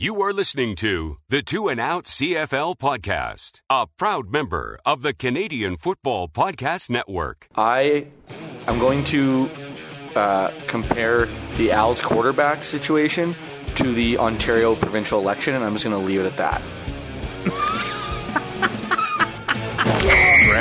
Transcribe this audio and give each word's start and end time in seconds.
You 0.00 0.22
are 0.22 0.32
listening 0.32 0.76
to 0.76 1.16
the 1.28 1.42
Two 1.42 1.66
and 1.66 1.80
Out 1.80 2.04
CFL 2.04 2.78
podcast, 2.78 3.62
a 3.68 3.88
proud 3.88 4.30
member 4.30 4.78
of 4.86 5.02
the 5.02 5.12
Canadian 5.12 5.76
Football 5.76 6.28
Podcast 6.28 6.88
Network. 6.88 7.48
I 7.56 8.06
am 8.68 8.78
going 8.78 9.02
to 9.06 9.50
uh, 10.14 10.52
compare 10.68 11.26
the 11.56 11.72
Als 11.72 12.00
quarterback 12.00 12.62
situation 12.62 13.34
to 13.74 13.92
the 13.92 14.18
Ontario 14.18 14.76
provincial 14.76 15.18
election, 15.18 15.56
and 15.56 15.64
I'm 15.64 15.72
just 15.72 15.84
going 15.84 16.00
to 16.00 16.06
leave 16.06 16.20
it 16.20 16.26
at 16.26 16.36
that. 16.36 16.62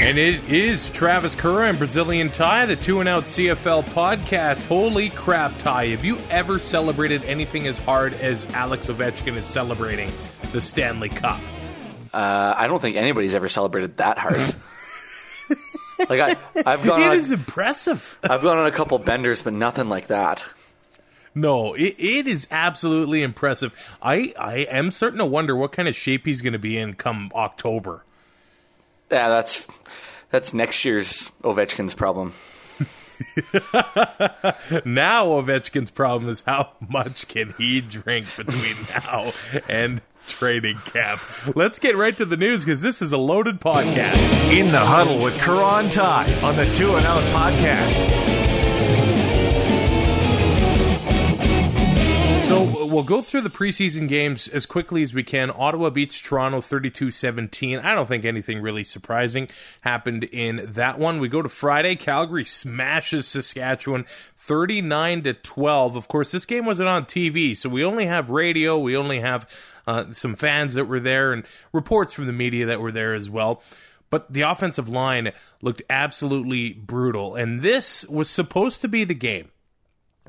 And 0.00 0.16
it 0.18 0.42
is 0.50 0.88
Travis 0.90 1.34
Curra 1.34 1.68
and 1.68 1.76
Brazilian 1.76 2.30
Ty, 2.30 2.66
the 2.66 2.76
Two 2.76 3.00
and 3.00 3.08
Out 3.08 3.24
CFL 3.24 3.84
podcast. 3.84 4.66
Holy 4.66 5.10
crap, 5.10 5.58
Ty! 5.58 5.88
Have 5.88 6.04
you 6.06 6.16
ever 6.30 6.58
celebrated 6.58 7.22
anything 7.24 7.66
as 7.66 7.78
hard 7.78 8.14
as 8.14 8.46
Alex 8.54 8.86
Ovechkin 8.86 9.36
is 9.36 9.44
celebrating 9.44 10.10
the 10.52 10.60
Stanley 10.62 11.10
Cup? 11.10 11.38
Uh, 12.14 12.54
I 12.56 12.66
don't 12.66 12.80
think 12.80 12.96
anybody's 12.96 13.34
ever 13.34 13.48
celebrated 13.48 13.98
that 13.98 14.16
hard. 14.18 14.38
like 16.08 16.20
I, 16.20 16.36
I've 16.64 16.82
gone 16.82 17.02
It 17.02 17.08
on, 17.08 17.16
is 17.18 17.30
impressive. 17.30 18.18
a, 18.22 18.32
I've 18.32 18.42
gone 18.42 18.56
on 18.56 18.66
a 18.66 18.72
couple 18.72 18.98
benders, 18.98 19.42
but 19.42 19.52
nothing 19.52 19.90
like 19.90 20.06
that. 20.06 20.42
No, 21.34 21.74
it, 21.74 21.94
it 21.98 22.26
is 22.26 22.48
absolutely 22.50 23.22
impressive. 23.22 23.96
I, 24.02 24.32
I 24.38 24.56
am 24.70 24.92
starting 24.92 25.18
to 25.18 25.26
wonder 25.26 25.54
what 25.54 25.72
kind 25.72 25.88
of 25.88 25.94
shape 25.94 26.24
he's 26.24 26.40
going 26.40 26.54
to 26.54 26.58
be 26.58 26.78
in 26.78 26.94
come 26.94 27.30
October. 27.34 28.02
Yeah, 29.10 29.28
that's 29.28 29.66
that's 30.30 30.54
next 30.54 30.84
year's 30.84 31.30
Ovechkin's 31.42 31.94
problem. 31.94 32.32
Now 34.84 35.26
Ovechkin's 35.26 35.90
problem 35.90 36.30
is 36.30 36.42
how 36.46 36.70
much 36.88 37.28
can 37.28 37.54
he 37.58 37.80
drink 37.80 38.26
between 38.36 38.76
now 39.04 39.32
and 39.68 40.00
training 40.26 40.78
camp. 40.86 41.20
Let's 41.56 41.78
get 41.78 41.96
right 41.96 42.16
to 42.16 42.24
the 42.24 42.36
news 42.36 42.64
because 42.64 42.80
this 42.80 43.02
is 43.02 43.12
a 43.12 43.18
loaded 43.18 43.60
podcast. 43.60 44.16
In 44.52 44.70
the 44.72 44.78
huddle 44.78 45.18
with 45.18 45.38
Kura 45.40 45.78
and 45.78 45.92
Ty 45.92 46.32
on 46.42 46.56
the 46.56 46.66
Two 46.74 46.94
and 46.94 47.04
Out 47.06 47.22
podcast. 47.34 48.59
So 52.50 52.64
we'll 52.84 53.04
go 53.04 53.22
through 53.22 53.42
the 53.42 53.48
preseason 53.48 54.08
games 54.08 54.48
as 54.48 54.66
quickly 54.66 55.04
as 55.04 55.14
we 55.14 55.22
can. 55.22 55.52
Ottawa 55.54 55.88
beats 55.88 56.20
Toronto 56.20 56.60
32-17. 56.60 57.80
I 57.80 57.94
don't 57.94 58.08
think 58.08 58.24
anything 58.24 58.60
really 58.60 58.82
surprising 58.82 59.48
happened 59.82 60.24
in 60.24 60.66
that 60.72 60.98
one. 60.98 61.20
We 61.20 61.28
go 61.28 61.42
to 61.42 61.48
Friday. 61.48 61.94
Calgary 61.94 62.44
smashes 62.44 63.28
Saskatchewan 63.28 64.04
39 64.36 65.22
to 65.22 65.34
12. 65.34 65.94
Of 65.94 66.08
course, 66.08 66.32
this 66.32 66.44
game 66.44 66.66
wasn't 66.66 66.88
on 66.88 67.04
TV, 67.04 67.56
so 67.56 67.68
we 67.68 67.84
only 67.84 68.06
have 68.06 68.30
radio. 68.30 68.80
We 68.80 68.96
only 68.96 69.20
have 69.20 69.48
uh, 69.86 70.10
some 70.10 70.34
fans 70.34 70.74
that 70.74 70.86
were 70.86 70.98
there 70.98 71.32
and 71.32 71.44
reports 71.72 72.14
from 72.14 72.26
the 72.26 72.32
media 72.32 72.66
that 72.66 72.80
were 72.80 72.90
there 72.90 73.14
as 73.14 73.30
well. 73.30 73.62
But 74.10 74.32
the 74.32 74.40
offensive 74.40 74.88
line 74.88 75.30
looked 75.62 75.82
absolutely 75.88 76.72
brutal, 76.72 77.36
and 77.36 77.62
this 77.62 78.04
was 78.06 78.28
supposed 78.28 78.80
to 78.80 78.88
be 78.88 79.04
the 79.04 79.14
game 79.14 79.50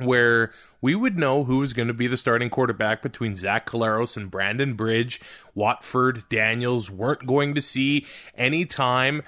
where 0.05 0.51
we 0.81 0.95
would 0.95 1.17
know 1.17 1.43
who 1.43 1.59
was 1.59 1.73
going 1.73 1.87
to 1.87 1.93
be 1.93 2.07
the 2.07 2.17
starting 2.17 2.49
quarterback 2.49 3.01
between 3.01 3.35
Zach 3.35 3.65
Collaros 3.65 4.17
and 4.17 4.31
Brandon 4.31 4.73
Bridge. 4.73 5.21
Watford, 5.53 6.23
Daniels 6.29 6.89
weren't 6.89 7.25
going 7.25 7.53
to 7.55 7.61
see 7.61 8.05
any 8.35 8.65
time, 8.65 9.21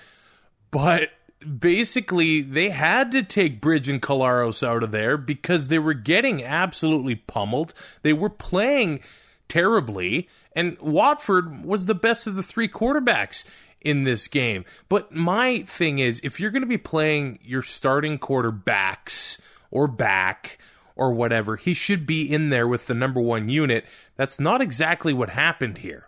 but 0.72 1.10
basically 1.44 2.42
they 2.42 2.70
had 2.70 3.12
to 3.12 3.24
take 3.24 3.62
Bridge 3.62 3.88
and 3.88 4.02
Collaros 4.02 4.66
out 4.66 4.84
of 4.84 4.92
there 4.92 5.18
because 5.18 5.68
they 5.68 5.80
were 5.80 5.94
getting 5.94 6.44
absolutely 6.44 7.16
pummeled. 7.16 7.74
They 8.02 8.14
were 8.14 8.30
playing 8.30 9.02
terribly, 9.48 10.28
and 10.56 10.80
Watford 10.80 11.64
was 11.64 11.86
the 11.86 11.96
best 11.96 12.28
of 12.28 12.36
the 12.36 12.44
three 12.44 12.68
quarterbacks 12.68 13.44
in 13.82 14.04
this 14.04 14.28
game. 14.28 14.66
But 14.90 15.14
my 15.14 15.62
thing 15.64 16.00
is, 16.00 16.22
if 16.24 16.40
you're 16.40 16.52
going 16.52 16.64
to 16.64 16.68
be 16.68 16.78
playing 16.78 17.40
your 17.44 17.62
starting 17.62 18.18
quarterbacks 18.18 19.40
or 19.74 19.88
back 19.88 20.60
or 20.96 21.12
whatever, 21.12 21.56
he 21.56 21.74
should 21.74 22.06
be 22.06 22.32
in 22.32 22.50
there 22.50 22.68
with 22.68 22.86
the 22.86 22.94
number 22.94 23.20
one 23.20 23.50
unit. 23.50 23.86
That's 24.16 24.40
not 24.40 24.62
exactly 24.62 25.12
what 25.12 25.30
happened 25.30 25.80
here. 25.80 26.08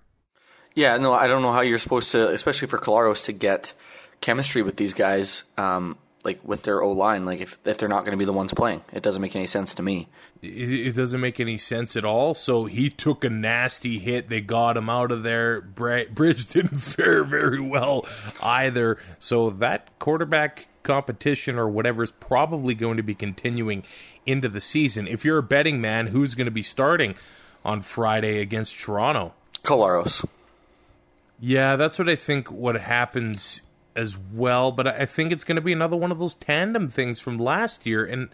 Yeah, 0.76 0.98
no, 0.98 1.14
I 1.14 1.28
don't 1.28 1.42
know 1.42 1.52
how 1.52 1.62
you're 1.62 1.80
supposed 1.80 2.12
to, 2.12 2.30
especially 2.30 2.68
for 2.68 2.78
Collaros, 2.78 3.26
to 3.26 3.32
get 3.32 3.74
chemistry 4.22 4.62
with 4.62 4.76
these 4.76 4.94
guys, 4.94 5.44
um, 5.58 5.98
like 6.24 6.40
with 6.44 6.64
their 6.64 6.82
O 6.84 6.92
line. 6.92 7.26
Like 7.26 7.40
if 7.40 7.58
if 7.66 7.78
they're 7.78 7.90
not 7.90 8.02
going 8.02 8.12
to 8.12 8.18
be 8.18 8.26
the 8.26 8.34
ones 8.34 8.54
playing, 8.54 8.82
it 8.94 9.02
doesn't 9.02 9.22
make 9.22 9.36
any 9.36 9.48
sense 9.48 9.74
to 9.76 9.84
me. 9.84 10.10
It, 10.42 10.88
it 10.88 10.96
doesn't 10.96 11.22
make 11.22 11.40
any 11.40 11.58
sense 11.58 11.96
at 11.96 12.06
all. 12.06 12.34
So 12.34 12.66
he 12.66 12.90
took 12.90 13.24
a 13.24 13.30
nasty 13.30 14.00
hit. 14.00 14.30
They 14.30 14.42
got 14.42 14.78
him 14.78 14.90
out 14.90 15.12
of 15.12 15.24
there. 15.24 15.62
Bridge 15.62 16.46
didn't 16.50 16.80
fare 16.80 17.24
very 17.24 17.62
well 17.62 18.06
either. 18.44 19.00
So 19.18 19.50
that 19.52 19.98
quarterback 19.98 20.68
competition 20.86 21.58
or 21.58 21.68
whatever 21.68 22.04
is 22.04 22.12
probably 22.12 22.74
going 22.74 22.96
to 22.96 23.04
be 23.04 23.14
continuing 23.14 23.84
into 24.26 24.48
the 24.48 24.62
season. 24.62 25.08
If 25.08 25.26
you're 25.26 25.40
a 25.40 25.44
betting 25.44 25.82
man, 25.82 26.08
who's 26.08 26.34
going 26.34 26.46
to 26.46 26.52
be 26.52 26.64
starting 26.64 27.16
on 27.66 27.82
Friday 27.82 28.40
against 28.40 28.80
Toronto? 28.80 29.34
Collaros. 29.64 30.26
Yeah, 31.40 31.76
that's 31.76 32.00
what 32.00 32.08
I 32.08 32.16
think 32.16 32.50
what 32.50 32.76
happens 32.80 33.62
as 33.96 34.18
well. 34.18 34.72
But 34.72 34.88
I 34.88 35.06
think 35.06 35.32
it's 35.32 35.44
going 35.44 35.58
to 35.58 35.62
be 35.62 35.74
another 35.74 35.98
one 35.98 36.12
of 36.12 36.20
those 36.20 36.36
tandem 36.36 36.88
things 36.88 37.20
from 37.20 37.38
last 37.38 37.86
year. 37.86 38.06
And 38.06 38.30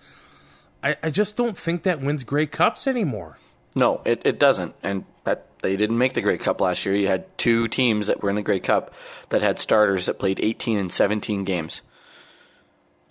I, 0.83 0.97
I 1.01 1.09
just 1.09 1.37
don't 1.37 1.57
think 1.57 1.83
that 1.83 2.01
wins 2.01 2.23
Grey 2.23 2.45
Cups 2.45 2.85
anymore. 2.87 3.37
No, 3.75 4.01
it, 4.05 4.21
it 4.25 4.37
doesn't. 4.37 4.75
And 4.83 5.05
that 5.23 5.45
they 5.61 5.77
didn't 5.77 5.97
make 5.97 6.13
the 6.13 6.21
Grey 6.21 6.37
Cup 6.37 6.59
last 6.59 6.85
year. 6.85 6.95
You 6.95 7.07
had 7.07 7.37
two 7.37 7.67
teams 7.67 8.07
that 8.07 8.21
were 8.21 8.29
in 8.29 8.35
the 8.35 8.41
Grey 8.41 8.59
Cup 8.59 8.93
that 9.29 9.41
had 9.41 9.59
starters 9.59 10.07
that 10.07 10.19
played 10.19 10.39
18 10.41 10.77
and 10.77 10.91
17 10.91 11.43
games. 11.43 11.81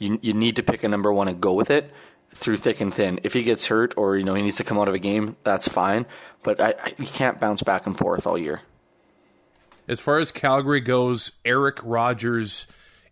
You 0.00 0.18
you 0.20 0.32
need 0.32 0.56
to 0.56 0.64
pick 0.64 0.82
a 0.82 0.88
number 0.88 1.12
one 1.12 1.28
and 1.28 1.40
go 1.40 1.52
with 1.52 1.70
it 1.70 1.92
through 2.34 2.56
thick 2.56 2.80
and 2.80 2.92
thin. 2.92 3.20
If 3.22 3.34
he 3.34 3.44
gets 3.44 3.66
hurt 3.66 3.94
or 3.96 4.16
you 4.16 4.24
know 4.24 4.34
he 4.34 4.42
needs 4.42 4.56
to 4.56 4.64
come 4.64 4.78
out 4.78 4.88
of 4.88 4.94
a 4.94 4.98
game, 4.98 5.36
that's 5.44 5.68
fine. 5.68 6.06
But 6.42 6.60
I, 6.60 6.74
I, 6.82 6.94
you 6.98 7.06
can't 7.06 7.38
bounce 7.38 7.62
back 7.62 7.86
and 7.86 7.96
forth 7.96 8.26
all 8.26 8.38
year. 8.38 8.62
As 9.86 10.00
far 10.00 10.18
as 10.18 10.32
Calgary 10.32 10.80
goes, 10.80 11.32
Eric 11.44 11.78
Rogers 11.82 12.66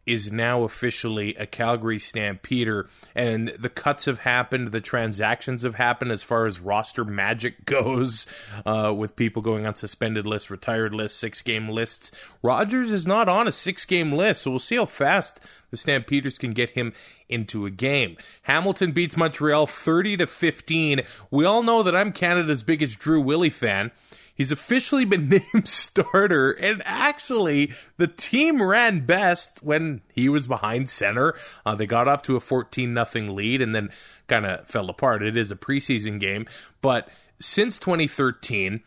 is 0.09 0.33
now 0.33 0.63
officially 0.63 1.35
a 1.37 1.47
Calgary 1.47 1.99
Stampeder, 1.99 2.89
and 3.15 3.49
the 3.59 3.69
cuts 3.69 4.07
have 4.07 4.21
happened, 4.21 4.73
the 4.73 4.81
transactions 4.81 5.63
have 5.63 5.75
happened 5.75 6.11
as 6.11 6.23
far 6.23 6.47
as 6.47 6.61
roster 6.61 7.05
magic 7.05 7.65
goes, 7.67 8.27
uh, 8.65 8.93
with 8.97 9.17
people 9.17 9.43
going 9.43 9.67
on 9.67 9.75
suspended 9.75 10.27
lists, 10.27 10.51
retired 10.51 10.95
lists, 10.95 11.19
six 11.19 11.43
game 11.43 11.69
lists. 11.69 12.11
Rogers 12.43 12.91
is 12.91 13.07
not 13.07 13.29
on 13.29 13.47
a 13.47 13.53
six 13.53 13.85
game 13.85 14.13
list, 14.13 14.43
so 14.43 14.51
we'll 14.51 14.61
see 14.61 14.77
how 14.77 14.87
fast 14.87 15.41
the 15.71 15.77
Stampeders 15.77 16.39
can 16.39 16.53
get 16.53 16.71
him 16.71 16.95
into 17.29 17.67
a 17.67 17.71
game. 17.71 18.17
Hamilton 18.43 18.93
beats 18.93 19.17
Montreal 19.17 19.67
30 19.67 20.17
to 20.19 20.27
15. 20.27 21.03
We 21.31 21.45
all 21.45 21.63
know 21.63 21.83
that 21.83 21.95
I'm 21.95 22.13
Canada's 22.13 22.63
biggest 22.63 22.99
Drew 22.99 23.21
Willie 23.21 23.51
fan. 23.51 23.91
He's 24.39 24.53
officially 24.53 25.05
been 25.05 25.29
named 25.53 25.69
starter, 25.69 26.53
and 26.53 26.81
actually, 26.87 27.73
the 27.97 28.07
team 28.07 28.63
ran 28.63 29.01
best 29.01 29.63
when 29.63 30.01
he 30.15 30.29
was 30.29 30.47
behind 30.47 30.89
center. 30.89 31.35
Uh, 31.67 31.75
they 31.75 31.87
got 31.87 32.09
off 32.09 32.23
to 32.23 32.37
a 32.37 32.41
14 32.41 32.95
nothing 32.95 33.35
lead 33.35 33.61
and 33.61 33.75
then 33.75 33.91
kind 34.29 34.47
of 34.47 34.67
fell 34.67 34.89
apart. 34.89 35.23
It 35.23 35.37
is 35.37 35.51
a 35.51 35.57
preseason 35.57 36.21
game, 36.21 36.47
but 36.81 37.09
since 37.41 37.81
2013, 37.81 38.81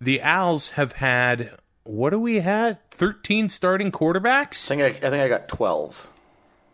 the 0.00 0.22
Owls 0.22 0.70
have 0.70 0.92
had 0.92 1.58
what 1.84 2.10
do 2.10 2.18
we 2.18 2.40
had? 2.40 2.78
13 2.90 3.50
starting 3.50 3.92
quarterbacks? 3.92 4.70
I 4.70 4.76
think 4.76 4.82
I, 4.82 5.06
I 5.06 5.10
think 5.10 5.22
I 5.22 5.28
got 5.28 5.48
12. 5.48 6.10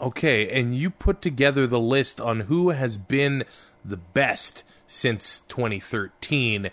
Okay, 0.00 0.49
and 0.49 0.75
you 0.75 0.88
put 0.88 1.21
together 1.21 1.67
the 1.67 1.81
list 1.81 2.21
on 2.21 2.41
who 2.41 2.71
has 2.71 2.97
been 2.97 3.44
the 3.85 3.97
best 3.97 4.62
since 4.87 5.43
2013. 5.49 6.71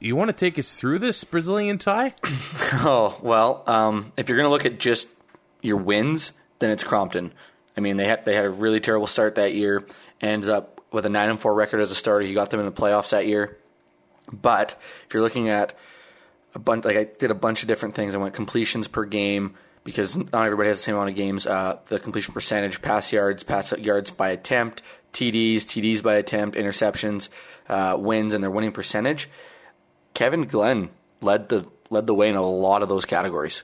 You 0.00 0.16
want 0.16 0.28
to 0.28 0.32
take 0.32 0.58
us 0.58 0.72
through 0.72 0.98
this 0.98 1.24
Brazilian 1.24 1.78
Ty? 1.78 2.14
Oh 2.72 3.18
well, 3.20 3.64
um, 3.66 4.12
if 4.16 4.28
you're 4.28 4.38
going 4.38 4.46
to 4.46 4.50
look 4.50 4.64
at 4.64 4.78
just 4.78 5.08
your 5.60 5.76
wins, 5.76 6.32
then 6.60 6.70
it's 6.70 6.84
Crompton. 6.84 7.32
I 7.76 7.80
mean, 7.80 7.96
they 7.96 8.06
had 8.06 8.24
they 8.24 8.36
had 8.36 8.44
a 8.44 8.50
really 8.50 8.78
terrible 8.78 9.08
start 9.08 9.34
that 9.34 9.54
year. 9.54 9.84
Ends 10.20 10.48
up 10.48 10.80
with 10.92 11.04
a 11.04 11.08
nine 11.08 11.30
and 11.30 11.40
four 11.40 11.52
record 11.52 11.80
as 11.80 11.90
a 11.90 11.96
starter. 11.96 12.24
He 12.24 12.32
got 12.32 12.50
them 12.50 12.60
in 12.60 12.66
the 12.66 12.72
playoffs 12.72 13.10
that 13.10 13.26
year. 13.26 13.58
But 14.32 14.80
if 15.04 15.12
you're 15.12 15.22
looking 15.22 15.48
at 15.48 15.74
a 16.54 16.58
bunch. 16.58 16.84
Like 16.84 16.96
I 16.96 17.04
did 17.04 17.30
a 17.30 17.34
bunch 17.34 17.62
of 17.62 17.68
different 17.68 17.94
things. 17.94 18.14
I 18.14 18.18
went 18.18 18.34
completions 18.34 18.88
per 18.88 19.04
game 19.04 19.54
because 19.84 20.16
not 20.16 20.44
everybody 20.44 20.68
has 20.68 20.78
the 20.78 20.84
same 20.84 20.94
amount 20.94 21.10
of 21.10 21.16
games. 21.16 21.46
Uh, 21.46 21.78
the 21.86 21.98
completion 21.98 22.34
percentage, 22.34 22.82
pass 22.82 23.12
yards, 23.12 23.42
pass 23.42 23.72
yards 23.72 24.10
by 24.10 24.30
attempt, 24.30 24.82
TDs, 25.12 25.58
TDs 25.58 26.02
by 26.02 26.16
attempt, 26.16 26.56
interceptions, 26.56 27.28
uh, 27.68 27.96
wins, 27.98 28.34
and 28.34 28.42
their 28.42 28.50
winning 28.50 28.72
percentage. 28.72 29.28
Kevin 30.14 30.42
Glenn 30.46 30.90
led 31.20 31.48
the 31.48 31.66
led 31.90 32.06
the 32.06 32.14
way 32.14 32.28
in 32.28 32.36
a 32.36 32.42
lot 32.46 32.82
of 32.82 32.88
those 32.88 33.04
categories, 33.04 33.62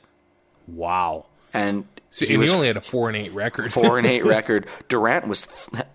Wow. 0.67 1.27
and 1.55 1.87
So, 2.11 2.27
he 2.27 2.37
was 2.37 2.51
only 2.51 2.67
had 2.67 2.77
a 2.77 2.81
four 2.81 3.09
and 3.09 3.17
eight 3.17 3.33
record. 3.33 3.73
four 3.73 3.99
and 3.99 4.07
eight 4.07 4.25
record. 4.27 4.67
Durant 4.89 5.29
was 5.29 5.47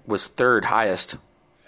was 0.06 0.28
third 0.28 0.66
highest. 0.66 1.18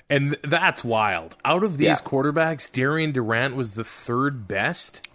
And 0.10 0.38
that's 0.44 0.84
wild. 0.84 1.36
Out 1.44 1.64
of 1.64 1.78
these 1.78 1.88
Yeah. 1.88 1.96
quarterbacks, 1.96 2.72
Darian 2.72 3.12
Durant 3.14 3.56
was 3.56 3.74
the 3.74 3.84
third 3.84 4.48
best. 4.48 5.08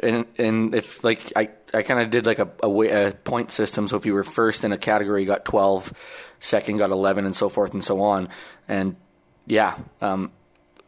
And 0.00 0.26
and 0.38 0.74
if 0.74 1.02
like 1.04 1.32
I, 1.36 1.50
I 1.72 1.82
kind 1.82 2.00
of 2.00 2.10
did 2.10 2.26
like 2.26 2.40
a, 2.40 2.48
a, 2.62 2.68
way, 2.68 2.90
a 2.90 3.12
point 3.12 3.52
system. 3.52 3.88
So 3.88 3.96
if 3.96 4.04
you 4.06 4.12
were 4.12 4.24
first 4.24 4.64
in 4.64 4.72
a 4.72 4.76
category, 4.78 5.22
you 5.22 5.26
got 5.26 5.44
12, 5.44 5.92
second 6.40 6.78
got 6.78 6.90
eleven, 6.90 7.24
and 7.26 7.34
so 7.34 7.48
forth 7.48 7.72
and 7.74 7.82
so 7.84 8.00
on. 8.02 8.28
And 8.68 8.96
yeah, 9.46 9.76
um, 10.02 10.30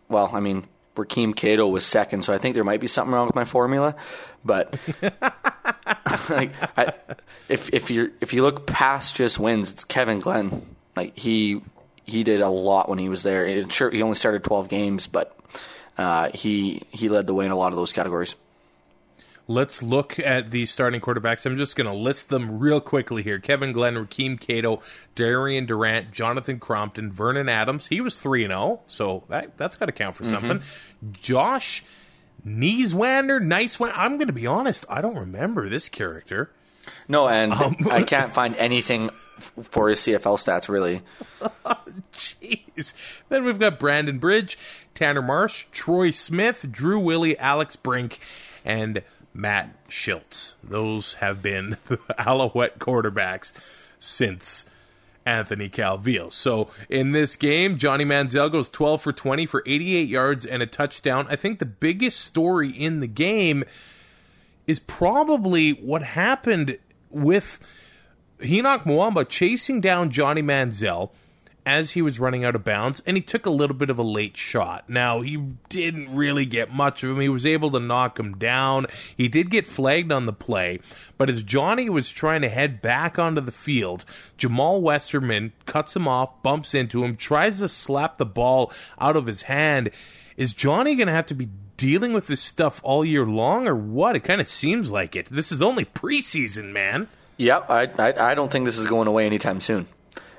well, 0.08 0.29
I 0.32 0.40
mean, 0.40 0.67
Rakeem 0.96 1.34
Cato 1.34 1.66
was 1.69 1.84
second, 1.87 2.22
so 2.22 2.32
I 2.32 2.38
think 2.38 2.54
there 2.54 2.64
might 2.64 2.81
be 2.81 2.87
something 2.87 3.12
wrong 3.12 3.26
with 3.26 3.34
my 3.34 3.44
formula. 3.44 3.94
But 4.44 4.78
like, 6.28 6.52
I, 6.76 6.93
if 7.48 7.72
if 7.72 7.90
you 7.90 8.12
if 8.20 8.32
you 8.32 8.43
look 8.43 8.66
past 8.66 9.16
just 9.16 9.38
wins, 9.38 9.72
it's 9.72 9.84
Kevin 9.84 10.20
Glenn. 10.20 10.76
Like 10.96 11.16
he 11.16 11.62
he 12.04 12.25
did 12.25 12.40
a 12.40 12.48
lot 12.48 12.88
when 12.88 12.98
he 12.98 13.08
was 13.08 13.22
there. 13.22 13.69
Sure, 13.70 13.90
he 13.90 14.02
only 14.02 14.16
started 14.16 14.44
twelve 14.44 14.69
games, 14.69 15.06
but 15.06 15.38
uh, 15.98 16.31
he 16.32 16.82
he 16.90 17.08
led 17.08 17.26
the 17.26 17.34
way 17.34 17.44
in 17.44 17.50
a 17.50 17.56
lot 17.56 17.72
of 17.72 17.76
those 17.76 17.93
categories. 17.93 18.34
Let's 19.48 19.81
look 19.81 20.19
at 20.19 20.50
the 20.50 20.66
starting 20.66 21.00
quarterbacks. 21.00 21.46
I'm 21.46 21.56
just 21.56 21.76
going 21.76 21.87
to 21.87 21.94
list 21.94 22.31
them 22.31 22.58
real 22.58 22.81
quickly 22.81 23.22
here. 23.22 23.38
Kevin 23.38 23.72
Glenn, 23.72 23.94
Rakeem 23.94 24.40
Cato, 24.40 24.82
Darian 25.14 25.66
Durant, 25.66 26.10
Jonathan 26.10 26.58
Crompton, 26.58 27.12
Vernon 27.12 27.48
Adams. 27.48 27.87
He 27.87 28.00
was 28.00 28.19
3 28.19 28.48
0, 28.48 28.81
so 28.87 29.22
that, 29.28 29.56
that's 29.56 29.76
got 29.76 29.87
to 29.87 29.93
count 29.93 30.16
for 30.16 30.25
something. 30.25 30.62
Josh 31.12 31.84
Neiswander, 32.44 33.40
nice 33.43 33.78
one. 33.78 33.93
I'm 33.94 34.16
going 34.16 34.26
to 34.26 34.32
be 34.32 34.46
honest, 34.46 34.84
I 34.88 35.00
don't 35.00 35.16
remember 35.16 35.69
this 35.69 35.88
character. 35.88 36.50
No, 37.08 37.28
and 37.28 37.52
Um, 37.52 37.76
I 37.90 38.02
can't 38.02 38.32
find 38.32 38.56
anything 38.56 39.10
for 39.38 39.88
his 39.88 40.00
CFL 40.00 40.38
stats 40.38 40.69
really. 40.69 41.02
Jeez. 42.12 42.94
Then 43.28 43.44
we've 43.44 43.58
got 43.58 43.78
Brandon 43.78 44.19
Bridge, 44.19 44.58
Tanner 44.94 45.22
Marsh, 45.22 45.66
Troy 45.72 46.10
Smith, 46.10 46.66
Drew 46.70 46.98
Willie, 46.98 47.38
Alex 47.38 47.76
Brink, 47.76 48.19
and 48.64 49.02
Matt 49.37 49.88
Shiltz. 49.88 50.55
Those 50.65 51.15
have 51.15 51.43
been 51.43 51.77
the 51.87 51.99
Alouette 52.19 52.79
quarterbacks 52.79 53.53
since 53.99 54.65
Anthony 55.27 55.69
Calvillo. 55.69 56.33
So 56.33 56.71
in 56.88 57.12
this 57.12 57.37
game, 57.37 57.77
Johnny 57.77 58.05
Manziel 58.05 58.50
goes 58.50 58.71
12 58.71 59.03
for 59.03 59.12
20 59.12 59.47
for 59.47 59.62
88 59.67 60.09
yards 60.09 60.47
and 60.47 60.62
a 60.62 60.67
touchdown. 60.67 61.27
I 61.29 61.37
think 61.37 61.59
the 61.59 61.67
biggest 61.67 62.21
story 62.21 62.71
in 62.71 63.00
the 63.00 63.06
game 63.06 63.65
is 64.67 64.79
probably 64.79 65.73
what 65.73 66.03
happened 66.03 66.79
with 67.11 67.59
Enoch 68.43 68.85
Mwamba 68.85 69.29
chasing 69.29 69.81
down 69.81 70.11
Johnny 70.11 70.43
Manziel 70.43 71.11
as 71.67 71.91
he 71.91 72.01
was 72.01 72.21
running 72.21 72.45
out 72.45 72.55
of 72.55 72.63
bounds, 72.63 73.03
and 73.05 73.17
he 73.17 73.23
took 73.23 73.45
a 73.45 73.51
little 73.51 73.77
bit 73.77 73.91
of 73.91 73.99
a 73.99 74.03
late 74.03 74.37
shot. 74.37 74.89
Now, 74.89 75.21
he 75.21 75.37
didn't 75.69 76.15
really 76.15 76.47
get 76.47 76.73
much 76.73 77.03
of 77.03 77.11
him. 77.11 77.21
He 77.21 77.29
was 77.29 77.45
able 77.45 77.73
to 77.73 77.81
knock 77.81 78.19
him 78.19 78.39
down. 78.39 78.87
He 79.17 79.27
did 79.27 79.51
get 79.51 79.67
flagged 79.67 80.13
on 80.13 80.27
the 80.27 80.33
play, 80.33 80.79
but 81.19 81.29
as 81.29 81.43
Johnny 81.43 81.91
was 81.91 82.11
trying 82.11 82.43
to 82.43 82.49
head 82.49 82.81
back 82.81 83.19
onto 83.19 83.41
the 83.41 83.53
field, 83.53 84.05
Jamal 84.39 84.81
Westerman 84.81 85.53
cuts 85.67 85.97
him 85.97 86.07
off, 86.07 86.43
bumps 86.43 86.73
into 86.73 87.05
him, 87.05 87.17
tries 87.17 87.59
to 87.59 87.69
slap 87.69 88.17
the 88.17 88.25
ball 88.25 88.73
out 89.01 89.17
of 89.17 89.27
his 89.27 89.43
hand. 89.43 89.91
Is 90.37 90.53
Johnny 90.53 90.95
going 90.95 91.09
to 91.09 91.13
have 91.13 91.27
to 91.27 91.35
be 91.35 91.49
dealing 91.77 92.13
with 92.13 92.29
this 92.29 92.41
stuff 92.41 92.81
all 92.85 93.05
year 93.05 93.27
long, 93.27 93.67
or 93.67 93.75
what? 93.75 94.15
It 94.15 94.21
kind 94.21 94.41
of 94.41 94.47
seems 94.47 94.93
like 94.93 95.17
it. 95.17 95.27
This 95.27 95.51
is 95.51 95.63
only 95.63 95.85
preseason, 95.85 96.73
man. 96.73 97.09
Yep, 97.39 97.69
I, 97.69 97.83
I 97.99 98.31
I 98.31 98.35
don't 98.35 98.53
think 98.53 98.65
this 98.65 98.79
is 98.79 98.87
going 98.87 99.09
away 99.09 99.27
anytime 99.27 99.61
soon. 99.61 99.87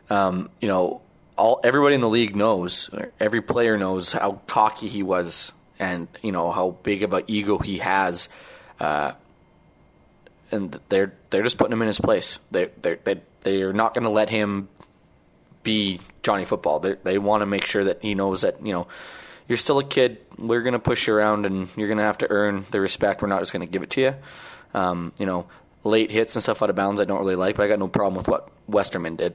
Um, 0.10 0.50
you 0.62 0.68
know, 0.68 1.02
all 1.38 1.60
everybody 1.63 1.95
in 1.95 2.01
the 2.01 2.10
league 2.10 2.36
knows, 2.36 2.89
every 3.19 3.42
player 3.42 3.78
knows 3.78 4.12
how 4.12 4.42
cocky 4.48 4.88
he 4.88 5.04
was, 5.04 5.51
and 5.80 6.07
you 6.22 6.31
know 6.31 6.51
how 6.51 6.72
big 6.84 7.04
of 7.04 7.13
an 7.13 7.24
ego 7.28 7.57
he 7.57 7.78
has. 7.78 8.30
Uh, 8.80 9.13
and 10.51 10.80
they're 10.89 11.13
they're 11.30 11.44
just 11.44 11.57
putting 11.57 11.74
him 11.74 11.81
in 11.81 11.88
his 11.88 12.00
place. 12.00 12.39
They 12.51 12.69
they 12.81 12.95
they 13.04 13.22
they're 13.44 13.74
not 13.74 13.94
going 13.94 14.04
to 14.04 14.10
let 14.10 14.30
him 14.30 14.69
be 15.63 16.00
Johnny 16.24 16.45
Football. 16.45 16.80
They 16.80 16.95
they 17.04 17.18
want 17.18 17.42
to 17.42 17.45
make 17.45 17.66
sure 17.66 17.83
that 17.86 18.01
he 18.01 18.16
knows 18.16 18.42
that 18.42 18.66
you 18.66 18.74
know 18.74 18.88
you're 19.48 19.57
still 19.57 19.80
a 19.80 19.83
kid. 19.83 20.18
We're 20.38 20.62
going 20.62 20.74
to 20.74 20.80
push 20.80 21.07
you 21.07 21.13
around, 21.13 21.45
and 21.45 21.68
you're 21.75 21.88
going 21.88 22.00
to 22.00 22.04
have 22.04 22.19
to 22.19 22.28
earn 22.30 22.66
the 22.72 22.81
respect. 22.81 23.22
We're 23.22 23.28
not 23.28 23.40
just 23.40 23.54
going 23.54 23.66
to 23.66 23.72
give 23.72 23.83
it 23.83 23.90
to 23.92 24.01
you. 24.01 24.16
Um, 24.74 25.13
you 25.18 25.25
know, 25.25 25.48
late 25.83 26.12
hits 26.12 26.36
and 26.36 26.44
stuff 26.44 26.62
out 26.62 26.69
of 26.69 26.75
bounds, 26.75 27.01
I 27.01 27.06
don't 27.06 27.19
really 27.19 27.36
like, 27.36 27.56
but 27.56 27.63
I 27.63 27.68
got 27.68 27.80
no 27.80 27.88
problem 27.88 28.16
with 28.16 28.28
what 28.28 28.50
Westerman 28.68 29.16
did. 29.16 29.33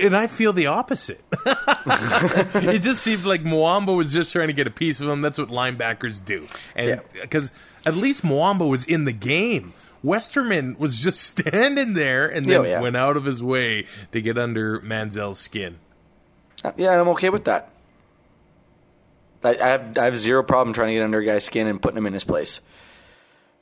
And 0.00 0.16
I 0.16 0.26
feel 0.26 0.52
the 0.52 0.66
opposite. 0.66 1.24
it 1.46 2.80
just 2.80 3.02
seems 3.02 3.24
like 3.24 3.42
Mwamba 3.42 3.96
was 3.96 4.12
just 4.12 4.30
trying 4.32 4.48
to 4.48 4.52
get 4.52 4.66
a 4.66 4.70
piece 4.70 5.00
of 5.00 5.08
him. 5.08 5.20
That's 5.20 5.38
what 5.38 5.48
linebackers 5.48 6.24
do. 6.24 6.46
And 6.76 6.88
Yeah. 6.88 7.00
because 7.22 7.50
at 7.86 7.96
least 7.96 8.22
Mwamba 8.24 8.68
was 8.68 8.84
in 8.84 9.04
the 9.04 9.12
game. 9.12 9.72
Westerman 10.02 10.76
was 10.78 11.00
just 11.00 11.20
standing 11.38 11.94
there 11.94 12.26
and 12.28 12.46
then 12.46 12.60
Oh, 12.60 12.64
yeah. 12.64 12.80
went 12.80 12.96
out 12.96 13.16
of 13.16 13.24
his 13.24 13.42
way 13.42 13.86
to 14.12 14.20
get 14.20 14.36
under 14.38 14.80
Manziel's 14.80 15.38
skin. 15.38 15.78
Uh, 16.62 16.72
Yeah, 16.76 17.00
I'm 17.00 17.08
okay 17.08 17.30
with 17.30 17.44
that. 17.44 17.70
I, 19.42 19.50
I 19.50 19.66
have 19.68 19.98
I 19.98 20.04
have 20.04 20.16
zero 20.16 20.42
problem 20.42 20.72
trying 20.74 20.88
to 20.88 20.94
get 20.94 21.02
under 21.02 21.18
a 21.20 21.24
guy's 21.24 21.44
skin 21.44 21.66
and 21.66 21.80
putting 21.80 21.98
him 21.98 22.06
in 22.06 22.12
his 22.14 22.24
place. 22.24 22.60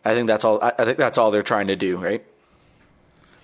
I 0.05 0.15
think 0.15 0.27
that's 0.29 0.45
all. 0.45 0.63
I, 0.63 0.73
I 0.79 0.85
think 0.85 0.97
that's 0.99 1.19
all 1.19 1.31
they're 1.31 1.43
trying 1.43 1.69
to 1.69 1.77
do, 1.77 1.97
right? 1.97 2.25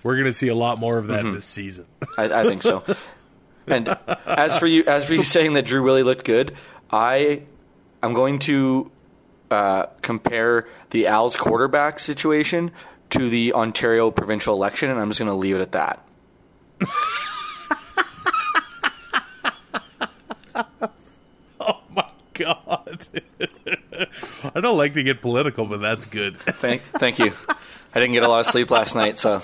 We're 0.03 0.15
going 0.15 0.25
to 0.25 0.33
see 0.33 0.47
a 0.47 0.55
lot 0.55 0.79
more 0.79 0.97
of 0.97 1.07
that 1.07 1.23
Mm-hmm. 1.25 1.35
this 1.35 1.45
season. 1.45 1.85
I, 2.17 2.41
I 2.41 2.43
think 2.45 2.63
so. 2.63 2.83
and 3.67 3.97
as 4.25 4.57
for 4.57 4.67
you, 4.67 4.83
as 4.87 5.05
for 5.05 5.13
you 5.13 5.23
saying 5.23 5.53
that 5.53 5.65
Drew 5.65 5.83
Willie 5.83 6.03
looked 6.03 6.25
good, 6.25 6.55
I 6.91 7.43
I'm 8.01 8.13
going 8.13 8.39
to 8.39 8.91
uh, 9.51 9.87
compare 10.01 10.67
the 10.91 11.07
Al's 11.07 11.35
quarterback 11.35 11.99
situation 11.99 12.71
to 13.11 13.29
the 13.29 13.53
Ontario 13.53 14.11
provincial 14.11 14.53
election, 14.53 14.89
and 14.89 14.99
I'm 14.99 15.09
just 15.09 15.19
going 15.19 15.31
to 15.31 15.35
leave 15.35 15.55
it 15.55 15.61
at 15.61 15.71
that. 15.73 16.07
oh 21.59 21.81
my 21.89 22.09
God. 22.33 23.07
I 24.55 24.61
don't 24.61 24.77
like 24.77 24.93
to 24.93 25.03
get 25.03 25.21
political, 25.21 25.65
but 25.65 25.81
that's 25.81 26.05
good. 26.05 26.37
Thank 26.39 26.81
thank 26.81 27.19
you. 27.19 27.33
I 27.93 27.99
didn't 27.99 28.13
get 28.13 28.23
a 28.23 28.27
lot 28.27 28.41
of 28.41 28.45
sleep 28.45 28.69
last 28.71 28.95
night, 28.95 29.17
so 29.17 29.41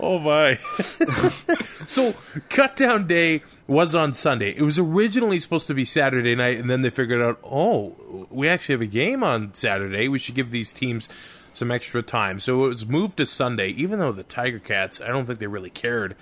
Oh 0.00 0.18
my. 0.18 0.56
so, 1.86 2.14
cut 2.48 2.76
down 2.76 3.06
day 3.06 3.42
was 3.68 3.94
on 3.94 4.12
Sunday. 4.12 4.50
It 4.56 4.62
was 4.62 4.78
originally 4.78 5.38
supposed 5.38 5.68
to 5.68 5.74
be 5.74 5.84
Saturday 5.84 6.34
night, 6.34 6.58
and 6.58 6.68
then 6.68 6.82
they 6.82 6.90
figured 6.90 7.22
out, 7.22 7.38
oh, 7.44 8.26
we 8.30 8.48
actually 8.48 8.72
have 8.74 8.82
a 8.82 8.86
game 8.86 9.22
on 9.22 9.54
Saturday. 9.54 10.08
We 10.08 10.18
should 10.18 10.34
give 10.34 10.50
these 10.50 10.72
teams 10.72 11.08
some 11.54 11.70
extra 11.70 12.02
time. 12.02 12.40
So 12.40 12.64
it 12.64 12.68
was 12.68 12.86
moved 12.86 13.18
to 13.18 13.26
Sunday, 13.26 13.68
even 13.70 14.00
though 14.00 14.10
the 14.12 14.24
Tiger 14.24 14.58
Cats, 14.58 15.00
I 15.00 15.08
don't 15.08 15.26
think 15.26 15.38
they 15.38 15.46
really 15.46 15.70
cared 15.70 16.16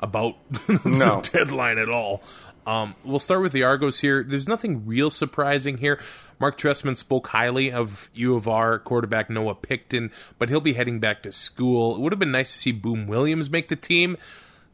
about 0.00 0.36
No. 0.84 1.20
the 1.20 1.30
deadline 1.32 1.78
at 1.78 1.88
all. 1.88 2.22
Um, 2.66 2.96
we'll 3.04 3.20
start 3.20 3.42
with 3.42 3.52
the 3.52 3.62
Argos 3.62 4.00
here. 4.00 4.24
There's 4.24 4.48
nothing 4.48 4.84
real 4.86 5.10
surprising 5.10 5.78
here. 5.78 6.00
Marc 6.38 6.58
Trestman 6.58 6.96
spoke 6.96 7.28
highly 7.28 7.70
of 7.72 8.10
U 8.14 8.34
of 8.34 8.48
R 8.48 8.78
quarterback 8.78 9.30
Noah 9.30 9.54
Picton, 9.54 10.10
but 10.38 10.48
he'll 10.48 10.60
be 10.60 10.74
heading 10.74 10.98
back 11.00 11.22
to 11.22 11.32
school. 11.32 11.94
It 11.94 12.00
would 12.00 12.12
have 12.12 12.18
been 12.18 12.32
nice 12.32 12.52
to 12.52 12.58
see 12.58 12.72
Boom 12.72 13.06
Williams 13.06 13.48
make 13.48 13.68
the 13.68 13.76
team 13.76 14.16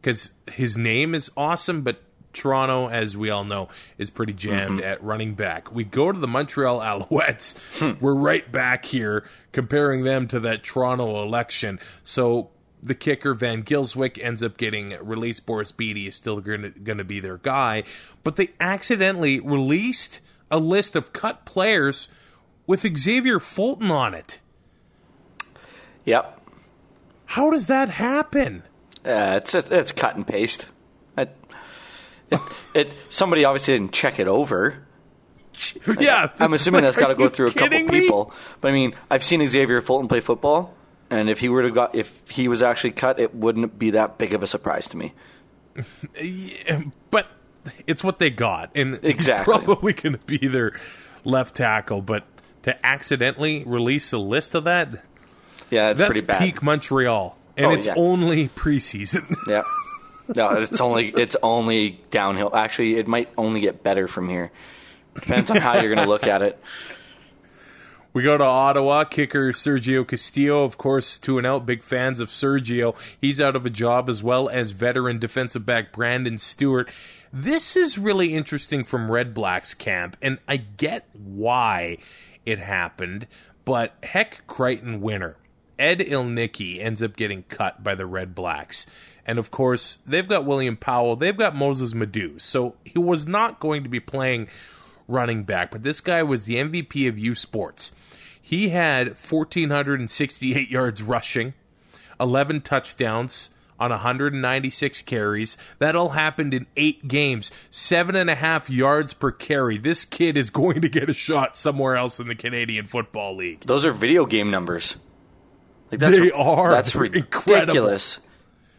because 0.01 0.33
his 0.51 0.77
name 0.77 1.15
is 1.15 1.31
awesome, 1.37 1.83
but 1.83 2.03
Toronto, 2.33 2.89
as 2.89 3.17
we 3.17 3.31
all 3.31 3.45
know, 3.45 3.69
is 3.99 4.11
pretty 4.11 4.33
jammed 4.33 4.81
at 4.81 5.03
running 5.05 5.35
back. 5.35 5.73
We 5.73 5.85
go 5.85 6.11
to 6.11 6.19
the 6.19 6.27
Montreal 6.27 6.81
Alouettes. 7.11 8.01
We're 8.01 8.15
right 8.15 8.51
back 8.51 8.87
here 8.87 9.25
comparing 9.53 10.05
them 10.05 10.27
to 10.29 10.41
that 10.41 10.65
Toronto 10.65 11.23
election. 11.23 11.79
So 12.05 12.51
the 12.83 12.95
kicker 12.95 13.35
Van 13.35 13.63
Gilswick 13.63 14.23
ends 14.23 14.43
up 14.43 14.57
getting 14.57 14.97
released. 15.01 15.47
Boris 15.47 15.73
Bede 15.73 16.09
is 16.09 16.17
still 16.17 16.41
going 16.41 16.73
to 16.99 17.05
be 17.05 17.21
their 17.21 17.39
guy, 17.39 17.85
but 18.25 18.37
they 18.37 18.51
accidentally 18.61 19.39
released 19.41 20.21
a 20.51 20.59
list 20.59 20.97
of 20.97 21.13
cut 21.13 21.45
players 21.45 22.09
with 22.67 22.87
Xavier 22.97 23.41
Fulton 23.41 23.91
on 23.91 24.15
it. 24.15 24.41
yep. 26.05 26.39
How 27.27 27.51
does 27.51 27.67
that 27.69 27.89
happen? 27.89 28.63
Uh, 29.05 29.41
it's 29.43 29.55
it's 29.55 29.91
cut 29.91 30.17
and 30.17 30.27
paste. 30.27 30.67
It, 31.17 31.35
it, 32.31 32.41
it 32.75 32.95
somebody 33.09 33.45
obviously 33.45 33.75
didn't 33.75 33.93
check 33.93 34.19
it 34.19 34.29
over. 34.29 34.87
yeah, 35.99 36.29
I'm 36.39 36.53
assuming 36.53 36.83
that's 36.83 36.97
got 36.97 37.09
to 37.09 37.15
go 37.15 37.29
through 37.29 37.49
a 37.49 37.53
couple 37.53 37.79
me? 37.79 37.89
people. 37.89 38.33
But 38.61 38.69
I 38.69 38.73
mean, 38.73 38.95
I've 39.11 39.25
seen 39.25 39.47
Xavier 39.47 39.81
Fulton 39.81 40.09
play 40.09 40.21
football, 40.21 40.75
and 41.13 41.31
if 41.31 41.39
he 41.39 41.49
were 41.49 41.63
to 41.63 41.71
got 41.71 41.95
if 41.95 42.29
he 42.29 42.49
was 42.49 42.63
actually 42.63 42.91
cut, 42.93 43.21
it 43.21 43.35
wouldn't 43.35 43.79
be 43.79 43.91
that 43.91 44.19
big 44.19 44.33
of 44.35 44.43
a 44.43 44.47
surprise 44.47 44.89
to 44.89 44.97
me. 44.97 45.13
Yeah, 46.21 46.83
but 47.11 47.29
it's 47.87 48.03
what 48.03 48.19
they 48.19 48.31
got, 48.31 48.71
and 48.75 48.99
Exactly. 49.03 49.55
he's 49.55 49.65
probably 49.65 49.93
going 49.93 50.13
to 50.19 50.27
be 50.27 50.47
their 50.49 50.79
left 51.25 51.55
tackle. 51.57 52.03
But 52.03 52.25
to 52.65 52.87
accidentally 52.87 53.63
release 53.65 54.13
a 54.13 54.19
list 54.19 54.55
of 54.55 54.65
that, 54.65 55.05
Yeah, 55.71 55.91
it's 55.91 55.99
that's 55.99 56.09
pretty 56.11 56.27
bad. 56.27 56.39
peak 56.41 56.63
Montreal, 56.63 57.37
and 57.57 57.67
Oh, 57.67 57.71
it's 57.73 57.87
yeah. 57.87 57.95
only 57.97 58.49
preseason. 58.49 59.35
Yeah. 59.49 59.63
No, 60.37 60.51
it's 60.53 60.81
only 60.81 61.09
it's 61.09 61.37
only 61.43 62.01
downhill. 62.11 62.55
Actually, 62.55 62.95
it 62.97 63.09
might 63.09 63.29
only 63.37 63.61
get 63.61 63.83
better 63.83 64.07
from 64.07 64.29
here. 64.29 64.53
Depends 65.17 65.51
on 65.51 65.57
how 65.59 65.75
you're 65.81 65.93
going 65.95 66.05
to 66.07 66.09
look 66.11 66.27
at 66.27 66.43
it. 66.43 66.63
We 68.15 68.23
go 68.23 68.37
to 68.37 68.45
Ottawa. 68.45 69.05
Kicker 69.05 69.53
Sergio 69.53 70.07
Castillo, 70.07 70.65
of 70.65 70.77
course, 70.77 71.19
to 71.21 71.39
and 71.39 71.47
out. 71.47 71.65
Big 71.65 71.83
fans 71.83 72.21
of 72.21 72.29
Sergio. 72.29 72.95
He's 73.19 73.41
out 73.41 73.57
of 73.57 73.65
a 73.65 73.71
job 73.71 74.11
as 74.11 74.23
well 74.23 74.51
as 74.51 74.73
veteran 74.73 75.19
defensive 75.19 75.65
back 75.65 75.93
Brandon 75.93 76.37
Stewart. 76.37 76.91
This 77.33 77.75
is 77.75 77.97
really 77.97 78.35
interesting 78.35 78.85
from 78.85 79.11
Red 79.11 79.33
Blacks 79.33 79.73
camp, 79.73 80.19
and 80.21 80.39
I 80.47 80.59
get 80.59 81.09
why 81.15 81.97
it 82.45 82.59
happened, 82.59 83.27
but 83.65 83.95
Hec, 84.03 84.47
Crighton 84.47 85.01
winner. 85.01 85.37
Ed 85.79 86.01
Ilnicki 86.01 86.83
ends 86.83 87.03
up 87.03 87.17
getting 87.17 87.45
cut 87.45 87.83
by 87.83 87.95
the 87.95 88.05
Red 88.05 88.35
Blacks. 88.35 88.85
And 89.25 89.39
of 89.39 89.51
course, 89.51 89.97
they've 90.07 90.29
got 90.29 90.45
William 90.45 90.77
Powell, 90.77 91.17
they've 91.17 91.37
got 91.37 91.57
Mossis 91.57 91.95
Madu. 91.95 92.39
So 92.39 92.75
he 92.85 92.99
was 92.99 93.27
not 93.27 93.59
going 93.59 93.83
to 93.85 93.89
be 93.89 94.01
playing 94.01 94.49
running 95.09 95.45
back, 95.45 95.71
but 95.71 95.83
this 95.83 96.03
guy 96.03 96.23
was 96.23 96.45
the 96.45 96.57
MVP 96.57 97.09
of 97.09 97.19
U 97.19 97.35
Sports. 97.35 97.93
He 98.53 98.69
had 98.69 99.17
1,468 99.17 100.69
yards 100.69 101.03
rushing, 101.03 101.55
11 102.21 102.61
touchdowns 102.61 103.49
on 103.81 103.89
196 103.93 105.01
carries. 105.01 105.57
That 105.79 105.97
all 105.97 106.11
happened 106.11 106.53
in 106.53 106.67
eight 106.77 107.09
games, 107.09 107.51
seven 107.71 108.15
and 108.15 108.29
a 108.29 108.35
half 108.35 108.69
yards 108.69 109.15
per 109.15 109.31
carry. 109.31 109.79
This 109.79 110.05
kid 110.05 110.37
is 110.37 110.51
going 110.51 110.83
to 110.83 110.91
get 110.91 111.09
a 111.09 111.15
shot 111.15 111.57
somewhere 111.57 111.97
else 111.97 112.21
in 112.21 112.29
the 112.29 112.35
Canadian 112.35 112.85
Football 112.85 113.37
League. 113.37 113.61
Those 113.61 113.87
are 113.87 113.93
video 113.95 114.27
game 114.27 114.51
numbers. 114.51 114.97
Like 115.91 116.01
that's 116.01 116.19
They 116.19 116.31
are. 116.31 116.73
That's 116.73 116.95
ridiculous. 116.95 118.19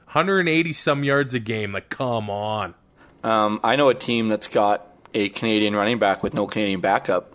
180 0.06 0.72
some 0.74 1.04
yards 1.04 1.34
a 1.34 1.40
game. 1.40 1.74
Like, 1.74 1.90
come 1.90 2.30
on. 2.30 2.76
Um, 3.24 3.60
I 3.64 3.76
know 3.76 3.90
a 3.90 3.96
team 3.96 4.30
that's 4.30 4.48
got 4.48 4.88
a 5.16 5.30
Canadian 5.30 5.76
running 5.76 5.98
back 5.98 6.22
with 6.22 6.36
no 6.36 6.46
Canadian 6.46 6.80
backup, 6.80 7.33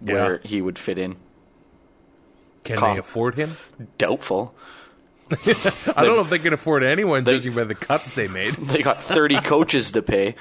where 0.00 0.34
Yeah. 0.42 0.48
he 0.48 0.62
would 0.62 0.78
fit 0.78 0.98
in. 0.98 1.16
Can 2.64 2.78
Com- 2.78 2.94
they 2.94 2.98
afford 3.00 3.34
him? 3.36 3.56
Doubtful. 3.98 4.54
I 5.30 6.04
don't 6.04 6.16
know 6.16 6.20
if 6.20 6.30
they 6.30 6.38
can 6.38 6.52
afford 6.52 6.82
anyone, 6.84 7.24
judging 7.24 7.52
by 7.54 7.64
the 7.64 7.74
cuts 7.74 8.14
they 8.14 8.28
made. 8.28 8.54
They 8.56 8.82
got 8.82 9.02
30 9.02 9.40
coaches 9.40 9.90
to 9.92 10.02
pay. 10.02 10.34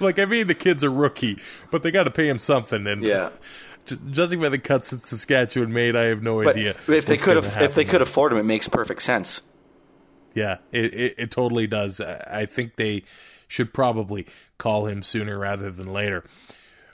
Like, 0.00 0.18
I 0.18 0.24
mean, 0.24 0.46
the 0.48 0.54
kid's 0.54 0.82
a 0.82 0.90
rookie, 0.90 1.38
but 1.70 1.82
they 1.82 1.90
got 1.90 2.04
to 2.04 2.10
pay 2.10 2.28
him 2.28 2.38
something. 2.38 2.86
And 2.86 3.02
Yeah. 3.02 3.30
judging 4.10 4.40
by 4.40 4.48
the 4.48 4.58
cuts 4.58 4.90
that 4.90 5.00
Saskatchewan 5.00 5.72
made, 5.72 5.94
I 5.96 6.04
have 6.04 6.22
no 6.22 6.42
But 6.42 6.56
idea. 6.56 6.74
if 6.88 7.06
they 7.06 7.16
could 7.16 7.36
have, 7.36 7.56
if 7.62 7.74
they 7.74 7.84
could 7.84 8.02
afford 8.02 8.32
him, 8.32 8.38
it 8.38 8.44
makes 8.44 8.68
perfect 8.68 9.02
sense. 9.02 9.40
yeah, 10.34 10.58
it, 10.72 10.92
it 10.94 11.14
it 11.16 11.30
totally 11.30 11.66
does. 11.68 12.00
I 12.00 12.44
think 12.46 12.74
they 12.76 13.04
should 13.54 13.72
probably 13.72 14.26
call 14.58 14.86
him 14.86 15.02
sooner 15.02 15.38
rather 15.38 15.70
than 15.70 15.92
later. 15.92 16.24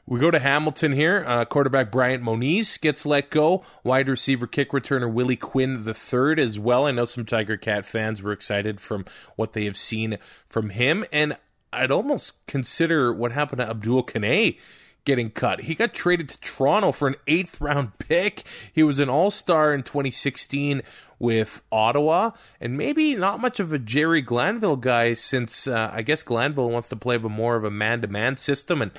We 0.07 0.21
go 0.21 0.31
to 0.31 0.39
Hamilton 0.39 0.93
here. 0.93 1.25
Uh, 1.27 1.45
quarterback 1.45 1.91
Bryant 1.91 2.23
Moniz 2.23 2.77
gets 2.77 3.07
let 3.07 3.31
go. 3.31 3.65
Wide 3.83 4.09
receiver 4.09 4.47
kick 4.47 4.73
returner 4.73 5.11
Willie 5.11 5.37
Quinn 5.37 5.85
third 5.85 6.39
as 6.39 6.59
well. 6.59 6.87
I 6.87 6.91
know 6.91 7.05
some 7.07 7.25
Tiger 7.25 7.57
Cat 7.57 7.87
fans 7.87 8.21
were 8.21 8.33
excited 8.33 8.81
from 8.81 9.07
what 9.37 9.55
they 9.55 9.65
have 9.65 9.77
seen 9.77 10.19
from 10.49 10.71
him, 10.71 11.05
and 11.13 11.37
I'd 11.73 11.93
almost 11.93 12.45
consider 12.47 13.13
what 13.13 13.33
happened 13.33 13.61
to 13.61 13.71
Abdul 13.71 14.03
Kanneh 14.03 14.59
getting 15.05 15.31
cut. 15.31 15.63
He 15.63 15.75
got 15.75 15.95
traded 15.95 16.29
to 16.31 16.41
Toronto 16.41 16.93
for 16.93 17.09
an 17.09 17.17
eighth 17.27 17.61
round 17.61 17.99
pick. 17.99 18.45
He 18.73 18.83
was 18.83 18.99
an 18.99 19.09
all 19.09 19.31
star 19.31 19.73
in 19.75 19.83
2016 19.83 20.83
with 21.19 21.63
Ottawa, 21.71 22.31
and 22.61 22.77
maybe 22.77 23.15
not 23.15 23.41
much 23.41 23.61
of 23.61 23.73
a 23.73 23.79
Jerry 23.79 24.23
Glanville 24.23 24.77
guy 24.77 25.15
since 25.15 25.67
uh, 25.67 25.91
I 25.93 26.03
guess 26.03 26.23
Glanville 26.23 26.71
wants 26.71 26.89
to 26.89 26.97
play 26.97 27.17
a 27.17 27.21
more 27.21 27.57
of 27.57 27.65
a 27.65 27.71
man 27.71 28.01
to 28.03 28.09
man 28.09 28.37
system, 28.37 28.83
and 28.83 28.91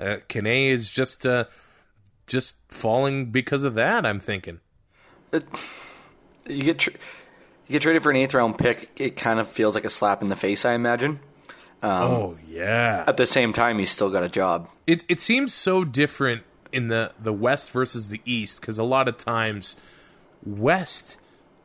uh, 0.00 0.18
Kanneh 0.28 0.70
is 0.70 0.90
just 0.90 1.26
uh, 1.26 1.44
just 2.26 2.56
falling 2.68 3.26
because 3.26 3.62
of 3.62 3.74
that. 3.74 4.06
I'm 4.06 4.20
thinking. 4.20 4.60
You 5.32 6.62
get 6.62 6.86
you 6.86 6.92
get 7.68 7.82
traded 7.82 8.02
for 8.02 8.10
an 8.10 8.16
eighth 8.16 8.34
round 8.34 8.58
pick. 8.58 8.90
It 8.96 9.16
kind 9.16 9.38
of 9.38 9.48
feels 9.48 9.74
like 9.74 9.84
a 9.84 9.90
slap 9.90 10.22
in 10.22 10.28
the 10.28 10.36
face. 10.36 10.64
I 10.64 10.72
imagine. 10.74 11.20
Oh 11.82 12.36
yeah. 12.48 13.04
At 13.06 13.16
the 13.16 13.26
same 13.26 13.52
time, 13.52 13.78
he's 13.78 13.90
still 13.90 14.10
got 14.10 14.22
a 14.22 14.28
job. 14.28 14.68
It 14.86 15.04
it 15.08 15.20
seems 15.20 15.54
so 15.54 15.84
different 15.84 16.42
in 16.72 16.88
the 16.88 17.12
the 17.20 17.32
West 17.32 17.70
versus 17.70 18.08
the 18.08 18.20
East 18.24 18.60
because 18.60 18.78
a 18.78 18.84
lot 18.84 19.08
of 19.08 19.16
times 19.16 19.76
West 20.44 21.16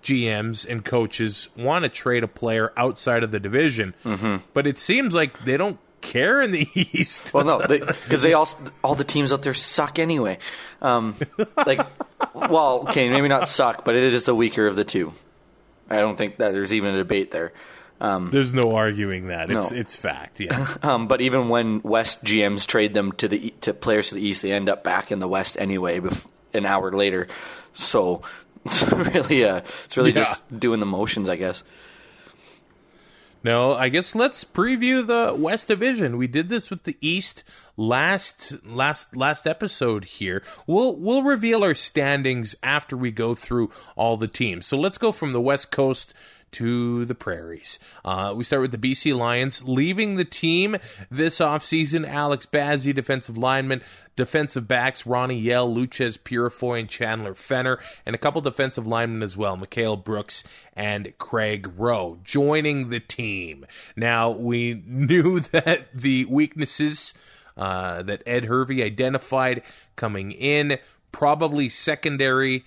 GMs 0.03 0.67
and 0.67 0.83
coaches 0.83 1.49
want 1.55 1.83
to 1.83 1.89
trade 1.89 2.23
a 2.23 2.27
player 2.27 2.73
outside 2.75 3.23
of 3.23 3.31
the 3.31 3.39
division, 3.39 3.93
but 4.53 4.65
it 4.65 4.77
seems 4.77 5.13
like 5.13 5.45
they 5.45 5.57
don't 5.57 5.77
care 6.01 6.41
in 6.41 6.51
the 6.51 6.67
East. 6.75 7.33
Well, 7.33 7.45
no, 7.45 7.59
because 7.59 8.21
they, 8.21 8.33
all 8.33 8.49
all 8.83 8.95
the 8.95 9.03
teams 9.03 9.31
out 9.31 9.43
there 9.43 9.53
suck 9.53 9.99
anyway. 9.99 10.39
Um, 10.81 11.15
like, 11.55 11.85
well, 12.33 12.87
okay, 12.89 13.09
maybe 13.09 13.27
not 13.27 13.47
suck, 13.47 13.85
but 13.85 13.95
it 13.95 14.13
is 14.13 14.25
the 14.25 14.35
weaker 14.35 14.67
of 14.67 14.75
the 14.75 14.83
two. 14.83 15.13
I 15.89 15.97
don't 15.97 16.17
think 16.17 16.37
that 16.37 16.51
there's 16.53 16.73
even 16.73 16.95
a 16.95 16.97
debate 16.97 17.31
there. 17.31 17.53
There's 18.01 18.53
no 18.53 18.75
arguing 18.75 19.27
that. 19.27 19.51
It's 19.51 19.71
No. 19.71 19.77
it's 19.77 19.95
fact. 19.95 20.39
Yeah. 20.39 20.67
Um, 20.83 21.07
but 21.07 21.21
even 21.21 21.49
when 21.49 21.81
West 21.83 22.23
GMs 22.23 22.65
trade 22.65 22.93
them 22.93 23.11
to 23.13 23.27
the 23.27 23.53
to 23.61 23.73
players 23.73 24.09
to 24.09 24.15
the 24.15 24.21
East, 24.25 24.41
they 24.41 24.51
end 24.51 24.67
up 24.69 24.83
back 24.83 25.11
in 25.11 25.19
the 25.19 25.27
West 25.27 25.57
anyway, 25.59 25.99
bef- 25.99 26.27
an 26.53 26.65
hour 26.65 26.91
later. 26.91 27.27
So 27.73 28.23
it's 28.65 28.83
really, 28.91 29.45
uh, 29.45 29.57
it's 29.57 29.95
really 29.97 30.11
Yeah. 30.11 30.23
just 30.23 30.59
doing 30.59 30.79
the 30.79 30.85
motions, 30.85 31.29
I 31.29 31.35
guess. 31.35 31.63
No, 33.43 33.73
I 33.73 33.89
guess 33.89 34.13
let's 34.13 34.43
preview 34.43 35.05
the 35.05 35.33
West 35.35 35.67
Division. 35.67 36.17
We 36.17 36.27
did 36.27 36.47
this 36.49 36.69
with 36.69 36.83
the 36.83 36.95
East 37.01 37.43
last 37.75 38.63
last 38.63 39.15
last 39.15 39.47
episode 39.47 40.05
here. 40.05 40.43
We'll 40.67 40.95
we'll 40.95 41.23
reveal 41.23 41.63
our 41.63 41.73
standings 41.73 42.55
after 42.61 42.95
we 42.95 43.09
go 43.09 43.33
through 43.33 43.71
all 43.95 44.15
the 44.15 44.27
teams. 44.27 44.67
So 44.67 44.77
let's 44.77 44.99
go 44.99 45.11
from 45.11 45.31
the 45.31 45.41
West 45.41 45.71
Coast 45.71 46.13
to 46.51 47.05
the 47.05 47.15
prairies. 47.15 47.79
Uh, 48.03 48.33
we 48.35 48.43
start 48.43 48.61
with 48.61 48.71
the 48.71 48.77
BC 48.77 49.15
Lions 49.15 49.63
leaving 49.63 50.15
the 50.15 50.25
team 50.25 50.77
this 51.09 51.39
offseason. 51.39 52.07
Alex 52.07 52.45
Bazzie, 52.45 52.93
defensive 52.93 53.37
lineman, 53.37 53.81
defensive 54.15 54.67
backs 54.67 55.05
Ronnie 55.05 55.39
Yell, 55.39 55.73
Loucheiz 55.73 56.19
Purifoy, 56.19 56.79
and 56.79 56.89
Chandler 56.89 57.33
Fenner, 57.33 57.79
and 58.05 58.15
a 58.15 58.19
couple 58.19 58.41
defensive 58.41 58.87
linemen 58.87 59.23
as 59.23 59.37
well, 59.37 59.57
Mic'hael 59.57 60.03
Brooks 60.03 60.43
and 60.73 61.13
Craig 61.17 61.71
Roh, 61.77 62.19
joining 62.23 62.89
the 62.89 62.99
team. 62.99 63.65
Now, 63.95 64.29
we 64.29 64.83
knew 64.85 65.39
that 65.39 65.87
the 65.93 66.25
weaknesses 66.25 67.13
uh, 67.57 68.01
that 68.03 68.23
Ed 68.25 68.45
Hervey 68.45 68.83
identified 68.83 69.61
coming 69.95 70.31
in, 70.31 70.79
probably 71.11 71.69
secondary 71.69 72.63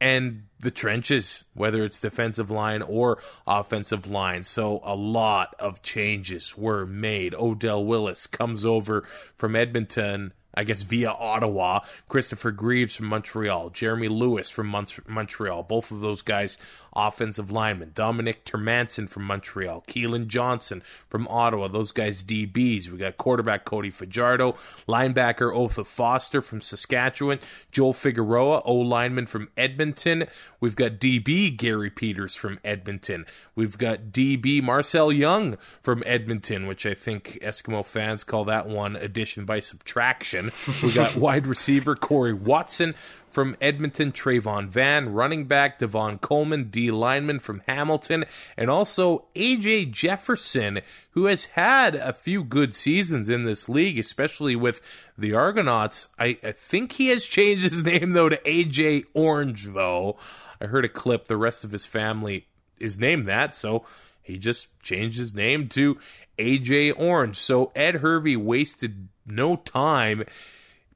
and 0.00 0.44
the 0.60 0.70
trenches, 0.70 1.44
whether 1.54 1.84
it's 1.84 2.00
defensive 2.00 2.50
line 2.50 2.82
or 2.82 3.18
offensive 3.46 4.06
line. 4.06 4.44
So 4.44 4.80
a 4.84 4.94
lot 4.94 5.54
of 5.58 5.82
changes 5.82 6.56
were 6.56 6.86
made. 6.86 7.34
Odell 7.34 7.84
Willis 7.84 8.26
comes 8.26 8.64
over 8.64 9.04
from 9.36 9.56
Edmonton. 9.56 10.32
I 10.58 10.64
guess 10.64 10.82
via 10.82 11.12
Ottawa, 11.12 11.82
Christopher 12.08 12.50
Greaves 12.50 12.96
from 12.96 13.06
Montreal, 13.06 13.70
Jeremy 13.70 14.08
Lewis 14.08 14.50
from 14.50 14.66
Mon- 14.66 14.88
Montreal, 15.06 15.62
both 15.62 15.92
of 15.92 16.00
those 16.00 16.20
guys 16.20 16.58
offensive 16.96 17.52
linemen, 17.52 17.92
Dominique 17.94 18.44
Termansen 18.44 19.08
from 19.08 19.22
Montreal, 19.22 19.84
Keelan 19.86 20.26
Johnson 20.26 20.82
from 21.08 21.28
Ottawa, 21.28 21.68
those 21.68 21.92
guys 21.92 22.24
DBs. 22.24 22.88
We 22.88 22.98
got 22.98 23.16
quarterback 23.16 23.64
Cody 23.64 23.90
Fajardo, 23.90 24.56
linebacker 24.88 25.54
Otha 25.54 25.84
Foster 25.86 26.42
from 26.42 26.60
Saskatchewan, 26.60 27.38
Joel 27.70 27.92
Figueroa, 27.92 28.62
O 28.64 28.74
lineman 28.74 29.26
from 29.26 29.50
Edmonton. 29.56 30.26
We've 30.58 30.74
got 30.74 30.98
DB 30.98 31.56
Gary 31.56 31.90
Peters 31.90 32.34
from 32.34 32.58
Edmonton. 32.64 33.26
We've 33.54 33.78
got 33.78 34.06
DB 34.10 34.60
Marcel 34.60 35.12
Young 35.12 35.56
from 35.80 36.02
Edmonton, 36.04 36.66
which 36.66 36.84
I 36.84 36.94
think 36.94 37.38
Eskimo 37.42 37.86
fans 37.86 38.24
call 38.24 38.44
that 38.46 38.66
one 38.66 38.96
addition 38.96 39.44
by 39.44 39.60
subtraction. 39.60 40.47
One. 40.50 40.76
We 40.82 40.92
got 40.92 41.16
wide 41.16 41.46
receiver 41.46 41.94
Corey 41.94 42.32
Watson 42.32 42.94
from 43.30 43.56
Edmonton, 43.60 44.10
Travon 44.10 44.68
Van, 44.68 45.12
running 45.12 45.44
back 45.44 45.78
Davon 45.78 46.18
Coleman, 46.18 46.70
D 46.70 46.90
lineman 46.90 47.38
from 47.38 47.62
Hamilton, 47.68 48.24
and 48.56 48.70
also 48.70 49.26
AJ 49.36 49.92
Jefferson, 49.92 50.80
who 51.10 51.26
has 51.26 51.46
had 51.46 51.94
a 51.94 52.12
few 52.12 52.42
good 52.42 52.74
seasons 52.74 53.28
in 53.28 53.44
this 53.44 53.68
league, 53.68 53.98
especially 53.98 54.56
with 54.56 54.80
the 55.16 55.34
Argonauts. 55.34 56.08
I, 56.18 56.38
I 56.42 56.52
think 56.52 56.92
he 56.92 57.08
has 57.08 57.24
changed 57.24 57.64
his 57.64 57.84
name 57.84 58.10
though 58.10 58.28
to 58.28 58.38
AJ 58.38 59.04
Orange, 59.14 59.66
though. 59.66 60.16
I 60.60 60.66
heard 60.66 60.84
a 60.84 60.88
clip. 60.88 61.28
The 61.28 61.36
rest 61.36 61.64
of 61.64 61.70
his 61.70 61.86
family 61.86 62.46
is 62.80 62.98
named 62.98 63.26
that, 63.26 63.54
so 63.54 63.84
he 64.22 64.38
just 64.38 64.68
changed 64.82 65.18
his 65.18 65.34
name 65.34 65.68
to 65.68 65.98
AJ 66.38 66.94
Orange. 66.98 67.36
So 67.36 67.72
Ed 67.74 67.96
Hervey 67.96 68.36
wasted 68.36 69.08
no 69.26 69.56
time 69.56 70.24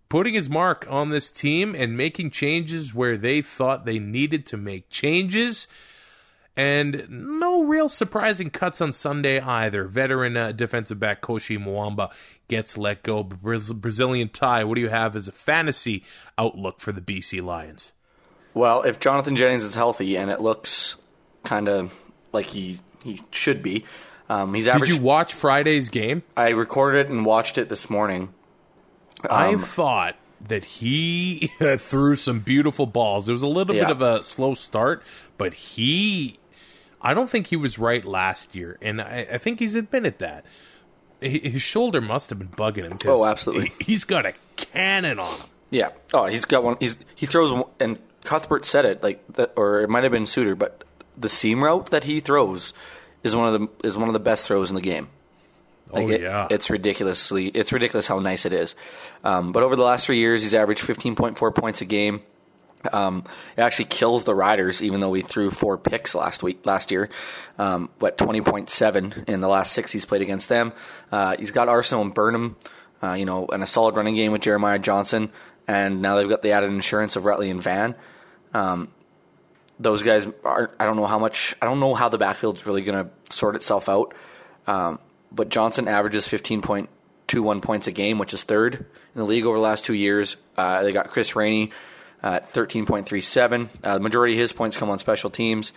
putting 0.08 0.34
his 0.34 0.50
mark 0.50 0.86
on 0.90 1.08
this 1.08 1.30
team 1.30 1.74
and 1.74 1.96
making 1.96 2.30
changes 2.30 2.92
where 2.92 3.16
they 3.16 3.40
thought 3.40 3.86
they 3.86 3.98
needed 3.98 4.44
to 4.44 4.56
make 4.56 4.90
changes. 4.90 5.66
And 6.54 7.06
no 7.08 7.64
real 7.64 7.88
surprising 7.88 8.50
cuts 8.50 8.82
on 8.82 8.92
Sunday 8.92 9.40
either. 9.40 9.84
Veteran 9.84 10.36
uh, 10.36 10.52
defensive 10.52 11.00
back 11.00 11.22
Koshi 11.22 11.58
Mwamba 11.58 12.12
gets 12.48 12.76
let 12.76 13.02
go. 13.02 13.22
Brazilian 13.22 14.28
Ty, 14.28 14.64
what 14.64 14.74
do 14.74 14.82
you 14.82 14.90
have 14.90 15.16
as 15.16 15.28
a 15.28 15.32
fantasy 15.32 16.04
outlook 16.36 16.78
for 16.78 16.92
the 16.92 17.00
BC 17.00 17.42
Lions? 17.42 17.92
Well, 18.52 18.82
if 18.82 19.00
Jonathan 19.00 19.34
Jennings 19.34 19.64
is 19.64 19.74
healthy 19.74 20.16
and 20.18 20.30
it 20.30 20.42
looks 20.42 20.96
kind 21.42 21.68
of 21.68 21.90
like 22.32 22.46
he 22.46 22.80
he 23.02 23.22
should 23.30 23.62
be, 23.62 23.84
um, 24.32 24.54
he's 24.54 24.68
average. 24.68 24.90
Did 24.90 24.96
you 24.98 25.02
watch 25.02 25.34
Friday's 25.34 25.88
game? 25.88 26.22
I 26.36 26.50
recorded 26.50 27.06
it 27.06 27.10
and 27.10 27.24
watched 27.24 27.58
it 27.58 27.68
this 27.68 27.88
morning. 27.90 28.32
I 29.28 29.54
Um, 29.54 29.60
thought 29.60 30.16
that 30.48 30.64
he 30.64 31.50
threw 31.78 32.16
some 32.16 32.40
beautiful 32.40 32.86
balls. 32.86 33.28
It 33.28 33.32
was 33.32 33.42
a 33.42 33.46
little 33.46 33.74
Yeah. 33.76 33.84
bit 33.88 33.90
of 33.92 34.02
a 34.02 34.24
slow 34.24 34.54
start, 34.54 35.02
but 35.38 35.54
he, 35.54 36.38
I 37.00 37.14
don't 37.14 37.30
think 37.30 37.48
he 37.48 37.56
was 37.56 37.78
right 37.78 38.04
last 38.04 38.54
year, 38.54 38.78
and 38.82 39.00
I, 39.00 39.26
I 39.32 39.38
think 39.38 39.58
he's 39.60 39.74
admitted 39.74 40.18
that. 40.18 40.44
His 41.20 41.62
shoulder 41.62 42.00
must 42.00 42.30
have 42.30 42.38
been 42.40 42.48
bugging 42.48 42.82
him. 42.90 42.98
Oh, 43.06 43.24
absolutely. 43.26 43.72
he- 43.78 43.84
He's 43.92 44.02
got 44.04 44.26
a 44.26 44.32
cannon 44.56 45.20
on 45.20 45.32
him. 45.36 45.46
Yeah. 45.70 45.90
Oh, 46.12 46.26
he's 46.26 46.44
got 46.44 46.64
one. 46.64 46.76
He's 46.80 46.96
he 47.14 47.26
throws 47.26 47.52
one- 47.52 47.64
and 47.78 47.98
Cuthbert 48.24 48.64
said 48.64 48.84
it 48.84 49.02
like 49.04 49.20
that, 49.34 49.52
or 49.56 49.82
it 49.82 49.88
might 49.88 50.02
have 50.02 50.10
been 50.12 50.26
Suitor, 50.26 50.56
but 50.56 50.82
the 51.16 51.28
seam 51.28 51.62
route 51.62 51.90
that 51.90 52.04
he 52.04 52.18
throws 52.18 52.72
is 53.22 53.34
one 53.36 53.54
of 53.54 53.60
the 53.60 53.86
is 53.86 53.96
one 53.96 54.08
of 54.08 54.12
the 54.14 54.20
best 54.20 54.46
throws 54.46 54.70
in 54.70 54.74
the 54.74 54.80
game. 54.82 55.08
Like 55.90 56.06
oh 56.06 56.10
it- 56.10 56.20
yeah, 56.22 56.46
it's 56.50 56.70
ridiculously 56.70 57.48
it's 57.48 57.72
ridiculous 57.72 58.06
how 58.06 58.18
nice 58.18 58.46
it 58.46 58.52
is. 58.52 58.74
Um, 59.24 59.52
but 59.52 59.62
over 59.62 59.76
the 59.76 59.82
last 59.82 60.06
three 60.06 60.18
years, 60.18 60.42
he's 60.42 60.54
averaged 60.54 60.80
fifteen 60.82 61.14
point 61.16 61.38
four 61.38 61.50
points 61.52 61.80
a 61.80 61.84
game. 61.84 62.22
Um, 62.92 63.24
it 63.56 63.60
actually 63.60 63.84
kills 63.84 64.24
the 64.24 64.34
Riders, 64.34 64.82
even 64.82 64.98
though 64.98 65.12
he 65.12 65.22
threw 65.22 65.50
four 65.52 65.78
picks 65.78 66.16
last 66.16 66.42
week, 66.42 66.66
last 66.66 66.90
year. 66.90 67.10
Um, 67.56 67.90
what 68.00 68.18
twenty 68.18 68.40
point 68.40 68.70
seven 68.70 69.24
in 69.28 69.40
the 69.40 69.46
last 69.48 69.72
six 69.72 69.92
he's 69.92 70.04
played 70.04 70.22
against 70.22 70.48
them. 70.48 70.72
Uh, 71.12 71.36
he's 71.38 71.52
got 71.52 71.68
Arceneaux 71.68 72.02
and 72.02 72.12
Burnham, 72.12 72.56
uh, 73.02 73.12
you 73.12 73.24
know, 73.24 73.46
and 73.46 73.62
a 73.62 73.66
solid 73.68 73.94
running 73.94 74.16
game 74.16 74.32
with 74.32 74.42
Jeremiah 74.42 74.80
Johnson, 74.80 75.30
and 75.68 76.02
now 76.02 76.16
they've 76.16 76.28
got 76.28 76.42
the 76.42 76.50
added 76.52 76.70
insurance 76.70 77.14
of 77.14 77.22
Rutley 77.22 77.50
and 77.52 77.62
Van. 77.62 77.94
Um, 78.52 78.88
those 79.82 80.02
guys 80.02 80.28
are. 80.44 80.70
I 80.78 80.84
don't 80.84 80.96
know 80.96 81.06
how 81.06 81.18
much. 81.18 81.54
I 81.60 81.66
don't 81.66 81.80
know 81.80 81.94
how 81.94 82.08
the 82.08 82.18
backfield's 82.18 82.66
really 82.66 82.82
going 82.82 83.04
to 83.04 83.34
sort 83.34 83.56
itself 83.56 83.88
out. 83.88 84.14
Um, 84.66 84.98
but 85.30 85.48
Johnson 85.48 85.88
averages 85.88 86.26
fifteen 86.26 86.62
point 86.62 86.88
two 87.26 87.42
one 87.42 87.60
points 87.60 87.86
a 87.86 87.92
game, 87.92 88.18
which 88.18 88.32
is 88.32 88.44
third 88.44 88.74
in 88.74 88.86
the 89.14 89.24
league 89.24 89.44
over 89.44 89.56
the 89.56 89.62
last 89.62 89.84
two 89.84 89.94
years. 89.94 90.36
Uh, 90.56 90.82
they 90.82 90.92
got 90.92 91.08
Chris 91.08 91.34
Rainey 91.34 91.72
at 92.22 92.48
thirteen 92.50 92.86
point 92.86 93.06
three 93.06 93.20
seven. 93.20 93.68
Uh, 93.82 93.94
the 93.94 94.00
majority 94.00 94.34
of 94.34 94.38
his 94.38 94.52
points 94.52 94.76
come 94.76 94.90
on 94.90 94.98
special 94.98 95.30
teams. 95.30 95.72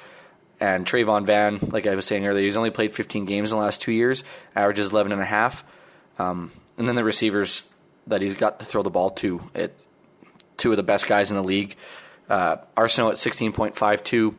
And 0.58 0.86
Travon 0.86 1.26
Van, 1.26 1.60
like 1.60 1.86
I 1.86 1.96
was 1.96 2.06
saying 2.06 2.26
earlier, 2.26 2.46
he's 2.46 2.56
only 2.56 2.70
played 2.70 2.94
15 2.94 3.26
games 3.26 3.52
in 3.52 3.58
the 3.58 3.64
last 3.64 3.82
two 3.82 3.92
years, 3.92 4.24
averages 4.56 4.90
11 4.90 5.12
and 5.12 5.22
a 5.22 5.26
half. 5.26 5.66
Um, 6.18 6.54
and 6.78 6.88
then 6.88 6.96
the 6.96 7.04
receivers 7.04 7.70
that 8.08 8.22
he's 8.22 8.36
got 8.36 8.62
to 8.62 8.66
throw 8.66 8.82
the 8.82 8.90
ball 8.90 9.10
to, 9.10 9.42
it, 9.54 9.76
two 10.56 10.72
of 10.72 10.78
the 10.78 10.84
best 10.84 11.08
guys 11.08 11.30
in 11.30 11.36
the 11.36 11.44
league. 11.44 11.76
Uh, 12.30 12.58
Arceneaux 12.76 13.12
at 13.12 13.18
16.52. 13.18 14.36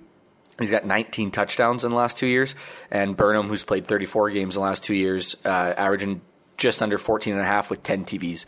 He's 0.59 0.71
got 0.71 0.87
19 0.87 1.31
touchdowns 1.31 1.85
in 1.85 1.91
the 1.91 1.97
last 1.97 2.17
two 2.17 2.27
years. 2.27 2.55
And 2.91 3.17
Burnham, 3.17 3.49
who's 3.49 3.65
played 3.65 3.87
34 3.87 4.31
games 4.31 4.57
in 4.57 4.63
the 4.63 4.67
last 4.67 4.85
two 4.85 4.95
years, 4.95 5.37
uh, 5.45 5.49
averaging 5.49 6.23
just 6.57 6.83
under 6.83 6.99
14 6.99 7.35
and 7.35 7.43
a 7.43 7.45
half 7.45 7.71
with 7.71 7.83
10 7.83 8.05
TVs. 8.05 8.47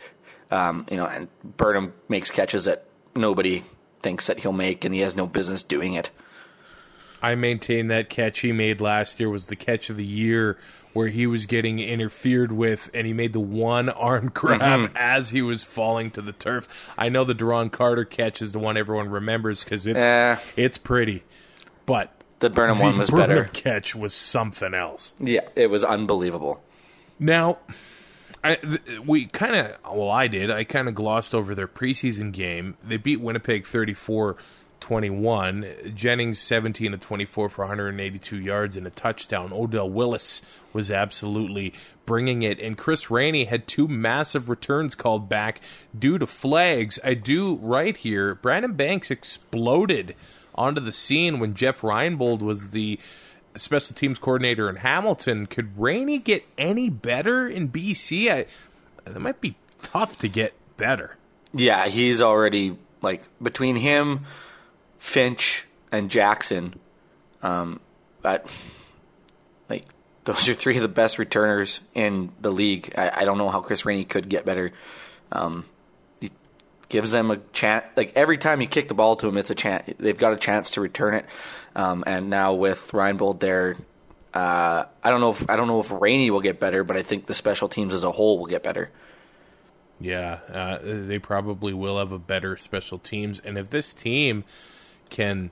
Um, 0.51 0.87
you 0.89 0.97
know, 0.97 1.05
and 1.05 1.27
Burnham 1.43 1.93
makes 2.07 2.31
catches 2.31 2.65
that 2.65 2.85
nobody 3.15 3.63
thinks 4.01 4.27
that 4.27 4.39
he'll 4.39 4.51
make, 4.51 4.83
and 4.85 4.95
he 4.95 5.01
has 5.01 5.15
no 5.15 5.27
business 5.27 5.61
doing 5.61 5.93
it. 5.93 6.09
I 7.21 7.35
maintain 7.35 7.87
that 7.87 8.09
catch 8.09 8.39
he 8.39 8.51
made 8.51 8.81
last 8.81 9.19
year 9.19 9.29
was 9.29 9.47
the 9.47 9.55
catch 9.55 9.89
of 9.89 9.97
the 9.97 10.05
year 10.05 10.57
where 10.93 11.07
he 11.07 11.27
was 11.27 11.45
getting 11.45 11.79
interfered 11.79 12.51
with 12.51 12.89
and 12.93 13.05
he 13.05 13.13
made 13.13 13.33
the 13.33 13.39
one 13.39 13.89
arm 13.89 14.31
grab 14.33 14.59
Mm-hmm. 14.61 14.97
as 14.97 15.29
he 15.29 15.41
was 15.41 15.63
falling 15.63 16.11
to 16.11 16.21
the 16.21 16.31
turf. 16.33 16.91
I 16.97 17.09
know 17.09 17.23
the 17.23 17.35
Duron 17.35 17.71
Carter 17.71 18.05
catch 18.05 18.41
is 18.41 18.51
the 18.53 18.59
one 18.59 18.75
everyone 18.77 19.09
remembers 19.09 19.63
because 19.63 19.85
it's 19.87 19.99
Eh. 19.99 20.37
it's 20.55 20.77
pretty, 20.77 21.23
but 21.85 22.11
The 22.39 22.49
Burnham 22.49 22.77
the 22.77 22.83
one 22.83 22.97
was 22.97 23.09
Burnham 23.11 23.27
better. 23.29 23.43
catch 23.53 23.95
was 23.95 24.13
something 24.13 24.73
else. 24.73 25.13
Yeah, 25.19 25.41
it 25.55 25.69
was 25.69 25.83
unbelievable. 25.83 26.61
Now, 27.19 27.57
I, 28.43 28.55
th- 28.55 28.99
we 29.05 29.25
kind 29.25 29.55
of, 29.55 29.77
well, 29.93 30.09
I 30.09 30.27
did. 30.27 30.49
I 30.49 30.63
kind 30.63 30.87
of 30.87 30.95
glossed 30.95 31.35
over 31.35 31.53
their 31.53 31.67
preseason 31.67 32.31
game. 32.31 32.77
They 32.81 32.95
beat 32.97 33.19
Winnipeg 33.19 33.65
34 33.65 34.37
21. 34.79 35.93
Jennings 35.93 36.39
17 36.39 36.91
to 36.91 36.97
24 36.97 37.49
for 37.49 37.61
182 37.65 38.39
yards 38.39 38.75
and 38.75 38.87
a 38.87 38.89
touchdown. 38.89 39.51
Odell 39.53 39.89
Willis 39.89 40.41
was 40.73 40.89
absolutely 40.89 41.73
bringing 42.05 42.41
it. 42.41 42.59
And 42.59 42.77
Chris 42.77 43.11
Rainey 43.11 43.45
had 43.45 43.67
two 43.67 43.87
massive 43.87 44.49
returns 44.49 44.95
called 44.95 45.29
back 45.29 45.61
due 45.97 46.17
to 46.17 46.27
flags. 46.27 46.99
I 47.03 47.13
do 47.13 47.55
right 47.55 47.95
here. 47.95 48.35
Brandon 48.35 48.73
Banks 48.73 49.11
exploded 49.11 50.15
onto 50.55 50.81
the 50.81 50.91
scene 50.91 51.39
when 51.39 51.53
Jeff 51.53 51.81
Reinbold 51.81 52.39
was 52.39 52.69
the 52.69 52.99
special 53.55 53.95
teams 53.95 54.19
coordinator 54.19 54.69
in 54.69 54.77
Hamilton. 54.77 55.45
Could 55.45 55.77
Rainey 55.79 56.19
get 56.19 56.45
any 56.57 56.89
better 56.89 57.47
in 57.47 57.69
BC? 57.69 58.31
I, 58.31 59.17
might 59.17 59.41
be 59.41 59.55
tough 59.81 60.17
to 60.19 60.27
get 60.27 60.53
better. 60.77 61.17
Yeah, 61.53 61.87
he's 61.87 62.21
already 62.21 62.77
like 63.01 63.23
between 63.41 63.75
him, 63.75 64.25
Finch, 64.99 65.65
and 65.91 66.11
Jackson. 66.11 66.75
Um, 67.41 67.79
but 68.21 68.51
like 69.69 69.85
those 70.25 70.47
are 70.47 70.53
three 70.53 70.75
of 70.75 70.81
the 70.81 70.87
best 70.87 71.17
returners 71.17 71.79
in 71.95 72.31
the 72.41 72.51
league. 72.51 72.93
I, 72.97 73.11
I 73.21 73.25
don't 73.25 73.37
know 73.37 73.49
how 73.49 73.61
Chris 73.61 73.85
Rainey 73.85 74.05
could 74.05 74.29
get 74.29 74.45
better. 74.45 74.71
Um, 75.31 75.65
he 76.19 76.31
gives 76.89 77.11
them 77.11 77.31
a 77.31 77.37
chance. 77.53 77.85
Like 77.95 78.13
every 78.15 78.37
time 78.37 78.61
you 78.61 78.67
kick 78.67 78.87
the 78.87 78.93
ball 78.93 79.15
to 79.15 79.27
him, 79.27 79.37
it's 79.37 79.49
a 79.49 79.55
chance. 79.55 79.91
They've 79.97 80.17
got 80.17 80.33
a 80.33 80.37
chance 80.37 80.71
to 80.71 80.81
return 80.81 81.15
it. 81.15 81.25
Um, 81.75 82.03
and 82.05 82.29
now 82.29 82.53
with 82.53 82.91
Reinbold 82.91 83.39
there, 83.39 83.77
uh, 84.33 84.83
I 85.03 85.09
don't 85.09 85.21
know 85.21 85.31
if 85.31 85.49
I 85.49 85.55
don't 85.55 85.67
know 85.67 85.79
if 85.79 85.91
Rainey 85.91 86.29
will 86.29 86.41
get 86.41 86.59
better, 86.59 86.83
but 86.83 86.97
I 86.97 87.01
think 87.01 87.25
the 87.25 87.33
special 87.33 87.69
teams 87.69 87.93
as 87.93 88.03
a 88.03 88.11
whole 88.11 88.37
will 88.37 88.47
get 88.47 88.63
better. 88.63 88.91
Yeah, 90.01 90.39
uh, 90.51 90.77
they 90.81 91.19
probably 91.19 91.73
will 91.73 91.97
have 91.97 92.11
a 92.11 92.19
better 92.19 92.55
special 92.57 92.99
teams. 92.99 93.39
And 93.39 93.57
if 93.57 93.69
this 93.69 93.93
team 93.93 94.45
can, 95.09 95.51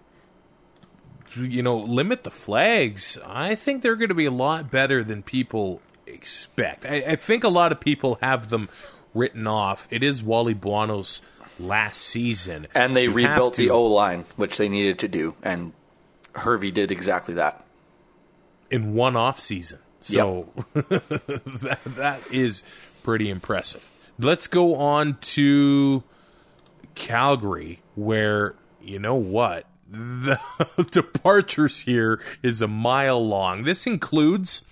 you 1.36 1.62
know, 1.62 1.78
limit 1.78 2.24
the 2.24 2.32
flags, 2.32 3.18
I 3.26 3.56
think 3.56 3.82
they're 3.82 3.96
going 3.96 4.10
to 4.10 4.16
be 4.16 4.26
a 4.26 4.32
lot 4.32 4.72
better 4.72 5.04
than 5.04 5.24
people 5.24 5.82
expect. 6.06 6.86
I, 6.86 7.04
I 7.10 7.16
think 7.16 7.44
a 7.44 7.50
lot 7.50 7.72
of 7.72 7.80
people 7.80 8.18
have 8.22 8.50
them 8.50 8.70
written 9.14 9.48
off. 9.48 9.88
It 9.90 10.04
is 10.04 10.24
Wally 10.24 10.54
Buono's 10.54 11.22
last 11.60 12.02
season. 12.02 12.68
And 12.74 12.96
they 12.96 13.04
You 13.04 13.12
rebuilt 13.14 13.56
the 13.56 13.70
O 13.72 13.84
line, 13.84 14.26
which 14.36 14.58
they 14.58 14.70
needed 14.70 15.00
to 15.00 15.08
do, 15.08 15.36
and 15.44 15.74
Hervey 16.36 16.72
did 16.72 16.92
exactly 16.92 17.34
that. 17.36 17.66
in 18.70 18.94
one 18.94 19.16
off 19.16 19.40
season. 19.40 19.80
So 20.02 20.48
that 20.74 21.80
that 21.86 22.22
is 22.32 22.64
pretty 23.04 23.30
impressive. 23.30 23.90
Let's 24.20 24.48
go 24.48 24.76
on 24.76 25.18
to 25.22 26.04
Calgary, 26.96 27.82
where 27.96 28.56
you 28.88 29.00
know 29.00 29.16
what 29.16 29.66
the 29.90 30.88
departures 30.92 31.82
here 31.82 32.22
is 32.44 32.62
a 32.62 32.68
mile 32.68 33.24
long. 33.24 33.64
This 33.64 33.88
includes 33.88 34.64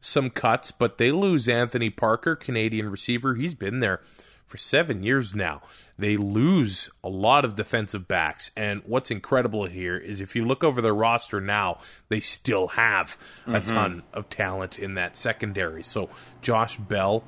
some 0.00 0.30
cuts, 0.30 0.70
but 0.70 0.98
they 0.98 1.10
lose 1.10 1.48
Anthony 1.48 1.90
Parker, 1.90 2.36
Canadian 2.36 2.90
receiver. 2.90 3.34
He's 3.34 3.54
been 3.54 3.80
there 3.80 4.00
for 4.46 4.56
seven 4.56 5.02
years 5.02 5.34
now. 5.34 5.62
They 5.98 6.16
lose 6.16 6.90
a 7.02 7.08
lot 7.08 7.44
of 7.44 7.56
defensive 7.56 8.06
backs. 8.06 8.52
And 8.56 8.82
what's 8.86 9.10
incredible 9.10 9.66
here 9.66 9.96
is 9.96 10.20
if 10.20 10.36
you 10.36 10.44
look 10.44 10.62
over 10.62 10.80
their 10.80 10.94
roster 10.94 11.40
now, 11.40 11.78
they 12.08 12.20
still 12.20 12.68
have 12.68 13.18
a 13.46 13.50
mm-hmm. 13.50 13.68
ton 13.68 14.02
of 14.12 14.30
talent 14.30 14.78
in 14.78 14.94
that 14.94 15.16
secondary. 15.16 15.82
So 15.82 16.08
Josh 16.40 16.76
Bell, 16.76 17.24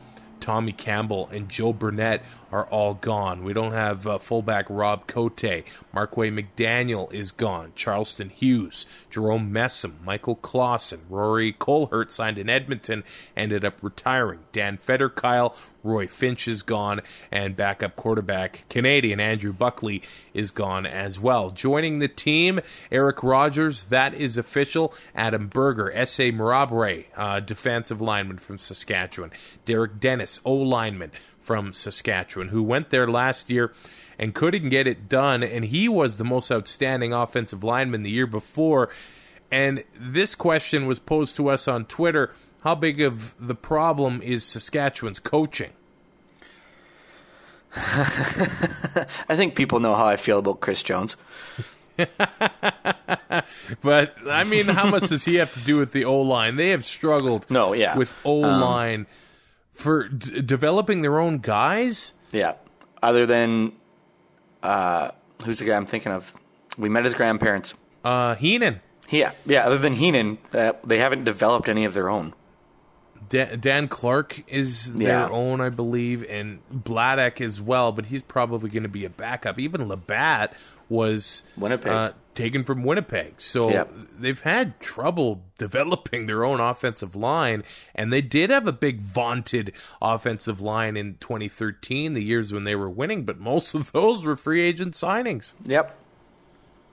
Tommy 0.51 0.73
Campbell 0.73 1.29
and 1.31 1.49
Joe 1.49 1.73
Burnett 1.73 2.25
are 2.51 2.65
all 2.65 2.95
gone. 2.95 3.45
We 3.45 3.53
don't 3.53 3.71
have 3.71 4.05
uh, 4.05 4.19
fullback 4.19 4.67
Rob 4.69 5.07
Cote. 5.07 5.63
Marquay 5.95 6.33
McDaniel 6.33 7.13
is 7.15 7.31
gone. 7.31 7.71
Charleston 7.77 8.31
Hughes, 8.31 8.85
Jerome 9.11 9.53
Messam, 9.53 10.03
Michael 10.05 10.37
Clausen, 10.37 11.03
Rory 11.09 11.53
Kohlert 11.53 12.11
signed 12.11 12.38
in 12.38 12.49
Edmonton, 12.49 13.05
ended 13.37 13.64
up 13.64 13.83
retiring. 13.83 14.40
Dan 14.53 14.79
Federkeil, 14.79 15.55
Roy 15.83 16.07
Finch 16.07 16.46
is 16.46 16.62
gone, 16.62 17.01
and 17.31 17.57
backup 17.57 17.96
quarterback 17.96 18.64
Canadian 18.68 19.20
Andrew 19.20 19.53
Buckley 19.53 20.03
is 20.35 20.51
gone 20.51 20.87
as 20.87 21.18
well. 21.18 21.51
Joining 21.51 21.99
the 21.99 22.09
team, 22.09 22.61
Eric 22.92 23.23
Rogers, 23.23 23.85
that 23.85 24.14
is 24.14 24.37
official. 24.37 24.94
Adam 25.14 25.49
Berger, 25.49 25.90
S.A. 25.92 26.31
Marabre, 26.31 27.07
uh, 27.16 27.40
defensive 27.40 28.01
lineman 28.01 28.38
from 28.38 28.59
Saskatchewan. 28.59 29.31
Derek 29.64 29.99
Dennis, 30.01 30.40
O 30.44 30.55
lineman 30.55 31.12
from 31.51 31.73
Saskatchewan, 31.73 32.51
who 32.51 32.63
went 32.63 32.91
there 32.91 33.09
last 33.09 33.51
year 33.51 33.73
and 34.21 34.37
couldn't 34.37 34.69
get 34.69 34.87
it 34.87 35.09
done, 35.09 35.43
and 35.43 35.65
he 35.65 35.89
was 35.89 36.17
the 36.17 36.23
most 36.23 36.53
outstanding 36.53 37.13
offensive 37.13 37.65
lineman 37.65 38.05
the 38.05 38.11
year 38.11 38.29
before. 38.29 38.89
And 39.51 39.83
this 39.99 40.37
question 40.37 40.87
was 40.87 41.01
posed 41.01 41.35
to 41.39 41.49
us 41.49 41.67
on 41.67 41.87
Twitter 41.87 42.33
how 42.63 42.77
big 42.77 43.01
of 43.01 43.35
the 43.45 43.57
problem 43.57 44.23
is 44.23 44.45
Saskatchewan's 44.45 45.19
coaching? 45.19 45.73
I 47.75 49.07
think 49.31 49.57
people 49.57 49.81
know 49.81 49.97
how 49.97 50.07
I 50.07 50.15
feel 50.15 50.39
about 50.39 50.61
Chris 50.61 50.85
Jones. 50.85 51.17
but 53.83 54.15
I 54.25 54.45
mean, 54.45 54.67
how 54.67 54.89
much 54.89 55.09
does 55.09 55.25
he 55.25 55.35
have 55.35 55.53
to 55.55 55.61
do 55.61 55.81
with 55.81 55.91
the 55.91 56.05
O 56.05 56.21
line? 56.21 56.55
They 56.55 56.69
have 56.69 56.85
struggled. 56.85 57.51
No, 57.51 57.73
yeah. 57.73 57.97
with 57.97 58.15
O 58.25 58.35
line 58.35 59.01
um, 59.01 59.07
for 59.81 60.09
d- 60.09 60.43
developing 60.43 61.03
their 61.03 61.19
own 61.19 61.38
guys. 61.38 62.12
Yeah, 62.31 62.55
other 63.03 63.27
than 63.27 63.73
uh, 64.62 65.11
who's 65.45 65.59
the 65.59 65.64
guy 65.64 65.77
I'm 65.77 65.87
thinking 65.87 66.12
of? 66.12 66.35
We 66.79 66.88
met 66.88 67.05
his 67.05 67.14
grandparents. 67.14 67.75
Uh, 68.05 68.35
Heenan. 68.37 68.81
Yeah, 69.11 69.33
yeah. 69.45 69.66
Other 69.66 69.79
than 69.79 69.95
Heenan, 69.95 70.38
uh, 70.53 70.73
they 70.85 70.99
haven't 70.99 71.25
developed 71.25 71.69
any 71.69 71.85
of 71.85 71.95
their 71.95 72.09
own. 72.09 72.35
Dan, 73.29 73.61
Dan 73.61 73.88
Clark 73.88 74.43
is 74.49 74.95
their 74.95 75.09
yeah. 75.09 75.29
own, 75.29 75.61
I 75.61 75.69
believe, 75.69 76.25
and 76.29 76.61
Bladek 76.73 77.40
as 77.40 77.61
well, 77.61 77.93
but 77.93 78.07
he's 78.07 78.23
probably 78.23 78.71
going 78.71 78.83
to 78.83 78.88
be 78.88 79.05
a 79.05 79.11
backup. 79.11 79.59
Even 79.59 79.83
LaBatte 79.83 80.53
was 80.90 81.42
Winnipeg. 81.57 81.90
Uh, 81.90 82.12
taken 82.35 82.64
from 82.64 82.83
Winnipeg. 82.83 83.40
So 83.40 83.70
yep. 83.70 83.90
they've 84.18 84.40
had 84.40 84.81
trouble 84.81 85.44
developing 85.59 86.26
their 86.26 86.44
own 86.44 86.61
offensive 86.61 87.14
line, 87.14 87.64
and 87.94 88.12
they 88.12 88.20
did 88.20 88.50
have 88.50 88.66
a 88.66 88.72
big 88.72 89.00
vaunted 89.00 89.72
offensive 90.00 90.61
line 90.61 90.96
in 90.96 91.16
2013, 91.20 92.12
the 92.12 92.22
years 92.22 92.53
when 92.53 92.64
they 92.64 92.74
were 92.74 92.90
winning, 92.90 93.24
but 93.24 93.38
most 93.38 93.74
of 93.74 93.92
those 93.92 94.24
were 94.24 94.37
free 94.37 94.62
agent 94.62 94.94
signings. 94.94 95.53
Yep. 95.64 95.96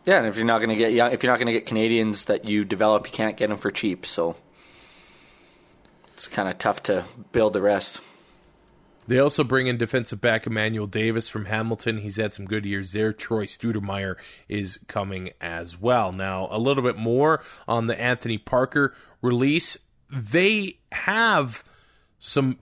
Yeah, 0.05 0.19
and 0.19 0.27
if 0.27 0.37
you're 0.37 0.45
not 0.45 0.59
going 0.59 0.69
to 0.69 0.75
get 0.75 0.93
young, 0.93 1.11
if 1.11 1.21
you're 1.21 1.31
not 1.31 1.39
going 1.39 1.47
to 1.47 1.53
get 1.53 1.65
Canadians 1.65 2.25
that 2.25 2.45
you 2.45 2.63
develop, 2.63 3.07
you 3.07 3.11
can't 3.11 3.35
get 3.35 3.49
them 3.49 3.57
for 3.57 3.71
cheap. 3.71 4.05
So 4.05 4.37
it's 6.13 6.27
kind 6.27 6.47
of 6.47 6.57
tough 6.57 6.83
to 6.83 7.03
build 7.33 7.53
the 7.53 7.61
rest. 7.61 8.01
They 9.07 9.19
also 9.19 9.43
bring 9.43 9.67
in 9.67 9.77
defensive 9.77 10.19
back 10.19 10.45
Emmanuel 10.45 10.85
Davis 10.85 11.29
from 11.29 11.45
Hamilton. 11.45 11.99
He's 11.99 12.17
had 12.17 12.33
some 12.33 12.45
good 12.45 12.65
years 12.65 12.91
there. 12.91 13.13
Troy 13.13 13.45
Stoudermire 13.45 14.15
is 14.49 14.79
coming 14.87 15.31
as 15.39 15.79
well. 15.79 16.11
Now, 16.11 16.47
a 16.51 16.59
little 16.59 16.83
bit 16.83 16.97
more 16.97 17.41
on 17.67 17.87
the 17.87 17.99
Anthony 17.99 18.37
Parker 18.37 18.93
release. 19.21 19.77
They 20.09 20.79
have 20.91 21.63
some 22.19 22.59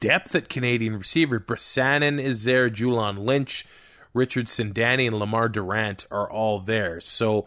depth 0.00 0.34
at 0.34 0.48
Canadian 0.48 0.98
receiver. 0.98 1.40
Brescacin 1.40 2.20
is 2.22 2.44
there. 2.44 2.68
Julon 2.68 3.24
Lynch, 3.24 3.66
Richardson, 4.12 4.72
Danny, 4.72 5.06
and 5.06 5.16
Lemar 5.16 5.50
Durant 5.50 6.06
are 6.10 6.30
all 6.30 6.60
there. 6.60 7.00
So 7.00 7.46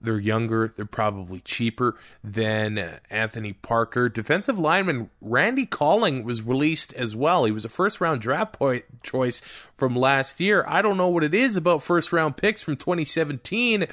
they're 0.00 0.18
younger. 0.18 0.72
They're 0.74 0.84
probably 0.84 1.40
cheaper 1.40 1.96
than 2.22 2.78
uh, 2.78 2.98
Anthony 3.10 3.52
Parker. 3.52 4.08
Defensive 4.08 4.58
lineman 4.58 5.10
Randy 5.20 5.66
Colling 5.66 6.24
was 6.24 6.42
released 6.42 6.92
as 6.94 7.16
well. 7.16 7.44
He 7.44 7.52
was 7.52 7.64
a 7.64 7.70
first 7.70 8.00
round 8.00 8.20
draft 8.20 8.52
point 8.52 8.84
choice 9.02 9.40
from 9.76 9.96
last 9.96 10.40
year. 10.40 10.64
I 10.68 10.82
don't 10.82 10.96
know 10.96 11.08
what 11.08 11.24
it 11.24 11.34
is 11.34 11.56
about 11.56 11.82
first 11.82 12.12
round 12.12 12.36
picks 12.36 12.62
from 12.62 12.76
2017, 12.76 13.86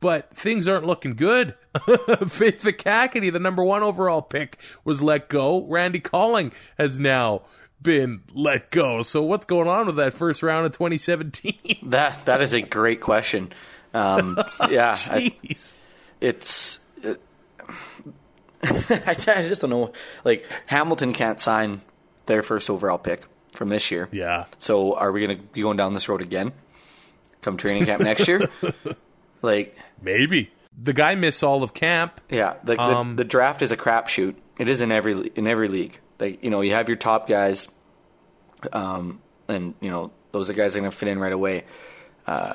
but 0.00 0.34
things 0.34 0.66
aren't 0.66 0.86
looking 0.86 1.14
good. 1.14 1.54
Faith 2.28 2.62
Ekakitie, 2.64 3.32
the 3.32 3.38
number 3.38 3.62
one 3.62 3.82
overall 3.82 4.22
pick, 4.22 4.58
was 4.84 5.02
let 5.02 5.28
go. 5.28 5.64
Randy 5.66 6.00
Colling 6.00 6.52
has 6.78 6.98
now 6.98 7.42
been 7.82 8.22
let 8.32 8.70
go. 8.70 9.02
So 9.02 9.22
what's 9.22 9.46
going 9.46 9.68
on 9.68 9.86
with 9.86 9.96
that 9.96 10.14
first 10.14 10.42
round 10.42 10.66
of 10.66 10.72
2017? 10.72 11.78
That 11.90 12.24
that 12.26 12.40
is 12.40 12.52
a 12.54 12.60
great 12.60 13.00
question. 13.00 13.52
Um, 13.94 14.38
yeah, 14.70 14.96
I, 14.98 15.34
it's. 16.20 16.80
It, 18.62 18.98
I 19.08 19.14
just 19.14 19.62
don't 19.62 19.70
know. 19.70 19.92
Like 20.22 20.44
Hamilton 20.66 21.14
can't 21.14 21.40
sign 21.40 21.80
their 22.26 22.42
first 22.42 22.68
overall 22.68 22.98
pick 22.98 23.24
from 23.52 23.70
this 23.70 23.90
year. 23.90 24.08
Yeah. 24.12 24.44
So 24.58 24.96
are 24.96 25.10
we 25.10 25.26
going 25.26 25.38
to 25.38 25.42
be 25.42 25.62
going 25.62 25.76
down 25.76 25.94
this 25.94 26.08
road 26.10 26.20
again? 26.20 26.52
Come 27.40 27.56
training 27.56 27.86
camp 27.86 28.02
next 28.02 28.28
year? 28.28 28.48
Like 29.42 29.74
maybe 30.02 30.50
the 30.78 30.92
guy 30.92 31.14
missed 31.14 31.42
all 31.42 31.62
of 31.62 31.72
camp. 31.72 32.20
Yeah. 32.28 32.56
The, 32.62 32.78
um, 32.78 33.16
the, 33.16 33.24
the 33.24 33.28
draft 33.28 33.62
is 33.62 33.72
a 33.72 33.76
crapshoot. 33.76 34.34
It 34.58 34.68
is 34.68 34.82
in 34.82 34.92
every 34.92 35.28
in 35.34 35.46
every 35.46 35.68
league. 35.68 35.98
Like 36.18 36.44
you 36.44 36.50
know, 36.50 36.60
you 36.60 36.74
have 36.74 36.88
your 36.88 36.98
top 36.98 37.26
guys, 37.26 37.66
um, 38.74 39.22
and 39.48 39.72
you 39.80 39.90
know 39.90 40.12
those 40.32 40.50
are 40.50 40.52
guys 40.52 40.76
are 40.76 40.80
going 40.80 40.90
to 40.90 40.96
fit 40.96 41.08
in 41.08 41.18
right 41.18 41.32
away. 41.32 41.64
Uh, 42.26 42.52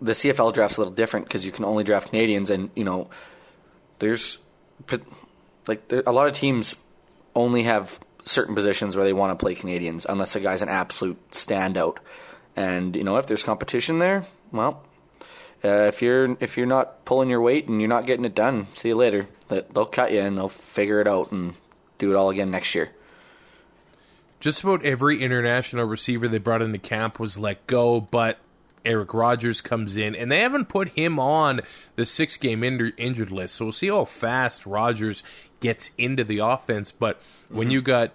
the 0.00 0.12
CFL 0.12 0.54
draft's 0.54 0.76
a 0.76 0.80
little 0.80 0.94
different 0.94 1.26
because 1.26 1.44
you 1.44 1.52
can 1.52 1.64
only 1.64 1.84
draft 1.84 2.10
Canadians, 2.10 2.50
and 2.50 2.70
you 2.74 2.84
know, 2.84 3.08
there's 3.98 4.38
like 5.66 5.88
there, 5.88 6.02
a 6.06 6.12
lot 6.12 6.26
of 6.26 6.34
teams 6.34 6.76
only 7.34 7.64
have 7.64 8.00
certain 8.24 8.54
positions 8.54 8.96
where 8.96 9.04
they 9.04 9.12
want 9.12 9.36
to 9.38 9.42
play 9.42 9.54
Canadians 9.54 10.06
unless 10.08 10.36
a 10.36 10.40
guy's 10.40 10.62
an 10.62 10.68
absolute 10.68 11.30
standout. 11.30 11.98
And 12.56 12.96
you 12.96 13.04
know, 13.04 13.16
if 13.16 13.26
there's 13.26 13.42
competition 13.42 13.98
there, 13.98 14.24
well, 14.52 14.82
uh, 15.64 15.88
if 15.88 16.02
you're 16.02 16.36
if 16.40 16.56
you're 16.56 16.66
not 16.66 17.04
pulling 17.04 17.30
your 17.30 17.40
weight 17.40 17.68
and 17.68 17.80
you're 17.80 17.88
not 17.88 18.06
getting 18.06 18.24
it 18.24 18.34
done, 18.34 18.66
see 18.72 18.88
you 18.88 18.96
later. 18.96 19.26
They'll 19.48 19.86
cut 19.86 20.12
you 20.12 20.20
and 20.20 20.38
they'll 20.38 20.48
figure 20.48 21.00
it 21.00 21.08
out 21.08 21.32
and 21.32 21.54
do 21.98 22.10
it 22.10 22.16
all 22.16 22.30
again 22.30 22.50
next 22.50 22.74
year. 22.74 22.90
Just 24.38 24.62
about 24.62 24.84
every 24.84 25.22
international 25.22 25.84
receiver 25.84 26.26
they 26.26 26.38
brought 26.38 26.62
into 26.62 26.78
camp 26.78 27.20
was 27.20 27.36
let 27.36 27.66
go, 27.66 28.00
but 28.00 28.38
Eric 28.84 29.12
Rogers 29.14 29.60
comes 29.60 29.96
in, 29.96 30.14
and 30.14 30.30
they 30.30 30.40
haven't 30.40 30.68
put 30.68 30.90
him 30.90 31.18
on 31.18 31.60
the 31.96 32.06
six 32.06 32.36
game 32.36 32.62
injured 32.62 33.30
list. 33.30 33.56
So 33.56 33.66
we'll 33.66 33.72
see 33.72 33.88
how 33.88 34.04
fast 34.04 34.66
Rogers 34.66 35.22
gets 35.60 35.90
into 35.98 36.24
the 36.24 36.38
offense. 36.38 36.92
But 36.92 37.20
mm-hmm. 37.20 37.56
when 37.56 37.70
you 37.70 37.82
got 37.82 38.12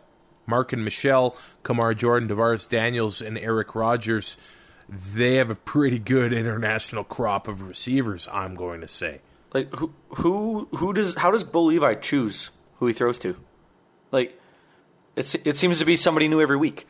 Marken 0.48 0.84
Michel, 0.84 1.36
Kamar 1.64 1.94
Jordan, 1.94 2.30
DaVaris 2.30 2.68
Daniels, 2.68 3.22
and 3.22 3.38
Eric 3.38 3.76
Rogers, 3.76 4.38
they 4.90 5.36
have 5.36 5.50
a 5.50 5.56
pretty 5.56 6.00
good 6.00 6.34
international 6.34 7.04
crop 7.04 7.48
of 7.48 7.68
receivers. 7.68 8.28
I'm 8.32 8.56
going 8.56 8.82
to 8.82 8.88
say. 8.88 9.22
Like 9.54 9.74
who 9.76 9.94
who 10.10 10.68
who 10.76 10.92
does 10.92 11.16
how 11.16 11.32
does 11.32 11.46
Bo 11.46 11.64
Levi 11.64 11.96
choose 11.96 12.50
who 12.78 12.88
he 12.88 12.94
throws 12.94 13.18
to? 13.20 13.38
Like 14.12 14.38
it's 15.16 15.36
it 15.36 15.56
seems 15.56 15.80
to 15.80 15.86
be 15.86 15.96
somebody 15.96 16.28
new 16.28 16.42
every 16.42 16.58
week 16.58 16.88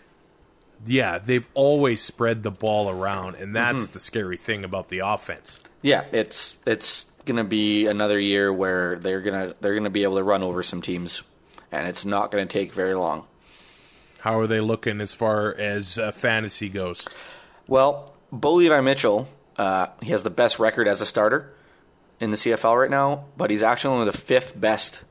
yeah, 0.85 1.19
they've 1.19 1.47
always 1.53 2.01
spread 2.01 2.43
the 2.43 2.51
ball 2.51 2.89
around, 2.89 3.35
and 3.35 3.55
that's 3.55 3.83
mm-hmm. 3.85 3.93
the 3.93 3.99
scary 3.99 4.37
thing 4.37 4.63
about 4.63 4.89
the 4.89 4.99
offense. 4.99 5.59
Yeah, 5.81 6.05
it's 6.11 6.57
it's 6.65 7.05
going 7.25 7.37
to 7.37 7.43
be 7.43 7.87
another 7.87 8.19
year 8.19 8.51
where 8.51 8.97
they're 8.97 9.21
gonna 9.21 9.55
they're 9.61 9.75
gonna 9.75 9.89
be 9.89 10.03
able 10.03 10.17
to 10.17 10.23
run 10.23 10.43
over 10.43 10.63
some 10.63 10.81
teams, 10.81 11.21
and 11.71 11.87
it's 11.87 12.05
not 12.05 12.31
going 12.31 12.47
to 12.47 12.51
take 12.51 12.73
very 12.73 12.93
long. 12.93 13.25
How 14.19 14.39
are 14.39 14.47
they 14.47 14.59
looking 14.59 15.01
as 15.01 15.13
far 15.13 15.53
as 15.53 15.99
uh, 15.99 16.11
fantasy 16.11 16.69
goes? 16.69 17.07
Well, 17.67 18.13
Bo 18.31 18.53
Levi 18.53 18.81
Mitchell, 18.81 19.27
uh, 19.57 19.87
he 20.01 20.11
has 20.11 20.23
the 20.23 20.31
best 20.31 20.57
record 20.57 20.87
as 20.87 21.01
a 21.01 21.05
starter 21.05 21.53
in 22.19 22.31
the 22.31 22.37
CFL 22.37 22.81
right 22.81 22.89
now, 22.89 23.25
but 23.37 23.51
he's 23.51 23.61
actually 23.63 23.93
only 23.93 24.11
the 24.11 24.17
fifth 24.17 24.59
best 24.59 25.03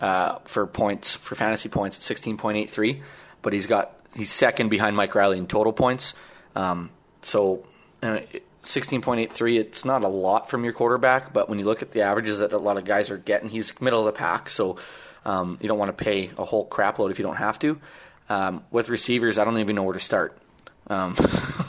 uh, 0.00 0.38
for 0.44 0.66
points 0.66 1.14
for 1.14 1.34
fantasy 1.34 1.68
points 1.68 1.96
at 1.96 2.02
sixteen 2.02 2.36
point 2.36 2.58
eight 2.58 2.70
three. 2.70 3.02
But 3.42 3.52
he's 3.52 3.66
got 3.66 3.99
he's 4.14 4.30
second 4.30 4.68
behind 4.68 4.96
Mike 4.96 5.14
Reilly 5.14 5.38
in 5.38 5.46
total 5.46 5.72
points. 5.72 6.14
Um, 6.54 6.90
so. 7.22 7.64
Uh, 8.02 8.20
16.83 8.62 9.58
it's 9.58 9.84
not 9.84 10.02
a 10.02 10.08
lot 10.08 10.50
from 10.50 10.64
your 10.64 10.72
quarterback 10.74 11.32
but 11.32 11.48
when 11.48 11.58
you 11.58 11.64
look 11.64 11.80
at 11.80 11.92
the 11.92 12.02
averages 12.02 12.40
that 12.40 12.52
a 12.52 12.58
lot 12.58 12.76
of 12.76 12.84
guys 12.84 13.10
are 13.10 13.16
getting 13.16 13.48
he's 13.48 13.80
middle 13.80 14.00
of 14.00 14.06
the 14.06 14.12
pack 14.12 14.50
so 14.50 14.76
um, 15.24 15.58
you 15.62 15.68
don't 15.68 15.78
want 15.78 15.96
to 15.96 16.04
pay 16.04 16.30
a 16.36 16.44
whole 16.44 16.66
crap 16.66 16.98
load 16.98 17.10
if 17.10 17.18
you 17.18 17.24
don't 17.24 17.36
have 17.36 17.58
to 17.58 17.80
um, 18.28 18.62
with 18.70 18.90
receivers 18.90 19.38
i 19.38 19.44
don't 19.44 19.56
even 19.58 19.76
know 19.76 19.82
where 19.82 19.94
to 19.94 20.00
start 20.00 20.36
um, 20.88 21.16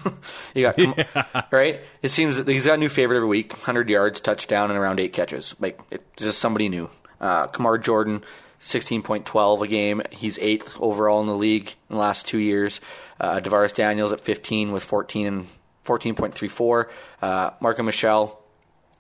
you 0.54 0.64
got 0.64 0.78
yeah. 0.98 1.44
right 1.50 1.80
it 2.02 2.10
seems 2.10 2.36
that 2.36 2.48
he's 2.48 2.66
got 2.66 2.74
a 2.74 2.78
new 2.78 2.90
favorite 2.90 3.18
every 3.18 3.28
week 3.30 3.54
100 3.54 3.90
yards 3.90 4.20
touchdown 4.20 4.70
and 4.70 4.78
around 4.78 5.00
eight 5.00 5.14
catches 5.14 5.56
like 5.62 5.80
it's 5.92 6.24
just 6.24 6.40
somebody 6.40 6.68
new 6.68 6.90
uh, 7.22 7.48
kamar 7.48 7.78
jordan 7.78 8.22
16.12 8.62 9.62
a 9.62 9.68
game. 9.68 10.02
He's 10.12 10.38
eighth 10.40 10.78
overall 10.80 11.22
in 11.22 11.28
the 11.28 11.36
league 11.36 11.74
in 11.90 11.96
the 11.96 12.02
last 12.02 12.28
two 12.28 12.38
years. 12.38 12.80
Uh, 13.20 13.40
Davaris 13.40 13.74
Daniels 13.74 14.12
at 14.12 14.22
15 14.22 14.72
with 14.72 14.84
14 14.84 15.28
and 15.28 15.48
14.34. 15.86 16.90
Uh, 17.22 17.50
Marken 17.60 17.86
Michel, 17.86 18.40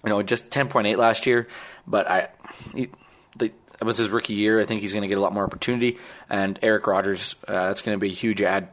you 0.03 0.09
know, 0.09 0.23
just 0.23 0.49
10.8 0.49 0.97
last 0.97 1.27
year, 1.27 1.47
but 1.85 2.09
I, 2.09 2.29
he, 2.73 2.89
the, 3.37 3.45
it 3.45 3.83
was 3.83 3.97
his 3.97 4.09
rookie 4.09 4.33
year. 4.33 4.59
I 4.59 4.65
think 4.65 4.81
he's 4.81 4.93
going 4.93 5.03
to 5.03 5.07
get 5.07 5.17
a 5.17 5.21
lot 5.21 5.33
more 5.33 5.43
opportunity. 5.43 5.99
And 6.29 6.57
Eric 6.63 6.87
Rogers, 6.87 7.35
uh, 7.47 7.67
that's 7.67 7.83
going 7.83 7.95
to 7.95 7.99
be 7.99 8.09
a 8.09 8.13
huge 8.13 8.41
add 8.41 8.69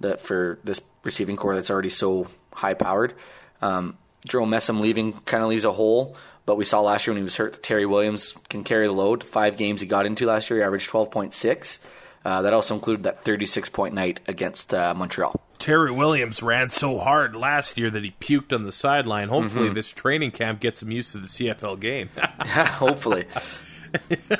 that 0.00 0.22
for 0.22 0.58
this 0.64 0.80
receiving 1.04 1.36
core 1.36 1.54
that's 1.54 1.70
already 1.70 1.90
so 1.90 2.28
high 2.52 2.74
powered. 2.74 3.14
Um, 3.60 3.98
Jerome 4.26 4.50
Messam 4.50 4.80
leaving 4.80 5.12
kind 5.12 5.42
of 5.42 5.48
leaves 5.48 5.64
a 5.64 5.72
hole, 5.72 6.16
but 6.50 6.56
we 6.56 6.64
saw 6.64 6.80
last 6.80 7.06
year 7.06 7.14
when 7.14 7.20
he 7.20 7.24
was 7.24 7.36
hurt, 7.36 7.62
Terry 7.62 7.86
Williams 7.86 8.36
can 8.48 8.64
carry 8.64 8.88
the 8.88 8.92
load. 8.92 9.22
Five 9.22 9.56
games 9.56 9.80
he 9.80 9.86
got 9.86 10.04
into 10.04 10.26
last 10.26 10.50
year, 10.50 10.58
he 10.58 10.64
averaged 10.64 10.90
12.6. 10.90 11.78
Uh, 12.24 12.42
that 12.42 12.52
also 12.52 12.74
included 12.74 13.04
that 13.04 13.22
36 13.22 13.68
point 13.68 13.94
night 13.94 14.18
against 14.26 14.74
uh, 14.74 14.92
Montreal. 14.92 15.40
Terry 15.60 15.92
Williams 15.92 16.42
ran 16.42 16.68
so 16.68 16.98
hard 16.98 17.36
last 17.36 17.78
year 17.78 17.88
that 17.88 18.02
he 18.02 18.16
puked 18.20 18.52
on 18.52 18.64
the 18.64 18.72
sideline. 18.72 19.28
Hopefully, 19.28 19.66
mm-hmm. 19.66 19.74
this 19.74 19.92
training 19.92 20.32
camp 20.32 20.58
gets 20.58 20.82
him 20.82 20.90
used 20.90 21.12
to 21.12 21.18
the 21.18 21.28
CFL 21.28 21.78
game. 21.78 22.10
Hopefully. 22.40 23.26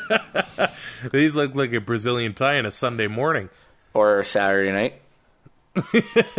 These 1.13 1.37
look 1.37 1.55
like 1.55 1.73
a 1.73 1.81
Brazilian 1.81 2.35
Ty 2.35 2.59
on 2.59 2.67
a 2.67 2.73
Sunday 2.73 3.07
morning 3.07 3.51
or 3.95 4.19
a 4.19 4.25
Saturday 4.25 4.73
night. 4.73 4.95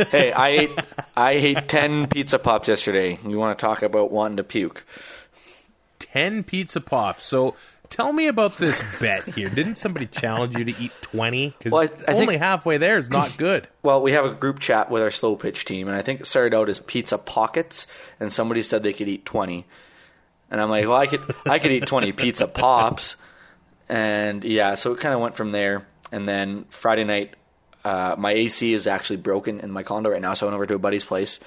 hey, 0.10 0.34
I 0.34 0.50
ate 0.50 0.80
I 1.16 1.32
ate 1.32 1.70
ten 1.70 2.08
pizza 2.08 2.40
pops 2.40 2.68
yesterday. 2.68 3.18
You 3.26 3.38
want 3.38 3.58
to 3.58 3.66
talk 3.66 3.84
about 3.84 4.12
wanting 4.12 4.36
to 4.36 4.44
puke? 4.44 4.86
Ten 6.12 6.44
pizza 6.44 6.82
pops. 6.82 7.24
So 7.24 7.56
tell 7.90 8.12
me 8.12 8.28
about 8.28 8.58
this 8.58 8.82
bet 9.00 9.24
here. 9.26 9.50
Didn't 9.50 9.78
somebody 9.78 10.08
challenge 10.08 10.58
you 10.58 10.66
to 10.66 10.82
eat 10.82 10.92
twenty? 11.02 11.56
Because 11.58 11.72
well, 11.72 11.90
only 12.08 12.28
think, 12.28 12.42
halfway 12.42 12.78
there 12.78 12.98
is 12.98 13.10
not 13.10 13.38
good. 13.38 13.68
Well, 13.84 14.04
we 14.04 14.12
have 14.12 14.26
a 14.26 14.34
group 14.34 14.60
chat 14.60 14.92
with 14.92 15.02
our 15.02 15.10
slow 15.10 15.36
pitch 15.36 15.66
team, 15.66 15.88
and 15.88 15.98
I 15.98 16.04
think 16.04 16.22
it 16.22 16.28
started 16.28 16.56
out 16.56 16.70
as 16.70 16.80
pizza 16.80 17.18
pockets, 17.18 17.88
and 18.20 18.32
somebody 18.32 18.62
said 18.62 18.84
they 18.84 18.94
could 18.94 19.08
eat 19.08 19.26
twenty, 19.26 19.66
and 20.52 20.62
I'm 20.62 20.70
like, 20.70 20.86
well, 20.86 20.98
I 20.98 21.08
could 21.08 21.22
I 21.48 21.58
could 21.58 21.72
eat 21.72 21.88
twenty 21.88 22.12
pizza 22.12 22.48
pops, 22.48 23.16
and 23.90 24.44
yeah, 24.44 24.76
so 24.76 24.94
it 24.94 25.00
kind 25.00 25.16
of 25.16 25.20
went 25.20 25.36
from 25.36 25.52
there. 25.52 25.88
And 26.12 26.28
then 26.28 26.66
Friday 26.70 27.06
night, 27.06 27.34
uh, 27.84 28.16
my 28.20 28.32
AC 28.32 28.72
is 28.72 28.86
actually 28.86 29.18
broken 29.18 29.62
in 29.62 29.72
my 29.72 29.82
condo 29.82 30.12
right 30.12 30.22
now, 30.22 30.36
so 30.36 30.46
I 30.46 30.50
went 30.50 30.56
over 30.56 30.68
to 30.68 30.76
a 30.76 30.80
buddy's 30.80 31.06
place, 31.06 31.40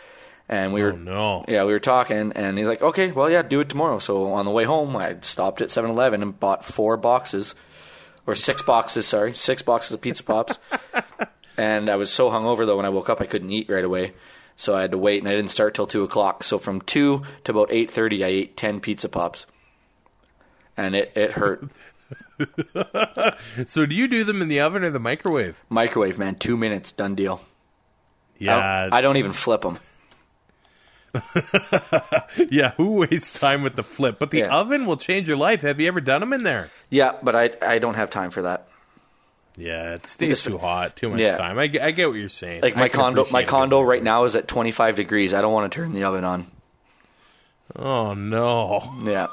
and 0.49 0.73
we 0.73 0.83
oh, 0.83 0.87
were 0.87 0.93
no. 0.93 1.45
yeah 1.49 1.65
we 1.65 1.73
were 1.73 1.81
talking, 1.81 2.33
and 2.33 2.59
he's 2.59 2.67
like, 2.67 2.83
okay, 2.83 3.13
well 3.13 3.31
yeah, 3.31 3.43
do 3.43 3.61
it 3.61 3.69
tomorrow. 3.69 3.99
So 3.99 4.33
on 4.33 4.45
the 4.45 4.51
way 4.51 4.65
home, 4.65 4.97
I 4.97 5.17
stopped 5.23 5.61
at 5.61 5.69
7-Eleven 5.69 6.23
and 6.23 6.39
bought 6.39 6.65
four 6.65 6.97
boxes, 6.97 7.55
or 8.27 8.35
six 8.35 8.63
boxes, 8.63 9.07
sorry, 9.07 9.35
six 9.35 9.63
boxes 9.63 9.93
of 9.93 10.01
pizza 10.01 10.23
pops, 10.23 10.59
and 11.57 11.89
I 11.89 11.97
was 11.97 12.13
so 12.13 12.31
hungover 12.31 12.67
though 12.67 12.77
when 12.77 12.87
I 12.87 12.91
woke 12.91 13.09
up 13.09 13.21
I 13.21 13.27
couldn't 13.27 13.51
eat 13.51 13.69
right 13.69 13.85
away. 13.85 14.13
So 14.57 14.77
I 14.77 14.83
had 14.83 14.93
to 14.93 14.99
wait, 14.99 15.21
and 15.21 15.29
I 15.29 15.33
didn't 15.33 15.51
start 15.51 15.75
till 15.75 15.87
two 15.87 16.05
o'clock. 16.05 16.45
So 16.45 16.59
from 16.59 16.81
two 16.81 17.23
to 17.43 17.51
about 17.51 17.73
eight 17.73 17.91
thirty, 17.91 18.23
I 18.23 18.29
ate 18.29 18.57
ten 18.57 18.79
pizza 18.79 19.09
pops, 19.09 19.47
and 20.77 20.95
it, 20.95 21.11
it 21.17 21.33
hurt. 21.33 21.69
so 23.67 23.85
do 23.85 23.95
you 23.95 24.07
do 24.07 24.23
them 24.23 24.43
in 24.43 24.49
the 24.49 24.61
oven 24.61 24.85
or 24.85 24.91
the 24.91 25.01
microwave? 25.01 25.63
Microwave, 25.69 26.19
man. 26.19 26.37
Two 26.37 26.57
minutes, 26.57 26.93
done 26.93 27.15
deal. 27.17 27.41
Yeah. 28.39 28.57
I 28.57 28.83
don't, 28.83 28.95
I 28.95 29.01
don't 29.01 29.17
even 29.17 29.33
flip 29.33 29.63
them. 29.63 29.79
yeah, 32.51 32.73
who 32.73 32.93
wastes 32.93 33.31
time 33.31 33.63
with 33.63 33.77
the 33.77 33.83
flip? 33.83 34.19
But 34.19 34.31
the 34.31 34.39
yeah. 34.39 34.55
oven 34.55 34.87
will 34.87 34.97
change 34.97 35.29
your 35.29 35.37
life. 35.37 35.63
Have 35.63 35.79
you 35.79 35.89
ever 35.89 36.01
done 36.01 36.21
them 36.21 36.33
in 36.33 36.43
there? 36.43 36.71
Yeah, 36.91 37.13
but 37.23 37.37
I 37.37 37.51
I 37.63 37.79
don't 37.79 37.95
have 37.95 38.11
time 38.11 38.31
for 38.31 38.43
that. 38.43 38.69
Yeah, 39.57 39.95
it 39.95 40.07
stays 40.07 40.43
too 40.43 40.59
hot, 40.59 40.97
too 40.97 41.11
much 41.11 41.21
yeah. 41.21 41.37
time. 41.37 41.59
I, 41.59 41.63
I 41.63 41.93
get 41.93 42.09
what 42.09 42.15
you're 42.15 42.29
saying. 42.29 42.63
Like 42.63 42.75
my 42.75 42.89
condo, 42.89 43.27
my 43.31 43.45
condo 43.45 43.81
right 43.83 44.03
now 44.03 44.25
is 44.25 44.35
at 44.35 44.49
25 44.49 44.97
degrees. 44.97 45.33
I 45.33 45.41
don't 45.43 45.53
want 45.53 45.73
to 45.73 45.77
turn 45.77 45.93
the 45.93 46.05
oven 46.05 46.25
on. 46.25 46.51
Oh 47.77 48.15
no! 48.15 48.95
Yeah. 49.05 49.29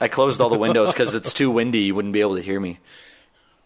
I 0.00 0.08
closed 0.08 0.40
all 0.40 0.48
the 0.48 0.58
windows 0.58 0.92
because 0.92 1.14
it's 1.14 1.32
too 1.32 1.50
windy. 1.50 1.80
You 1.80 1.94
wouldn't 1.94 2.12
be 2.12 2.20
able 2.20 2.36
to 2.36 2.42
hear 2.42 2.58
me. 2.58 2.78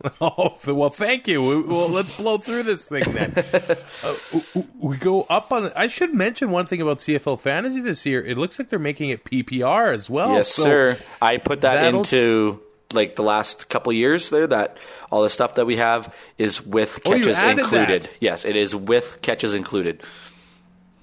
Oh 0.20 0.56
well, 0.66 0.90
thank 0.90 1.26
you. 1.26 1.42
Well, 1.42 1.88
let's 1.88 2.16
blow 2.16 2.38
through 2.38 2.62
this 2.64 2.88
thing 2.88 3.02
then. 3.12 3.32
uh, 4.04 4.62
we 4.78 4.96
go 4.96 5.22
up 5.22 5.50
on. 5.50 5.72
I 5.74 5.88
should 5.88 6.14
mention 6.14 6.50
one 6.50 6.66
thing 6.66 6.80
about 6.80 6.98
CFL 6.98 7.40
fantasy 7.40 7.80
this 7.80 8.06
year. 8.06 8.24
It 8.24 8.38
looks 8.38 8.58
like 8.58 8.68
they're 8.68 8.78
making 8.78 9.11
it 9.11 9.24
PPR 9.24 9.92
as 9.92 10.08
well. 10.08 10.34
Yes, 10.34 10.52
so 10.52 10.62
sir. 10.62 10.98
I 11.20 11.38
put 11.38 11.62
that 11.62 11.84
into 11.84 12.61
like 12.92 13.16
the 13.16 13.22
last 13.22 13.68
couple 13.68 13.92
years 13.92 14.30
there. 14.30 14.46
That 14.46 14.78
all 15.11 15.24
the 15.24 15.30
stuff 15.30 15.56
that 15.56 15.66
we 15.66 15.76
have 15.78 16.14
is 16.37 16.64
with 16.64 17.00
oh, 17.04 17.11
catches 17.11 17.42
oh, 17.42 17.48
included. 17.48 18.02
That. 18.02 18.11
Yes, 18.20 18.44
it 18.44 18.54
is 18.54 18.76
with 18.76 19.20
catches 19.20 19.54
included. 19.54 20.02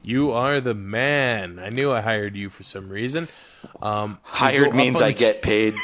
You 0.04 0.32
are 0.32 0.62
the 0.62 0.76
man. 0.76 1.60
I 1.60 1.70
knew 1.70 1.92
I 1.92 2.00
hired 2.00 2.36
you 2.36 2.50
for 2.50 2.64
some 2.64 2.90
reason. 2.90 3.28
Um, 3.82 4.20
Hired 4.22 4.76
means 4.76 5.02
I 5.02 5.12
get 5.12 5.42
paid. 5.42 5.74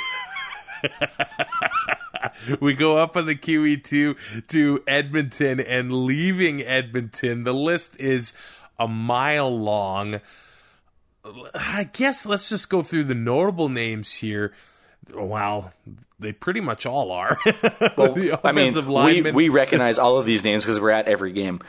we 2.60 2.74
go 2.74 2.98
up 2.98 3.16
on 3.16 3.26
the 3.26 3.36
QE2 3.36 4.48
to 4.48 4.84
Edmonton 4.88 5.60
and 5.60 5.94
leaving 5.94 6.62
Edmonton. 6.62 7.44
The 7.44 7.54
list 7.54 8.00
is 8.00 8.34
a 8.80 8.88
mile 8.88 9.56
long. 9.56 10.22
I 11.54 11.90
guess 11.92 12.26
let's 12.26 12.50
just 12.50 12.70
go 12.70 12.82
through 12.82 13.06
the 13.06 13.16
notable 13.16 13.70
names 13.70 14.14
here. 14.16 14.54
Well, 15.14 15.74
they 16.20 16.32
pretty 16.32 16.62
much 16.62 16.86
all 16.86 17.12
are. 17.12 17.38
well, 17.98 18.40
I 18.44 18.52
mean, 18.52 18.74
we, 18.86 19.32
we 19.32 19.50
recognize 19.50 19.98
all 19.98 20.18
of 20.18 20.26
these 20.26 20.44
names 20.44 20.64
because 20.64 20.80
we're 20.80 20.92
at 20.92 21.08
every 21.08 21.32
game 21.32 21.62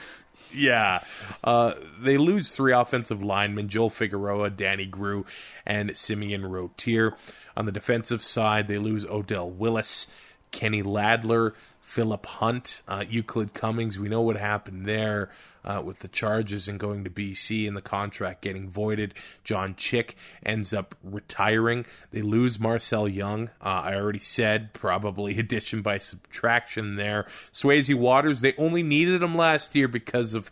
yeah. 0.55 1.01
Uh, 1.43 1.75
they 2.01 2.17
lose 2.19 2.51
three 2.53 2.73
offensive 2.73 3.23
linemen 3.23 3.69
Joel 3.69 3.91
Figueroa, 3.91 4.51
Danny 4.51 4.87
Groulx, 4.87 5.27
and 5.67 5.97
Simeon 5.97 6.43
Rottier. 6.43 7.15
On 7.57 7.67
the 7.67 7.73
defensive 7.73 8.23
side, 8.23 8.69
they 8.69 8.79
lose 8.79 9.05
Odell 9.07 9.51
Willis, 9.51 10.07
Kenny 10.53 10.83
Ladler, 10.83 11.55
Philip 11.81 12.25
Hunt, 12.25 12.83
uh, 12.87 13.05
Euclid 13.09 13.53
Cummings. 13.53 13.99
We 13.99 14.09
know 14.09 14.23
what 14.23 14.37
happened 14.37 14.87
there 14.87 15.31
uh, 15.65 15.83
with 15.85 15.99
the 16.01 16.09
charges 16.09 16.69
and 16.69 16.79
going 16.79 17.05
to 17.05 17.11
BC 17.11 17.67
and 17.67 17.77
the 17.77 17.83
contract 17.83 18.43
getting 18.43 18.69
voided. 18.69 19.15
John 19.45 19.75
Chick 19.75 20.17
ends 20.45 20.73
up 20.73 20.95
retiring. 21.03 21.85
They 22.11 22.23
lose 22.23 22.59
Marcel 22.59 23.09
Young. 23.09 23.49
Uh, 23.61 23.83
I 23.85 23.95
already 23.95 24.19
said 24.19 24.73
probably 24.73 25.39
addition 25.41 25.83
by 25.83 25.99
subtraction 25.99 26.97
there. 26.97 27.27
Swayze 27.53 27.95
Waters, 27.95 28.41
they 28.41 28.55
only 28.57 28.83
needed 28.83 29.23
him 29.23 29.37
last 29.37 29.75
year 29.75 29.89
because 29.89 30.35
of 30.35 30.51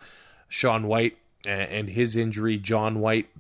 Sean 0.48 0.86
Whyte 0.86 1.16
and 1.46 1.88
his 1.88 2.16
injury. 2.16 2.58
John 2.58 3.00
White 3.00 3.30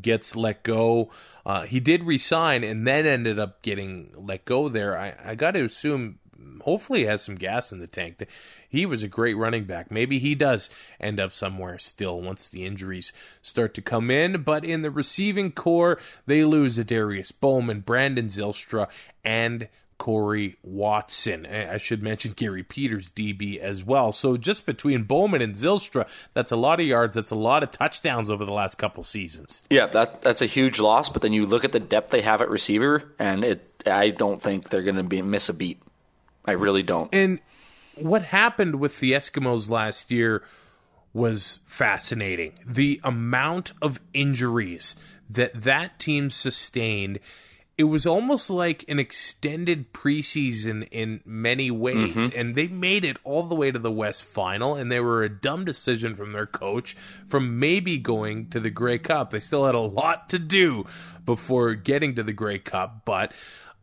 gets 0.00 0.36
let 0.36 0.62
go. 0.62 1.10
Uh, 1.44 1.62
he 1.62 1.80
did 1.80 2.04
resign 2.04 2.64
and 2.64 2.86
then 2.86 3.06
ended 3.06 3.38
up 3.38 3.62
getting 3.62 4.12
let 4.16 4.44
go 4.44 4.68
there. 4.68 4.98
I, 4.98 5.14
I 5.24 5.34
got 5.34 5.52
to 5.52 5.64
assume 5.64 6.18
hopefully 6.62 7.04
has 7.04 7.22
some 7.22 7.34
gas 7.34 7.72
in 7.72 7.78
the 7.78 7.86
tank. 7.86 8.26
He 8.68 8.86
was 8.86 9.02
a 9.02 9.08
great 9.08 9.36
running 9.36 9.64
back. 9.64 9.90
Maybe 9.90 10.18
he 10.18 10.34
does 10.34 10.70
end 11.00 11.20
up 11.20 11.32
somewhere 11.32 11.78
still 11.78 12.20
once 12.20 12.48
the 12.48 12.64
injuries 12.64 13.12
start 13.42 13.74
to 13.74 13.82
come 13.82 14.10
in. 14.10 14.42
But 14.42 14.64
in 14.64 14.82
the 14.82 14.90
receiving 14.90 15.52
core, 15.52 15.98
they 16.26 16.44
lose 16.44 16.76
Darius 16.76 17.32
Bowman, 17.32 17.80
Brandon 17.80 18.28
Zylstra, 18.28 18.88
and 19.24 19.68
Corey 19.98 20.56
Watson. 20.62 21.46
I 21.46 21.78
should 21.78 22.02
mention 22.02 22.32
Gary 22.32 22.62
Peters, 22.62 23.10
DB, 23.10 23.58
as 23.58 23.84
well. 23.84 24.12
So 24.12 24.36
just 24.36 24.66
between 24.66 25.04
Bowman 25.04 25.42
and 25.42 25.54
Zylstra, 25.54 26.08
that's 26.32 26.50
a 26.50 26.56
lot 26.56 26.80
of 26.80 26.86
yards. 26.86 27.14
That's 27.14 27.30
a 27.30 27.36
lot 27.36 27.62
of 27.62 27.70
touchdowns 27.70 28.30
over 28.30 28.44
the 28.44 28.52
last 28.52 28.76
couple 28.76 29.04
seasons. 29.04 29.60
Yeah, 29.70 29.86
that 29.86 30.22
that's 30.22 30.42
a 30.42 30.46
huge 30.46 30.80
loss. 30.80 31.08
But 31.08 31.22
then 31.22 31.32
you 31.32 31.46
look 31.46 31.64
at 31.64 31.72
the 31.72 31.80
depth 31.80 32.10
they 32.10 32.22
have 32.22 32.42
at 32.42 32.50
receiver, 32.50 33.14
and 33.18 33.44
it 33.44 33.82
I 33.86 34.10
don't 34.10 34.40
think 34.40 34.68
they're 34.68 34.82
going 34.82 34.96
to 34.96 35.02
be 35.02 35.22
miss 35.22 35.48
a 35.48 35.54
beat. 35.54 35.82
I 36.44 36.52
really 36.52 36.82
don't. 36.82 37.14
And 37.14 37.40
what 37.96 38.24
happened 38.24 38.76
with 38.76 39.00
the 39.00 39.12
Eskimos 39.12 39.70
last 39.70 40.10
year 40.10 40.42
was 41.12 41.60
fascinating. 41.66 42.58
The 42.66 43.00
amount 43.04 43.72
of 43.80 44.00
injuries 44.12 44.96
that 45.30 45.62
that 45.62 45.98
team 45.98 46.30
sustained, 46.30 47.20
it 47.76 47.84
was 47.84 48.06
almost 48.06 48.50
like 48.50 48.84
an 48.88 48.98
extended 48.98 49.92
preseason 49.92 50.86
in 50.90 51.20
many 51.24 51.70
ways. 51.70 52.14
Mm-hmm. 52.14 52.38
And 52.38 52.54
they 52.54 52.68
made 52.68 53.04
it 53.04 53.16
all 53.24 53.42
the 53.42 53.54
way 53.54 53.70
to 53.70 53.78
the 53.78 53.90
West 53.90 54.24
Final, 54.24 54.76
and 54.76 54.90
they 54.90 55.00
were 55.00 55.22
a 55.22 55.28
dumb 55.28 55.64
decision 55.64 56.14
from 56.14 56.32
their 56.32 56.46
coach 56.46 56.94
from 57.26 57.58
maybe 57.58 57.98
going 57.98 58.48
to 58.50 58.60
the 58.60 58.70
Grey 58.70 58.98
Cup. 58.98 59.30
They 59.30 59.40
still 59.40 59.64
had 59.64 59.74
a 59.74 59.80
lot 59.80 60.28
to 60.30 60.38
do 60.38 60.84
before 61.24 61.74
getting 61.74 62.14
to 62.14 62.22
the 62.22 62.32
Grey 62.32 62.58
Cup, 62.58 63.02
but 63.04 63.32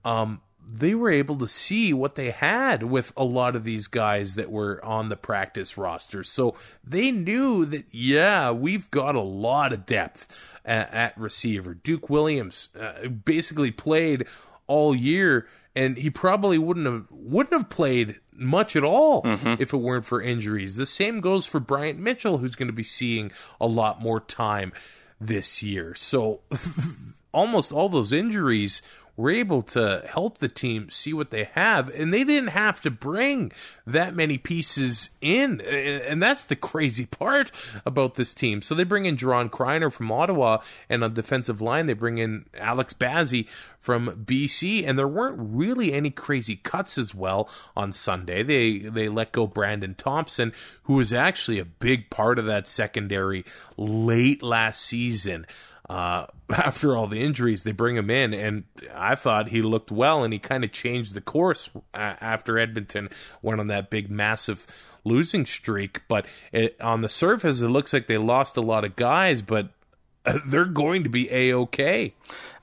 um, 0.06 0.42
they 0.74 0.96
were 0.96 1.12
able 1.12 1.38
to 1.38 1.48
see 1.48 1.92
what 1.92 2.16
they 2.16 2.32
had 2.32 2.84
with 2.84 3.12
a 3.18 3.26
lot 3.26 3.56
of 3.56 3.66
these 3.66 3.88
guys 3.88 4.36
that 4.36 4.50
were 4.50 4.84
on 4.86 5.10
the 5.10 5.18
practice 5.18 5.78
roster. 5.78 6.24
So 6.24 6.56
they 6.84 7.12
knew 7.12 7.66
that, 7.66 7.86
yeah, 7.92 8.52
we've 8.52 8.90
got 8.90 9.16
a 9.16 9.22
lot 9.22 9.74
of 9.74 9.86
depth 9.86 10.51
at, 10.66 10.94
at 10.94 11.18
receiver. 11.18 11.74
Duke 11.74 12.10
Williams 12.10 12.70
uh, 12.80 13.08
basically 13.08 13.72
played 13.72 14.26
all 14.68 14.96
year 14.96 15.48
and 15.76 15.98
he 15.98 16.10
probably 16.10 16.58
wouldn't 16.58 16.86
have 16.86 17.06
wouldn't 17.10 17.54
have 17.54 17.70
played 17.70 18.20
much 18.34 18.76
at 18.76 18.84
all 18.84 19.22
if 19.26 19.74
it 19.74 19.78
weren't 19.78 20.06
for 20.06 20.22
injuries. 20.22 20.76
The 20.76 20.86
same 20.86 21.22
goes 21.22 21.46
for 21.46 21.60
Bryant 21.60 22.00
Mitchell, 22.00 22.40
who's 22.40 22.56
going 22.56 22.68
to 22.68 22.74
be 22.74 22.84
seeing 22.84 23.32
a 23.60 23.68
lot 23.68 24.02
more 24.02 24.20
time 24.20 24.74
this 25.20 25.62
year. 25.62 25.94
So 25.96 26.42
almost 27.34 27.72
all 27.72 27.90
those 27.90 28.12
injuries 28.12 28.82
were 29.16 29.32
able 29.32 29.62
to 29.62 30.04
help 30.08 30.38
the 30.38 30.48
team 30.48 30.90
see 30.90 31.14
what 31.14 31.32
they 31.32 31.46
have, 31.54 31.90
and 31.90 32.14
they 32.14 32.24
didn't 32.24 32.50
have 32.50 32.82
to 32.82 32.92
bring 32.92 33.52
that 33.86 34.16
many 34.16 34.38
pieces 34.38 35.10
in. 35.20 35.62
And 35.62 36.22
that's 36.22 36.46
the 36.46 36.56
crazy 36.56 37.06
part 37.22 37.52
about 37.86 38.16
this 38.16 38.34
team. 38.34 38.62
So 38.62 38.76
they 38.76 38.84
bring 38.84 39.06
in 39.06 39.18
Jerron 39.18 39.50
Kreiner 39.50 39.92
from 39.92 40.12
Ottawa, 40.12 40.60
and 40.90 41.04
on 41.04 41.14
defensive 41.14 41.62
line, 41.62 41.86
they 41.86 41.94
bring 41.94 42.18
in 42.18 42.46
Alex 42.58 42.94
Bazzie 42.94 43.48
from 43.80 44.24
BC, 44.26 44.88
and 44.88 44.98
there 44.98 45.08
weren't 45.08 45.38
really 45.40 45.92
any 45.92 46.12
crazy 46.12 46.56
cuts 46.56 46.98
as 46.98 47.14
well 47.16 47.50
on 47.76 47.92
Sunday. 47.92 48.44
They 48.44 48.78
they 48.78 49.10
let 49.10 49.32
go 49.32 49.48
Brandon 49.48 49.96
Thompson, 49.96 50.54
who 50.84 50.96
was 50.96 51.12
actually 51.12 51.60
a 51.60 51.66
big 51.66 52.10
part 52.10 52.40
of 52.40 52.46
that 52.46 52.68
secondary 52.68 53.44
late 53.78 54.44
last 54.44 54.82
season 54.82 55.46
uh, 55.92 56.26
after 56.54 56.96
all 56.96 57.08
the 57.08 57.22
injuries, 57.22 57.64
they 57.64 57.74
bring 57.74 57.98
him 57.98 58.10
in, 58.10 58.34
and 58.34 58.64
I 58.96 59.16
thought 59.16 59.50
he 59.50 59.62
looked 59.62 59.92
well, 59.92 60.24
and 60.24 60.32
he 60.32 60.40
kind 60.40 60.64
of 60.64 60.72
changed 60.72 61.14
the 61.14 61.22
course 61.22 61.70
uh, 61.94 62.16
after 62.22 62.58
Edmonton 62.58 63.10
went 63.42 63.60
on 63.60 63.68
that 63.68 63.90
big, 63.90 64.10
massive 64.10 64.66
losing 65.04 65.46
streak. 65.46 66.02
But 66.08 66.26
it, 66.54 66.80
on 66.80 67.02
the 67.02 67.10
surface, 67.10 67.60
it 67.60 67.68
looks 67.68 67.92
like 67.92 68.08
they 68.08 68.18
lost 68.18 68.56
a 68.56 68.62
lot 68.62 68.86
of 68.86 68.96
guys, 68.96 69.42
but 69.42 69.70
they're 70.46 70.64
going 70.64 71.04
to 71.04 71.10
be 71.10 71.30
a 71.30 71.54
okay. 71.56 72.14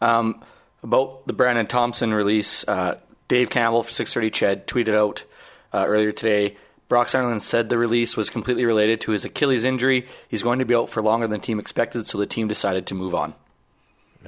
Um, 0.01 0.43
about 0.83 1.27
the 1.27 1.35
Brandon 1.35 1.67
Thompson 1.67 2.15
release, 2.15 2.67
uh, 2.67 2.99
Dave 3.27 3.51
Campbell 3.51 3.83
for 3.83 3.91
630 3.91 4.31
Ched 4.31 4.65
tweeted 4.65 4.97
out 4.97 5.25
uh, 5.75 5.85
earlier 5.87 6.13
today. 6.13 6.57
Brock 6.89 7.09
Sunderland 7.09 7.43
said 7.43 7.69
the 7.69 7.79
release 7.79 8.17
was 8.17 8.31
completely 8.31 8.65
related 8.65 9.01
to 9.03 9.13
his 9.13 9.25
Achilles 9.25 9.65
injury. 9.65 10.07
He's 10.29 10.43
going 10.43 10.59
to 10.59 10.65
be 10.65 10.75
out 10.75 10.89
for 10.91 11.03
longer 11.03 11.27
than 11.27 11.41
the 11.41 11.47
team 11.47 11.61
expected, 11.61 12.07
so 12.07 12.17
the 12.19 12.27
team 12.27 12.49
decided 12.49 12.87
to 12.87 12.95
move 12.95 13.15
on. 13.15 13.35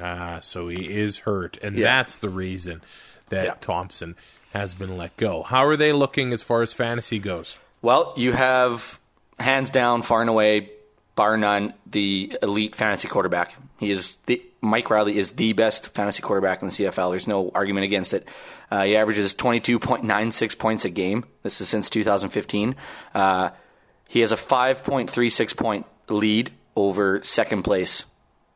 Ah, 0.00 0.38
so 0.40 0.68
he 0.68 0.86
is 0.98 1.18
hurt, 1.20 1.58
and 1.62 1.76
Yeah. 1.76 1.86
that's 1.86 2.18
the 2.18 2.28
reason 2.28 2.82
that 3.30 3.44
Yeah. 3.44 3.54
Thompson 3.60 4.14
has 4.52 4.74
been 4.74 4.96
let 4.96 5.16
go. 5.16 5.42
How 5.42 5.64
are 5.64 5.76
they 5.76 5.92
looking 5.92 6.32
as 6.32 6.42
far 6.42 6.62
as 6.62 6.72
fantasy 6.72 7.18
goes? 7.18 7.56
Well, 7.82 8.12
you 8.16 8.32
have 8.32 9.00
hands 9.38 9.70
down, 9.70 10.02
far 10.02 10.20
and 10.20 10.30
away, 10.30 10.70
bar 11.16 11.36
none, 11.36 11.74
the 11.86 12.36
elite 12.42 12.74
fantasy 12.76 13.08
quarterback. 13.08 13.54
He 13.78 13.90
is 13.90 14.18
the 14.26 14.42
Mike 14.62 14.90
Reilly 14.90 15.16
is 15.16 15.32
the 15.32 15.54
best 15.54 15.94
fantasy 15.94 16.20
quarterback 16.22 16.60
in 16.60 16.68
the 16.68 16.72
CFL. 16.74 17.10
There's 17.10 17.26
no 17.26 17.50
argument 17.54 17.84
against 17.84 18.12
it. 18.12 18.28
Uh, 18.70 18.84
he 18.84 18.96
averages 18.96 19.34
22.96 19.34 20.58
points 20.58 20.84
a 20.84 20.90
game. 20.90 21.24
This 21.42 21.60
is 21.60 21.68
since 21.68 21.90
2015. 21.90 22.76
Uh, 23.14 23.50
he 24.08 24.20
has 24.20 24.32
a 24.32 24.36
5.36 24.36 25.56
point 25.56 25.86
lead 26.08 26.52
over 26.76 27.22
second 27.22 27.62
place 27.62 28.04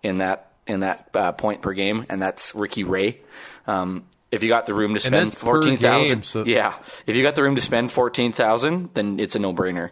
in 0.02 0.18
that 0.18 0.50
in 0.66 0.80
that 0.80 1.08
uh, 1.14 1.32
point 1.32 1.60
per 1.62 1.72
game, 1.74 2.06
and 2.08 2.22
that's 2.22 2.54
Ricky 2.54 2.84
Ray. 2.84 3.20
Um, 3.66 4.04
if 4.30 4.42
you 4.42 4.48
got 4.48 4.66
the 4.66 4.72
room 4.74 4.94
to 4.94 5.00
spend 5.00 5.36
fourteen 5.36 5.76
thousand, 5.78 6.24
so- 6.24 6.44
yeah. 6.44 6.74
If 7.06 7.14
you 7.16 7.22
got 7.22 7.34
the 7.34 7.42
room 7.42 7.54
to 7.56 7.60
spend 7.60 7.92
fourteen 7.92 8.32
thousand, 8.32 8.90
then 8.94 9.20
it's 9.20 9.36
a 9.36 9.38
no 9.38 9.52
brainer. 9.52 9.90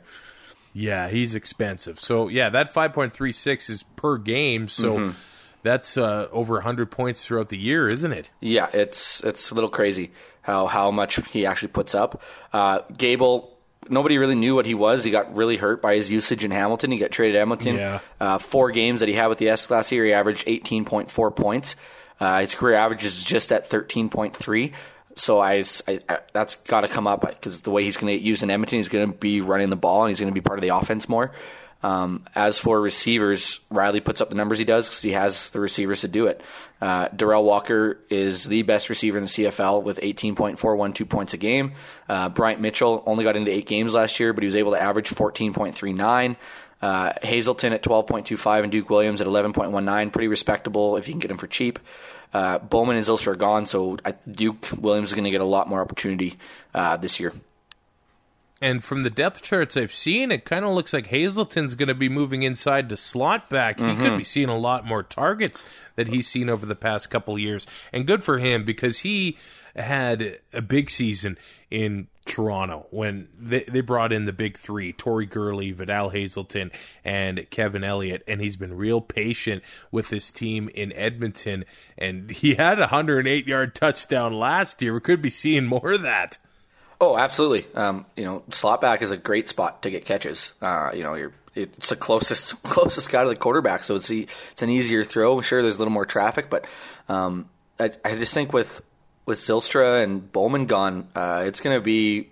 Yeah, 0.72 1.08
he's 1.08 1.34
expensive. 1.34 2.00
So 2.00 2.28
yeah, 2.28 2.48
that 2.50 2.72
five 2.72 2.92
point 2.94 3.12
three 3.12 3.32
six 3.32 3.68
is 3.68 3.82
per 3.96 4.16
game. 4.18 4.68
So 4.68 5.12
that's 5.62 5.96
uh, 5.96 6.28
over 6.32 6.60
hundred 6.60 6.90
points 6.90 7.24
throughout 7.24 7.48
the 7.48 7.58
year, 7.58 7.86
isn't 7.86 8.12
it? 8.12 8.30
Yeah, 8.40 8.68
it's 8.72 9.20
it's 9.22 9.50
a 9.50 9.54
little 9.54 9.70
crazy 9.70 10.10
how 10.42 10.66
how 10.66 10.90
much 10.90 11.24
he 11.30 11.46
actually 11.46 11.68
puts 11.68 11.94
up. 11.94 12.20
Uh, 12.52 12.80
Gable, 12.96 13.56
nobody 13.88 14.18
really 14.18 14.34
knew 14.34 14.54
what 14.54 14.66
he 14.66 14.74
was. 14.74 15.04
He 15.04 15.10
got 15.10 15.34
really 15.36 15.56
hurt 15.56 15.80
by 15.80 15.94
his 15.94 16.10
usage 16.10 16.44
in 16.44 16.50
Hamilton. 16.50 16.90
He 16.90 16.98
got 16.98 17.10
traded 17.10 17.34
to 17.34 17.38
Hamilton. 17.38 17.76
Yeah. 17.76 18.00
Uh, 18.20 18.38
four 18.38 18.70
games 18.70 19.00
that 19.00 19.08
he 19.08 19.14
had 19.14 19.28
with 19.28 19.38
the 19.38 19.48
S 19.48 19.70
last 19.70 19.92
year, 19.92 20.04
he 20.04 20.12
averaged 20.12 20.44
eighteen 20.46 20.84
point 20.84 21.10
four 21.10 21.30
points. 21.30 21.76
Uh, 22.20 22.40
his 22.40 22.54
career 22.54 22.76
average 22.76 23.04
is 23.04 23.22
just 23.22 23.52
at 23.52 23.66
thirteen 23.68 24.08
point 24.08 24.36
three. 24.36 24.72
So 25.14 25.40
I, 25.40 25.62
I, 25.86 26.00
I 26.08 26.18
that's 26.32 26.54
got 26.54 26.80
to 26.80 26.88
come 26.88 27.06
up 27.06 27.20
because 27.20 27.62
the 27.62 27.70
way 27.70 27.84
he's 27.84 27.98
going 27.98 28.12
to 28.12 28.18
get 28.18 28.26
used 28.26 28.42
in 28.42 28.50
Edmonton, 28.50 28.78
he's 28.78 28.88
going 28.88 29.12
to 29.12 29.18
be 29.18 29.42
running 29.42 29.68
the 29.68 29.76
ball 29.76 30.04
and 30.04 30.10
he's 30.10 30.18
going 30.18 30.32
to 30.32 30.34
be 30.34 30.40
part 30.40 30.58
of 30.58 30.62
the 30.62 30.70
offense 30.70 31.06
more. 31.06 31.32
Um, 31.82 32.24
as 32.34 32.58
for 32.58 32.80
receivers, 32.80 33.60
Reilly 33.70 34.00
puts 34.00 34.20
up 34.20 34.28
the 34.28 34.34
numbers 34.34 34.58
he 34.58 34.64
does 34.64 34.86
because 34.86 35.02
he 35.02 35.12
has 35.12 35.50
the 35.50 35.60
receivers 35.60 36.02
to 36.02 36.08
do 36.08 36.26
it. 36.26 36.40
Uh, 36.80 37.08
Derel 37.08 37.44
Walker 37.44 37.98
is 38.08 38.44
the 38.44 38.62
best 38.62 38.88
receiver 38.88 39.18
in 39.18 39.24
the 39.24 39.30
CFL 39.30 39.82
with 39.82 40.00
18.412 40.00 41.08
points 41.08 41.34
a 41.34 41.36
game. 41.36 41.72
Uh, 42.08 42.28
Bryant 42.28 42.60
Mitchell 42.60 43.02
only 43.06 43.24
got 43.24 43.36
into 43.36 43.50
eight 43.50 43.66
games 43.66 43.94
last 43.94 44.18
year, 44.20 44.32
but 44.32 44.42
he 44.42 44.46
was 44.46 44.56
able 44.56 44.72
to 44.72 44.80
average 44.80 45.10
14.39. 45.10 46.36
Uh, 46.80 47.12
Hazelton 47.22 47.72
at 47.72 47.82
12.25 47.82 48.62
and 48.64 48.72
Duke 48.72 48.90
Williams 48.90 49.20
at 49.20 49.28
11.19. 49.28 50.12
Pretty 50.12 50.28
respectable 50.28 50.96
if 50.96 51.06
you 51.06 51.14
can 51.14 51.20
get 51.20 51.30
him 51.30 51.36
for 51.36 51.46
cheap. 51.46 51.78
Uh, 52.34 52.58
Bowman 52.58 52.96
and 52.96 53.04
Zylstra 53.04 53.28
are 53.28 53.36
gone, 53.36 53.66
so 53.66 53.98
Duke 54.28 54.68
Williams 54.76 55.10
is 55.10 55.14
going 55.14 55.24
to 55.24 55.30
get 55.30 55.40
a 55.40 55.44
lot 55.44 55.68
more 55.68 55.80
opportunity 55.80 56.38
uh, 56.74 56.96
this 56.96 57.20
year. 57.20 57.32
And 58.62 58.82
from 58.82 59.02
the 59.02 59.10
depth 59.10 59.42
charts 59.42 59.76
I've 59.76 59.92
seen, 59.92 60.30
it 60.30 60.44
kind 60.44 60.64
of 60.64 60.70
looks 60.70 60.92
like 60.92 61.08
Hazelton's 61.08 61.74
going 61.74 61.88
to 61.88 61.94
be 61.94 62.08
moving 62.08 62.44
inside 62.44 62.88
to 62.90 62.96
slot 62.96 63.50
back. 63.50 63.80
He 63.80 63.84
could 63.84 63.96
mm-hmm. 63.96 64.18
be 64.18 64.24
seeing 64.24 64.48
a 64.48 64.56
lot 64.56 64.86
more 64.86 65.02
targets 65.02 65.64
that 65.96 66.06
he's 66.06 66.28
seen 66.28 66.48
over 66.48 66.64
the 66.64 66.76
past 66.76 67.10
couple 67.10 67.36
years. 67.36 67.66
And 67.92 68.06
good 68.06 68.22
for 68.22 68.38
him 68.38 68.64
because 68.64 69.00
he 69.00 69.36
had 69.74 70.38
a 70.52 70.62
big 70.62 70.90
season 70.90 71.38
in 71.72 72.06
Toronto 72.24 72.86
when 72.90 73.28
they, 73.36 73.64
they 73.64 73.80
brought 73.80 74.12
in 74.12 74.26
the 74.26 74.32
big 74.32 74.56
three 74.56 74.92
Tori 74.92 75.26
Gurley, 75.26 75.72
Vidal 75.72 76.10
Hazelton, 76.10 76.70
and 77.04 77.50
Kevin 77.50 77.82
Elliott. 77.82 78.22
And 78.28 78.40
he's 78.40 78.56
been 78.56 78.76
real 78.76 79.00
patient 79.00 79.64
with 79.90 80.10
his 80.10 80.30
team 80.30 80.68
in 80.72 80.92
Edmonton. 80.92 81.64
And 81.98 82.30
he 82.30 82.54
had 82.54 82.78
a 82.78 82.82
108 82.82 83.44
yard 83.44 83.74
touchdown 83.74 84.32
last 84.34 84.80
year. 84.80 84.94
We 84.94 85.00
could 85.00 85.20
be 85.20 85.30
seeing 85.30 85.66
more 85.66 85.94
of 85.94 86.02
that. 86.02 86.38
Oh, 87.02 87.18
absolutely. 87.18 87.66
Um, 87.74 88.06
you 88.16 88.24
know, 88.24 88.44
slot 88.52 88.80
back 88.80 89.02
is 89.02 89.10
a 89.10 89.16
great 89.16 89.48
spot 89.48 89.82
to 89.82 89.90
get 89.90 90.04
catches. 90.04 90.52
Uh, 90.62 90.92
you 90.94 91.02
know, 91.02 91.14
you're 91.14 91.32
it's 91.52 91.88
the 91.88 91.96
closest 91.96 92.62
closest 92.62 93.10
guy 93.10 93.24
to 93.24 93.28
the 93.28 93.34
quarterback, 93.34 93.82
so 93.82 93.96
it's 93.96 94.06
the, 94.06 94.28
it's 94.52 94.62
an 94.62 94.70
easier 94.70 95.02
throw. 95.02 95.40
Sure, 95.40 95.62
there's 95.62 95.74
a 95.74 95.78
little 95.80 95.92
more 95.92 96.06
traffic, 96.06 96.48
but 96.48 96.64
um, 97.08 97.48
I, 97.80 97.90
I 98.04 98.14
just 98.14 98.32
think 98.32 98.52
with 98.52 98.82
with 99.26 99.38
Zylstra 99.38 100.04
and 100.04 100.30
Bowman 100.30 100.66
gone, 100.66 101.08
uh, 101.16 101.42
it's 101.44 101.60
going 101.60 101.76
to 101.76 101.80
be 101.80 102.28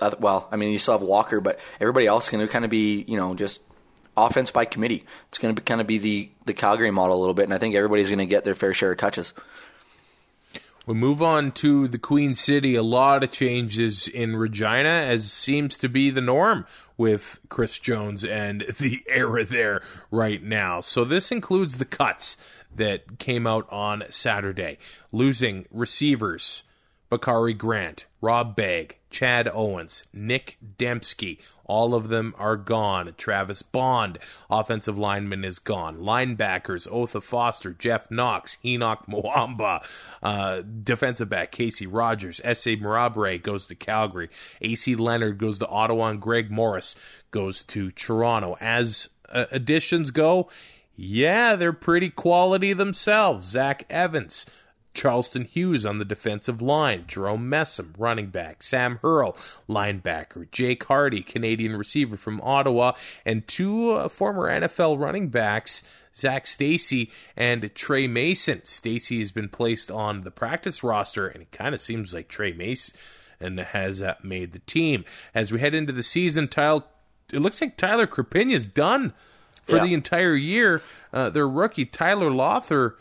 uh, 0.00 0.12
well. 0.18 0.48
I 0.50 0.56
mean, 0.56 0.72
you 0.72 0.78
still 0.78 0.94
have 0.94 1.02
Walker, 1.02 1.42
but 1.42 1.60
everybody 1.78 2.06
else 2.06 2.24
is 2.24 2.30
going 2.30 2.44
to 2.44 2.50
kind 2.50 2.64
of 2.64 2.70
be 2.70 3.04
you 3.06 3.18
know 3.18 3.34
just 3.34 3.60
offense 4.16 4.50
by 4.50 4.64
committee. 4.64 5.04
It's 5.28 5.36
going 5.36 5.54
to 5.54 5.60
kind 5.60 5.82
of 5.82 5.86
be 5.86 5.98
the 5.98 6.30
the 6.46 6.54
Calgary 6.54 6.90
model 6.90 7.18
a 7.18 7.20
little 7.20 7.34
bit, 7.34 7.44
and 7.44 7.52
I 7.52 7.58
think 7.58 7.74
everybody's 7.74 8.08
going 8.08 8.20
to 8.20 8.26
get 8.26 8.44
their 8.44 8.54
fair 8.54 8.72
share 8.72 8.92
of 8.92 8.96
touches. 8.96 9.34
We 10.86 10.94
move 10.94 11.20
on 11.20 11.50
to 11.52 11.88
the 11.88 11.98
Queen 11.98 12.32
City. 12.32 12.76
A 12.76 12.82
lot 12.82 13.24
of 13.24 13.32
changes 13.32 14.06
in 14.06 14.36
Regina, 14.36 14.88
as 14.88 15.32
seems 15.32 15.76
to 15.78 15.88
be 15.88 16.10
the 16.10 16.20
norm 16.20 16.64
with 16.96 17.40
Chris 17.48 17.80
Jones 17.80 18.24
and 18.24 18.60
the 18.78 19.02
era 19.08 19.44
there 19.44 19.82
right 20.12 20.40
now. 20.40 20.80
So 20.80 21.04
this 21.04 21.32
includes 21.32 21.78
the 21.78 21.84
cuts 21.84 22.36
that 22.72 23.18
came 23.18 23.48
out 23.48 23.66
on 23.68 24.04
Saturday, 24.10 24.78
losing 25.10 25.66
receivers. 25.72 26.62
Bakari 27.08 27.54
Grant, 27.54 28.06
Rob 28.20 28.56
Bagg, 28.56 28.96
Chad 29.10 29.48
Owens, 29.52 30.04
Nick 30.12 30.58
Dembski, 30.78 31.38
all 31.64 31.94
of 31.94 32.08
them 32.08 32.34
are 32.38 32.56
gone. 32.56 33.14
Travis 33.16 33.62
Bond, 33.62 34.18
offensive 34.50 34.98
lineman, 34.98 35.44
is 35.44 35.58
gone. 35.58 35.98
Linebackers, 35.98 36.88
Otha 36.90 37.20
Foster, 37.20 37.72
Jeff 37.72 38.10
Knox, 38.10 38.56
Enoch 38.64 39.04
Mwamba, 39.08 39.84
uh, 40.22 40.62
defensive 40.82 41.28
back, 41.28 41.52
Casey 41.52 41.86
Rogers, 41.86 42.40
S.A. 42.44 42.76
Marabre 42.76 43.42
goes 43.42 43.66
to 43.66 43.74
Calgary, 43.74 44.28
A.C. 44.60 44.94
Leonard 44.94 45.38
goes 45.38 45.58
to 45.58 45.68
Ottawa, 45.68 46.08
and 46.08 46.20
Greg 46.20 46.50
Morris 46.50 46.94
goes 47.30 47.64
to 47.64 47.90
Toronto. 47.90 48.56
As 48.60 49.08
uh, 49.30 49.46
additions 49.50 50.10
go, 50.10 50.48
yeah, 50.96 51.56
they're 51.56 51.72
pretty 51.72 52.10
quality 52.10 52.72
themselves. 52.72 53.48
Zach 53.48 53.84
Evans, 53.90 54.46
Charleston 54.96 55.44
Hughes 55.44 55.86
on 55.86 55.98
the 56.00 56.04
defensive 56.04 56.60
line, 56.60 57.04
Jerome 57.06 57.48
Messam, 57.48 57.92
running 57.96 58.26
back, 58.28 58.62
Sam 58.62 58.98
Hurl, 59.02 59.36
linebacker, 59.68 60.50
Jake 60.50 60.82
Hardy, 60.84 61.22
Canadian 61.22 61.76
receiver 61.76 62.16
from 62.16 62.40
Ottawa, 62.40 62.92
and 63.24 63.46
two 63.46 63.90
uh, 63.92 64.08
former 64.08 64.48
NFL 64.48 64.98
running 64.98 65.28
backs, 65.28 65.82
Zac 66.16 66.46
Stacy 66.46 67.10
and 67.36 67.70
Tre 67.74 68.08
Mason. 68.08 68.62
Stacy 68.64 69.18
has 69.20 69.30
been 69.30 69.48
placed 69.48 69.90
on 69.90 70.22
the 70.22 70.30
practice 70.30 70.82
roster, 70.82 71.28
and 71.28 71.42
it 71.42 71.52
kind 71.52 71.74
of 71.74 71.80
seems 71.80 72.12
like 72.14 72.26
Tre 72.28 72.52
Mason 72.52 72.94
and 73.38 73.60
has 73.60 74.00
uh, 74.00 74.14
made 74.22 74.52
the 74.52 74.60
team. 74.60 75.04
As 75.34 75.52
we 75.52 75.60
head 75.60 75.74
into 75.74 75.92
the 75.92 76.02
season, 76.02 76.48
Tyler, 76.48 76.82
it 77.32 77.40
looks 77.40 77.60
like 77.60 77.76
Tyler 77.76 78.06
Crapigna's 78.06 78.66
done 78.66 79.12
for 79.64 79.76
Yeah. 79.76 79.82
the 79.84 79.92
entire 79.94 80.34
year. 80.34 80.80
Uh, 81.12 81.28
their 81.28 81.46
rookie 81.46 81.84
Tyler 81.84 82.30
Lothar 82.30 82.96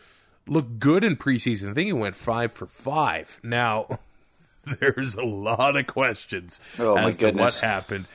looked 0.48 0.80
good 0.80 1.04
in 1.04 1.16
preseason. 1.18 1.72
I 1.72 1.74
think 1.74 1.88
he 1.88 1.94
went 1.94 2.16
five 2.16 2.54
for 2.54 2.68
five. 2.68 3.40
Now, 3.44 4.00
there's 4.80 5.16
a 5.16 5.24
lot 5.26 5.76
of 5.76 5.88
questions 5.88 6.60
Oh, 6.80 6.98
as 6.98 7.18
to 7.20 7.32
what 7.32 7.56
happened 7.60 8.06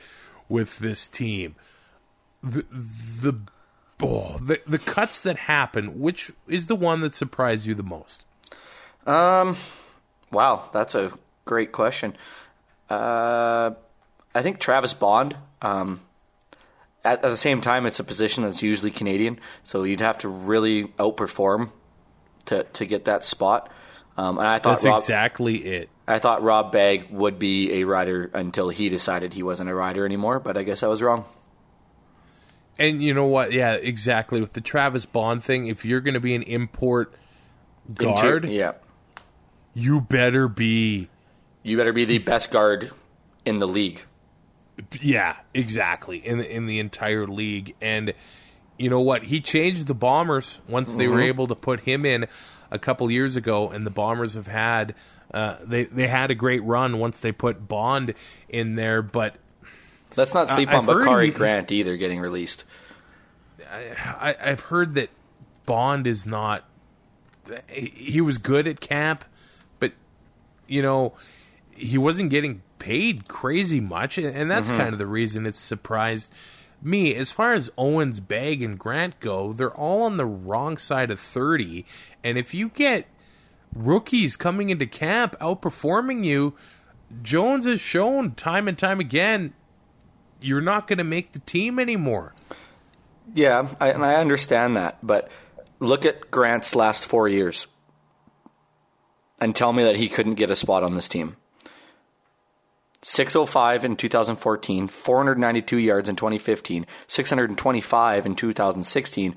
with 0.49 0.79
this 0.79 1.07
team. 1.07 1.55
The 2.43 2.65
the 2.71 3.39
oh, 4.01 4.37
the 4.39 4.61
the 4.65 4.79
cuts 4.79 5.21
that 5.21 5.37
happen, 5.37 5.99
which 5.99 6.31
is 6.47 6.67
the 6.67 6.75
one 6.75 7.01
that 7.01 7.13
surprised 7.13 7.65
you 7.65 7.75
the 7.75 7.83
most? 7.83 8.23
Um, 9.05 9.55
Wow, 10.31 10.69
that's 10.73 10.95
a 10.95 11.11
great 11.45 11.71
question. 11.71 12.15
Uh, 12.89 13.71
I 14.33 14.41
think 14.41 14.59
Travis 14.59 14.93
Bond. 14.93 15.35
Um, 15.61 16.01
at, 17.03 17.23
at 17.25 17.29
the 17.29 17.37
same 17.37 17.61
time, 17.61 17.85
it's 17.85 17.99
a 17.99 18.03
position 18.03 18.43
that's 18.43 18.63
usually 18.63 18.91
Canadian, 18.91 19.39
so 19.63 19.83
you'd 19.83 19.99
have 20.01 20.19
to 20.19 20.29
really 20.29 20.85
outperform 20.99 21.71
to 22.45 22.63
to 22.63 22.85
get 22.85 23.05
that 23.05 23.25
spot. 23.25 23.69
Um, 24.17 24.37
and 24.37 24.47
I 24.47 24.59
thought 24.59 24.71
That's 24.73 24.85
Rob, 24.85 24.99
exactly 24.99 25.57
it. 25.65 25.89
I 26.07 26.19
thought 26.19 26.43
Rob 26.43 26.71
Bagg 26.71 27.09
would 27.11 27.39
be 27.39 27.81
a 27.81 27.85
rider 27.85 28.29
until 28.33 28.69
he 28.69 28.89
decided 28.89 29.33
he 29.33 29.43
wasn't 29.43 29.69
a 29.69 29.73
rider 29.73 30.05
anymore, 30.05 30.39
but 30.39 30.57
I 30.57 30.63
guess 30.63 30.83
I 30.83 30.87
was 30.87 31.01
wrong. 31.01 31.23
And 32.77 33.01
you 33.01 33.13
know 33.13 33.25
what? 33.25 33.51
Yeah, 33.51 33.73
exactly. 33.73 34.41
With 34.41 34.53
the 34.53 34.61
Travis 34.61 35.05
Bond 35.05 35.43
thing, 35.43 35.67
if 35.67 35.85
you're 35.85 36.01
going 36.01 36.15
to 36.15 36.19
be 36.19 36.35
an 36.35 36.43
import 36.43 37.13
Inter- 37.87 38.39
guard, 38.39 38.49
yeah, 38.49 38.73
you 39.73 40.01
better 40.01 40.47
be. 40.47 41.09
you 41.63 41.77
better 41.77 41.93
be 41.93 42.05
the 42.05 42.17
best 42.17 42.51
guard 42.51 42.91
in 43.45 43.59
the 43.59 43.67
league. 43.67 44.01
Yeah, 44.99 45.35
exactly. 45.53 46.17
In 46.17 46.39
the, 46.39 46.55
in 46.55 46.65
the 46.65 46.79
entire 46.79 47.27
league, 47.27 47.75
and 47.81 48.13
you 48.81 48.89
know 48.89 48.99
what? 49.01 49.23
He 49.25 49.39
changed 49.39 49.85
the 49.85 49.93
Bombers 49.93 50.59
once 50.67 50.95
they 50.95 51.07
were 51.07 51.21
able 51.21 51.45
to 51.47 51.55
put 51.55 51.81
him 51.81 52.03
in 52.03 52.27
a 52.71 52.79
couple 52.79 53.11
years 53.11 53.35
ago, 53.35 53.69
and 53.69 53.85
the 53.85 53.91
Bombers 53.91 54.33
have 54.33 54.47
had. 54.47 54.95
Uh, 55.31 55.57
they 55.63 55.83
they 55.85 56.07
had 56.07 56.31
a 56.31 56.35
great 56.35 56.63
run 56.63 56.97
once 56.97 57.21
they 57.21 57.31
put 57.31 57.67
Bond 57.67 58.15
in 58.49 58.75
there, 58.75 59.03
but 59.03 59.35
Let's 60.17 60.33
not 60.33 60.49
sleep 60.49 60.69
I- 60.69 60.77
on 60.77 60.85
Bakari 60.87 61.27
he- 61.27 61.31
Grant 61.31 61.71
either 61.71 61.95
getting 61.95 62.19
released. 62.19 62.63
I, 63.71 64.35
I've 64.43 64.61
heard 64.61 64.95
that 64.95 65.09
Bond 65.65 66.07
is 66.07 66.25
not. 66.25 66.65
He 67.69 68.19
was 68.19 68.39
good 68.39 68.67
at 68.67 68.81
camp, 68.81 69.23
but 69.79 69.93
you 70.67 70.81
know 70.81 71.13
he 71.75 71.97
wasn't 71.99 72.31
getting 72.31 72.63
paid 72.79 73.27
crazy 73.27 73.79
much, 73.79 74.17
and 74.17 74.35
and 74.35 74.49
that's 74.49 74.69
kind 74.69 74.91
of 74.91 74.97
the 74.97 75.07
reason 75.07 75.45
it's 75.45 75.59
surprised 75.59 76.33
me. 76.81 77.15
As 77.15 77.31
far 77.31 77.53
as 77.53 77.71
Owens, 77.77 78.19
Bagg, 78.19 78.61
and 78.61 78.77
Grant 78.77 79.19
go, 79.19 79.53
they're 79.53 79.75
all 79.75 80.03
on 80.03 80.17
the 80.17 80.25
wrong 80.25 80.77
side 80.77 81.11
of 81.11 81.19
thirty, 81.19 81.85
and 82.23 82.37
if 82.37 82.53
you 82.53 82.69
get 82.69 83.07
rookies 83.73 84.35
coming 84.35 84.69
into 84.69 84.85
camp 84.85 85.35
outperforming 85.39 86.25
you, 86.25 86.53
Jones 87.21 87.65
has 87.65 87.79
shown 87.79 88.35
time 88.35 88.67
and 88.67 88.77
time 88.77 88.99
again. 88.99 89.53
You're 90.41 90.61
not 90.61 90.87
going 90.87 90.97
to 90.97 91.03
make 91.03 91.33
the 91.33 91.39
team 91.39 91.79
anymore. 91.79 92.33
Yeah, 93.33 93.69
I, 93.79 93.89
and 93.89 94.03
I 94.03 94.15
understand 94.15 94.75
that, 94.75 94.97
but 95.03 95.29
look 95.79 96.03
at 96.05 96.31
Grant's 96.31 96.75
last 96.75 97.05
four 97.05 97.27
years 97.27 97.67
and 99.39 99.55
tell 99.55 99.71
me 99.71 99.83
that 99.83 99.97
he 99.97 100.09
couldn't 100.09 100.35
get 100.35 100.51
a 100.51 100.55
spot 100.55 100.83
on 100.83 100.95
this 100.95 101.07
team. 101.07 101.37
605 103.03 103.85
in 103.85 103.95
2014, 103.95 104.87
492 104.87 105.77
yards 105.77 106.09
in 106.09 106.15
2015, 106.15 106.85
625 107.07 108.25
in 108.25 108.35
2016, 108.35 109.35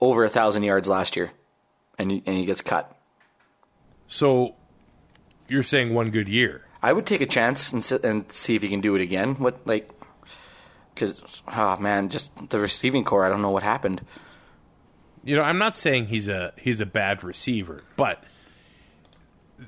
over 0.00 0.22
1,000 0.22 0.62
yards 0.62 0.88
last 0.88 1.16
year, 1.16 1.30
and 1.98 2.10
he, 2.10 2.22
and 2.26 2.36
he 2.36 2.44
gets 2.44 2.60
cut. 2.60 2.96
So 4.06 4.56
you're 5.48 5.62
saying 5.62 5.94
one 5.94 6.10
good 6.10 6.28
year. 6.28 6.62
I 6.82 6.92
would 6.92 7.06
take 7.06 7.20
a 7.20 7.26
chance 7.26 7.72
and, 7.72 7.82
sit 7.82 8.04
and 8.04 8.30
see 8.32 8.56
if 8.56 8.62
he 8.62 8.68
can 8.68 8.80
do 8.80 8.94
it 8.94 9.00
again. 9.00 9.36
What, 9.36 9.66
like, 9.66 9.90
because, 10.94 11.42
oh 11.48 11.76
man, 11.78 12.08
just 12.10 12.50
the 12.50 12.58
receiving 12.58 13.04
core, 13.04 13.24
I 13.24 13.28
don't 13.28 13.42
know 13.42 13.50
what 13.50 13.62
happened. 13.62 14.04
You 15.24 15.36
know, 15.36 15.42
I'm 15.42 15.58
not 15.58 15.74
saying 15.74 16.06
he's 16.06 16.28
a 16.28 16.52
he's 16.58 16.82
a 16.82 16.86
bad 16.86 17.24
receiver, 17.24 17.82
but 17.96 18.22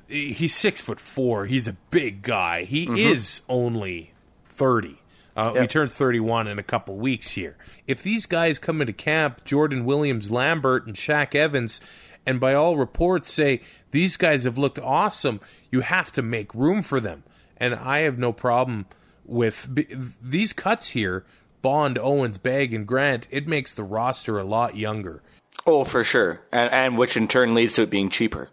he's 0.07 0.55
six 0.55 0.81
foot 0.81 0.99
four. 0.99 1.45
He's 1.45 1.67
a 1.67 1.73
big 1.91 2.21
guy. 2.21 2.63
He 2.63 2.85
is 3.11 3.41
only 3.49 4.13
thirty. 4.45 5.01
Uh, 5.35 5.53
He 5.61 5.67
turns 5.67 5.93
31 5.93 6.47
in 6.47 6.57
a 6.57 6.63
couple 6.63 6.95
weeks 6.97 7.29
here. 7.31 7.57
If 7.85 8.01
these 8.01 8.25
guys 8.25 8.57
come 8.57 8.81
into 8.81 8.91
camp, 8.91 9.45
Jordan 9.45 9.85
Williams, 9.85 10.31
Lambert, 10.31 10.87
and 10.87 10.95
Shaq 10.95 11.35
Evans, 11.35 11.79
and 12.25 12.39
by 12.39 12.55
all 12.55 12.75
reports 12.75 13.31
say 13.31 13.61
these 13.91 14.17
guys 14.17 14.45
have 14.45 14.57
looked 14.57 14.79
awesome, 14.79 15.39
you 15.69 15.81
have 15.81 16.11
to 16.13 16.23
make 16.23 16.55
room 16.55 16.81
for 16.81 16.99
them. 16.99 17.23
And 17.57 17.75
I 17.75 17.99
have 17.99 18.17
no 18.17 18.33
problem 18.33 18.87
with 19.25 19.67
b- 19.71 19.85
these 20.21 20.53
cuts 20.53 20.89
here. 20.89 21.23
Bond, 21.61 21.99
Owens, 21.99 22.39
Bagg, 22.39 22.73
and 22.73 22.87
Grant. 22.87 23.27
It 23.29 23.47
makes 23.47 23.75
the 23.75 23.83
roster 23.83 24.39
a 24.39 24.43
lot 24.43 24.75
younger. 24.75 25.21
Oh, 25.67 25.83
for 25.83 26.03
sure, 26.03 26.41
and 26.51 26.71
and 26.73 26.97
which 26.97 27.15
in 27.15 27.27
turn 27.27 27.53
leads 27.53 27.75
to 27.75 27.83
it 27.83 27.89
being 27.91 28.09
cheaper. 28.09 28.49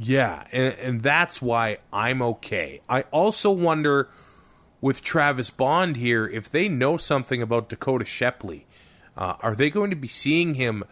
Yeah, 0.00 0.44
and, 0.52 0.74
and 0.74 1.02
that's 1.02 1.42
why 1.42 1.78
I'm 1.92 2.22
okay. 2.22 2.80
I 2.88 3.02
also 3.10 3.50
wonder 3.50 4.08
with 4.80 5.02
Travis 5.02 5.50
Bond 5.50 5.96
here 5.96 6.26
if 6.28 6.48
they 6.50 6.68
know 6.68 6.96
something 6.96 7.42
about 7.42 7.68
Dakota 7.68 8.04
Shepley. 8.04 8.66
Uh, 9.16 9.34
are 9.40 9.56
they 9.56 9.70
going 9.70 9.90
to 9.90 9.96
be 9.96 10.06
seeing 10.06 10.54
him 10.54 10.84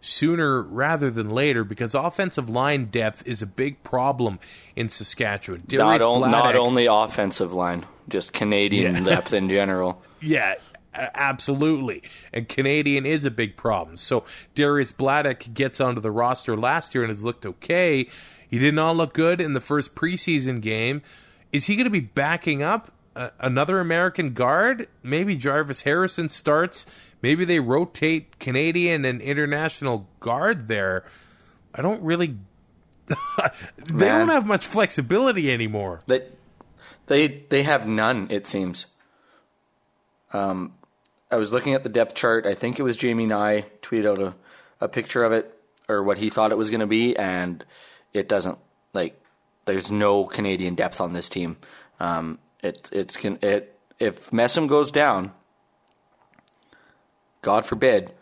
sooner 0.00 0.62
rather 0.62 1.10
than 1.10 1.28
later? 1.28 1.62
Because 1.64 1.94
offensive 1.94 2.48
line 2.48 2.86
depth 2.86 3.22
is 3.26 3.42
a 3.42 3.46
big 3.46 3.82
problem 3.82 4.38
in 4.74 4.88
Saskatchewan. 4.88 5.64
Not, 5.70 6.00
on, 6.00 6.30
not 6.30 6.56
only 6.56 6.86
offensive 6.86 7.52
line, 7.52 7.84
just 8.08 8.32
Canadian 8.32 8.94
Yeah. 8.94 9.04
depth 9.16 9.34
in 9.34 9.48
general. 9.50 10.00
Yeah, 10.22 10.54
absolutely. 10.94 12.02
And 12.32 12.48
Canadian 12.48 13.04
is 13.06 13.24
a 13.26 13.30
big 13.30 13.56
problem. 13.56 13.96
So 13.98 14.24
Dariusz 14.54 14.94
Bladek 14.94 15.52
gets 15.54 15.80
onto 15.80 16.00
the 16.00 16.10
roster 16.10 16.56
last 16.56 16.94
year 16.94 17.04
and 17.04 17.10
has 17.10 17.22
looked 17.22 17.44
okay. 17.46 18.08
He 18.48 18.58
did 18.58 18.74
not 18.74 18.96
look 18.96 19.12
good 19.12 19.40
in 19.40 19.52
the 19.52 19.60
first 19.60 19.94
preseason 19.94 20.60
game. 20.60 21.02
Is 21.52 21.66
he 21.66 21.76
going 21.76 21.84
to 21.84 21.90
be 21.90 22.00
backing 22.00 22.62
up 22.62 22.92
uh, 23.14 23.30
another 23.40 23.80
American 23.80 24.34
guard? 24.34 24.88
Maybe 25.02 25.36
Jarvis 25.36 25.82
Harrison 25.82 26.28
starts. 26.28 26.86
Maybe 27.22 27.44
they 27.44 27.58
rotate 27.58 28.38
Canadian 28.38 29.04
and 29.04 29.20
international 29.20 30.08
guard 30.20 30.68
there. 30.68 31.04
I 31.74 31.82
don't 31.82 32.02
really. 32.02 32.36
they 33.06 33.94
Man. 33.94 34.20
don't 34.20 34.28
have 34.28 34.46
much 34.46 34.66
flexibility 34.66 35.52
anymore. 35.52 36.00
They, 36.06 36.22
they 37.06 37.44
they 37.48 37.62
have 37.62 37.86
none. 37.86 38.28
It 38.30 38.46
seems. 38.46 38.86
Um, 40.32 40.74
I 41.30 41.36
was 41.36 41.52
looking 41.52 41.74
at 41.74 41.82
the 41.82 41.88
depth 41.88 42.14
chart. 42.14 42.46
I 42.46 42.54
think 42.54 42.78
it 42.78 42.82
was 42.82 42.96
Jamie 42.96 43.26
Nye 43.26 43.64
tweeted 43.82 44.10
out 44.10 44.20
a, 44.20 44.34
a 44.80 44.88
picture 44.88 45.24
of 45.24 45.32
it 45.32 45.52
or 45.88 46.02
what 46.02 46.18
he 46.18 46.30
thought 46.30 46.52
it 46.52 46.58
was 46.58 46.70
going 46.70 46.80
to 46.80 46.86
be, 46.86 47.16
and 47.16 47.64
it 48.16 48.28
doesn't 48.28 48.58
like. 48.92 49.20
There's 49.64 49.90
no 49.90 50.24
Canadian 50.24 50.74
depth 50.74 51.00
on 51.00 51.12
this 51.12 51.28
team. 51.28 51.56
Um, 52.00 52.38
it 52.62 52.88
it's 52.92 53.16
can 53.16 53.38
it 53.42 53.78
if 53.98 54.30
Messam 54.30 54.68
goes 54.68 54.90
down. 54.90 55.32
God 57.42 57.64
forbid, 57.64 58.12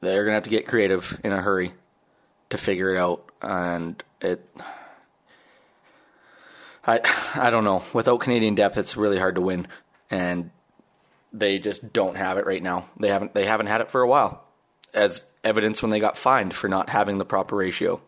they're 0.00 0.24
gonna 0.24 0.34
have 0.34 0.44
to 0.44 0.50
get 0.50 0.66
creative 0.66 1.20
in 1.22 1.32
a 1.32 1.40
hurry 1.40 1.72
to 2.50 2.58
figure 2.58 2.94
it 2.94 2.98
out, 2.98 3.30
and 3.42 4.02
it. 4.20 4.48
I 6.86 7.00
I 7.34 7.50
don't 7.50 7.64
know. 7.64 7.82
Without 7.92 8.20
Canadian 8.20 8.54
depth, 8.54 8.76
it's 8.76 8.96
really 8.96 9.18
hard 9.18 9.36
to 9.36 9.40
win, 9.40 9.66
and 10.10 10.50
they 11.32 11.58
just 11.58 11.92
don't 11.92 12.16
have 12.16 12.38
it 12.38 12.46
right 12.46 12.62
now. 12.62 12.86
They 12.98 13.08
haven't 13.08 13.34
they 13.34 13.46
haven't 13.46 13.66
had 13.66 13.80
it 13.80 13.90
for 13.90 14.00
a 14.00 14.08
while, 14.08 14.44
as 14.92 15.24
evidence 15.42 15.82
when 15.82 15.90
they 15.90 16.00
got 16.00 16.16
fined 16.16 16.54
for 16.54 16.68
not 16.68 16.88
having 16.88 17.18
the 17.18 17.24
proper 17.24 17.56
ratio. 17.56 18.00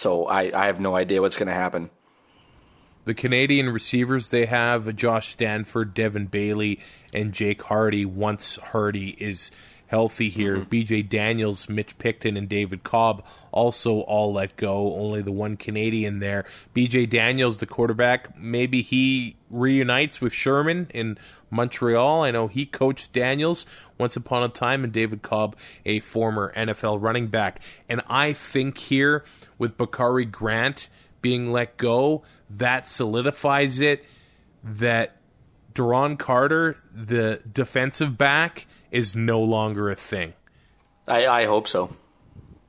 So 0.00 0.24
I 0.24 0.50
I 0.58 0.64
have 0.64 0.80
no 0.80 0.96
idea 0.96 1.20
what's 1.20 1.36
going 1.36 1.48
to 1.48 1.52
happen. 1.52 1.90
The 3.04 3.12
Canadian 3.12 3.68
receivers 3.68 4.30
they 4.30 4.46
have 4.46 4.96
Josh 4.96 5.28
Stanford, 5.28 5.92
Devin 5.92 6.28
Bailey, 6.28 6.80
and 7.12 7.34
Jake 7.34 7.60
Hardy. 7.64 8.06
Once 8.06 8.56
Hardy 8.56 9.10
is 9.22 9.50
healthy 9.90 10.28
here, 10.28 10.58
mm-hmm. 10.58 10.70
BJ 10.70 11.08
Daniels, 11.08 11.68
Mitch 11.68 11.98
Picton, 11.98 12.36
and 12.36 12.48
David 12.48 12.84
Cobb 12.84 13.24
also 13.50 14.02
all 14.02 14.32
let 14.32 14.56
go. 14.56 14.94
Only 14.94 15.20
the 15.20 15.32
one 15.32 15.56
Canadian 15.56 16.20
there. 16.20 16.44
BJ 16.76 17.10
Daniels, 17.10 17.58
the 17.58 17.66
quarterback, 17.66 18.38
maybe 18.38 18.82
he 18.82 19.36
reunites 19.50 20.20
with 20.20 20.32
Sherman 20.32 20.86
in 20.94 21.18
Montreal. 21.50 22.22
I 22.22 22.30
know 22.30 22.46
he 22.46 22.66
coached 22.66 23.12
Daniels 23.12 23.66
once 23.98 24.14
upon 24.14 24.44
a 24.44 24.48
time, 24.48 24.84
and 24.84 24.92
David 24.92 25.22
Cobb, 25.22 25.56
a 25.84 25.98
former 25.98 26.54
NFL 26.56 27.02
running 27.02 27.26
back. 27.26 27.58
And 27.88 28.00
I 28.08 28.32
think 28.32 28.78
here 28.78 29.24
with 29.58 29.76
Bakari 29.76 30.24
Grant 30.24 30.88
being 31.20 31.50
let 31.50 31.76
go, 31.76 32.22
that 32.48 32.86
solidifies 32.86 33.80
it 33.80 34.04
that 34.62 35.16
Duron 35.74 36.16
Carter, 36.16 36.76
the 36.94 37.42
defensive 37.52 38.16
back, 38.16 38.68
is 38.90 39.14
no 39.16 39.40
longer 39.40 39.90
a 39.90 39.94
thing. 39.94 40.34
I 41.06 41.26
I 41.26 41.46
hope 41.46 41.68
so. 41.68 41.96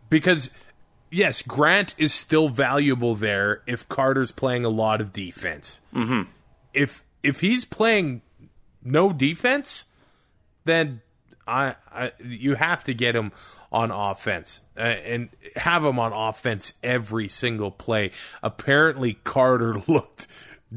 Because 0.09 0.49
yes, 1.09 1.41
Grant 1.41 1.95
is 1.97 2.13
still 2.13 2.49
valuable 2.49 3.15
there 3.15 3.61
if 3.67 3.87
Carter's 3.87 4.31
playing 4.31 4.65
a 4.65 4.69
lot 4.69 5.01
of 5.01 5.13
defense. 5.13 5.79
Mm-hmm. 5.93 6.29
If 6.73 7.03
if 7.23 7.41
he's 7.41 7.65
playing 7.65 8.21
no 8.83 9.13
defense, 9.13 9.85
then 10.65 11.01
I, 11.47 11.75
I 11.91 12.11
you 12.23 12.55
have 12.55 12.83
to 12.85 12.93
get 12.93 13.15
him 13.15 13.31
on 13.71 13.91
offense 13.91 14.63
uh, 14.75 14.81
and 14.81 15.29
have 15.55 15.85
him 15.85 15.97
on 15.97 16.11
offense 16.13 16.73
every 16.83 17.29
single 17.29 17.71
play. 17.71 18.11
Apparently, 18.43 19.13
Carter 19.23 19.83
looked 19.87 20.27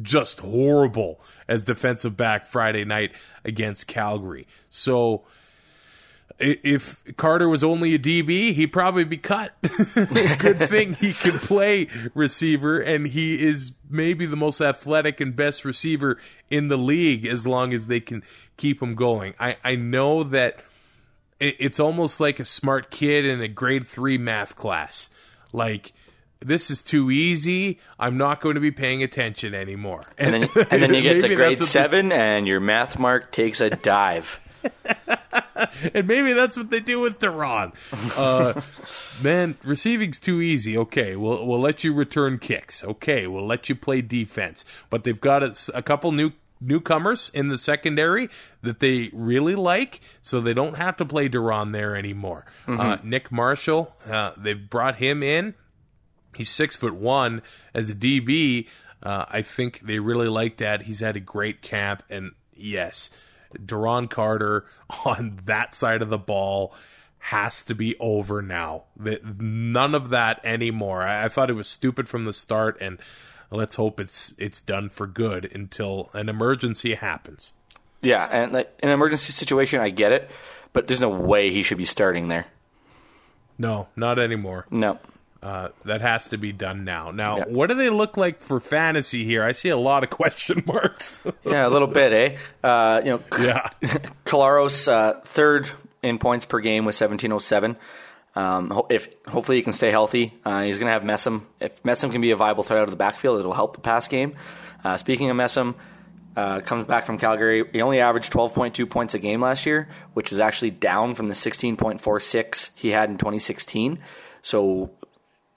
just 0.02 0.40
horrible 0.40 1.20
as 1.48 1.64
defensive 1.64 2.16
back 2.16 2.46
Friday 2.46 2.84
night 2.84 3.12
against 3.44 3.86
Calgary. 3.86 4.46
So 4.68 5.24
if 6.38 7.02
Carter 7.16 7.48
was 7.48 7.62
only 7.62 7.94
a 7.94 7.98
DB, 7.98 8.54
he'd 8.54 8.68
probably 8.68 9.04
be 9.04 9.16
cut. 9.16 9.52
Good 9.62 10.58
thing 10.68 10.94
he 10.94 11.12
can 11.12 11.38
play 11.38 11.88
receiver, 12.14 12.80
and 12.80 13.06
he 13.06 13.42
is 13.42 13.72
maybe 13.88 14.26
the 14.26 14.36
most 14.36 14.60
athletic 14.60 15.20
and 15.20 15.36
best 15.36 15.64
receiver 15.64 16.18
in 16.50 16.68
the 16.68 16.76
league 16.76 17.26
as 17.26 17.46
long 17.46 17.72
as 17.72 17.86
they 17.86 18.00
can 18.00 18.22
keep 18.56 18.82
him 18.82 18.94
going. 18.94 19.34
I, 19.38 19.56
I 19.62 19.76
know 19.76 20.24
that 20.24 20.60
it's 21.40 21.78
almost 21.78 22.20
like 22.20 22.40
a 22.40 22.44
smart 22.44 22.90
kid 22.90 23.24
in 23.24 23.40
a 23.40 23.48
grade 23.48 23.86
three 23.86 24.18
math 24.18 24.56
class. 24.56 25.08
Like, 25.52 25.92
this 26.40 26.70
is 26.70 26.82
too 26.82 27.10
easy. 27.10 27.78
I'm 27.98 28.18
not 28.18 28.40
going 28.40 28.54
to 28.54 28.60
be 28.60 28.70
paying 28.70 29.02
attention 29.02 29.54
anymore. 29.54 30.02
And, 30.18 30.34
and 30.34 30.44
then, 30.44 30.66
and 30.70 30.82
then 30.82 30.94
you 30.94 31.02
get 31.20 31.22
to 31.22 31.34
grade 31.34 31.58
seven, 31.58 32.12
and 32.12 32.46
your 32.46 32.60
math 32.60 32.98
mark 32.98 33.30
takes 33.30 33.60
a 33.60 33.70
dive. 33.70 34.40
and 35.94 36.06
maybe 36.06 36.32
that's 36.32 36.56
what 36.56 36.70
they 36.70 36.80
do 36.80 37.00
with 37.00 37.18
Duron. 37.18 37.72
Uh, 38.16 38.60
man, 39.22 39.56
receiving's 39.64 40.20
too 40.20 40.40
easy. 40.40 40.76
Okay, 40.76 41.16
we'll 41.16 41.46
we'll 41.46 41.60
let 41.60 41.84
you 41.84 41.92
return 41.92 42.38
kicks. 42.38 42.84
Okay, 42.84 43.26
we'll 43.26 43.46
let 43.46 43.68
you 43.68 43.74
play 43.74 44.00
defense. 44.00 44.64
But 44.90 45.04
they've 45.04 45.20
got 45.20 45.42
a, 45.42 45.54
a 45.74 45.82
couple 45.82 46.12
new 46.12 46.32
newcomers 46.60 47.30
in 47.34 47.48
the 47.48 47.58
secondary 47.58 48.28
that 48.62 48.80
they 48.80 49.10
really 49.12 49.54
like, 49.54 50.00
so 50.22 50.40
they 50.40 50.54
don't 50.54 50.76
have 50.76 50.96
to 50.96 51.04
play 51.04 51.28
Duron 51.28 51.72
there 51.72 51.96
anymore. 51.96 52.46
Mm-hmm. 52.66 52.80
Uh, 52.80 52.96
Nick 53.02 53.30
Marshall, 53.30 53.94
uh, 54.08 54.32
they've 54.36 54.68
brought 54.68 54.96
him 54.96 55.22
in. 55.22 55.54
He's 56.34 56.50
six 56.50 56.74
foot 56.74 56.94
one 56.94 57.42
as 57.72 57.90
a 57.90 57.94
DB. 57.94 58.66
Uh, 59.02 59.26
I 59.28 59.42
think 59.42 59.80
they 59.80 59.98
really 59.98 60.28
like 60.28 60.56
that. 60.56 60.82
He's 60.82 61.00
had 61.00 61.16
a 61.16 61.20
great 61.20 61.62
camp, 61.62 62.02
and 62.08 62.32
yes, 62.54 63.10
Duron 63.66 64.08
Carter 64.08 64.64
on 65.04 65.40
that 65.44 65.74
side 65.74 66.02
of 66.02 66.10
the 66.10 66.18
ball 66.18 66.74
has 67.18 67.64
to 67.64 67.74
be 67.74 67.96
over 67.98 68.42
now. 68.42 68.84
None 68.98 69.94
of 69.94 70.10
that 70.10 70.40
anymore. 70.44 71.02
I, 71.02 71.28
thought 71.28 71.48
it 71.48 71.54
was 71.54 71.68
stupid 71.68 72.06
from 72.06 72.26
the 72.26 72.34
start, 72.34 72.76
and 72.82 72.98
let's 73.50 73.76
hope 73.76 73.98
it's 73.98 74.34
it's 74.36 74.60
done 74.60 74.90
for 74.90 75.06
good 75.06 75.50
until 75.54 76.10
an 76.12 76.28
emergency 76.28 76.94
happens. 76.94 77.52
Yeah, 78.02 78.28
and 78.30 78.52
like, 78.52 78.78
an 78.82 78.90
emergency 78.90 79.32
situation, 79.32 79.80
I 79.80 79.88
get 79.88 80.12
it, 80.12 80.30
but 80.74 80.86
there's 80.86 81.00
no 81.00 81.08
way 81.08 81.50
he 81.50 81.62
should 81.62 81.78
be 81.78 81.86
starting 81.86 82.28
there. 82.28 82.46
No, 83.56 83.88
not 83.96 84.18
anymore. 84.18 84.66
No. 84.70 84.98
Uh, 85.44 85.68
that 85.84 86.00
has 86.00 86.30
to 86.30 86.38
be 86.38 86.52
done 86.52 86.84
now. 86.84 87.10
Now, 87.10 87.36
yeah. 87.36 87.44
what 87.48 87.68
do 87.68 87.74
they 87.74 87.90
look 87.90 88.16
like 88.16 88.40
for 88.40 88.60
fantasy 88.60 89.26
here? 89.26 89.44
I 89.44 89.52
see 89.52 89.68
a 89.68 89.76
lot 89.76 90.02
of 90.02 90.08
question 90.18 90.62
marks. 90.64 91.20
yeah, 91.44 91.66
a 91.66 91.68
little 91.68 91.86
bit, 91.86 92.12
eh? 92.14 92.66
Uh, 92.66 93.02
you 93.04 93.10
know, 93.10 93.22
yeah. 93.38 93.68
Uh, 94.34 95.20
third 95.24 95.70
in 96.02 96.18
points 96.18 96.44
per 96.44 96.60
game 96.60 96.84
with 96.84 96.94
seventeen 96.94 97.30
oh 97.30 97.38
seven. 97.38 97.76
Um, 98.34 98.82
if 98.90 99.14
hopefully 99.28 99.58
he 99.58 99.62
can 99.62 99.72
stay 99.72 99.90
healthy, 99.90 100.34
uh, 100.44 100.62
he's 100.62 100.78
going 100.78 100.88
to 100.88 100.92
have 100.92 101.02
Messam. 101.02 101.42
If 101.60 101.82
Messam 101.82 102.10
can 102.10 102.20
be 102.20 102.32
a 102.32 102.36
viable 102.36 102.64
threat 102.64 102.80
out 102.80 102.84
of 102.84 102.90
the 102.90 102.96
backfield, 102.96 103.38
it'll 103.38 103.52
help 103.52 103.74
the 103.76 103.80
pass 103.80 104.08
game. 104.08 104.34
Uh, 104.82 104.96
speaking 104.96 105.30
of 105.30 105.36
Messam, 105.36 105.76
uh, 106.36 106.60
comes 106.60 106.86
back 106.86 107.06
from 107.06 107.18
Calgary. 107.18 107.64
He 107.72 107.80
only 107.80 108.00
averaged 108.00 108.32
12.2 108.32 108.90
points 108.90 109.14
a 109.14 109.18
game 109.20 109.40
last 109.40 109.66
year, 109.66 109.88
which 110.14 110.32
is 110.32 110.40
actually 110.40 110.72
down 110.72 111.14
from 111.14 111.28
the 111.28 111.34
16.46 111.34 112.70
he 112.74 112.88
had 112.88 113.08
in 113.08 113.18
2016. 113.18 114.00
So 114.42 114.90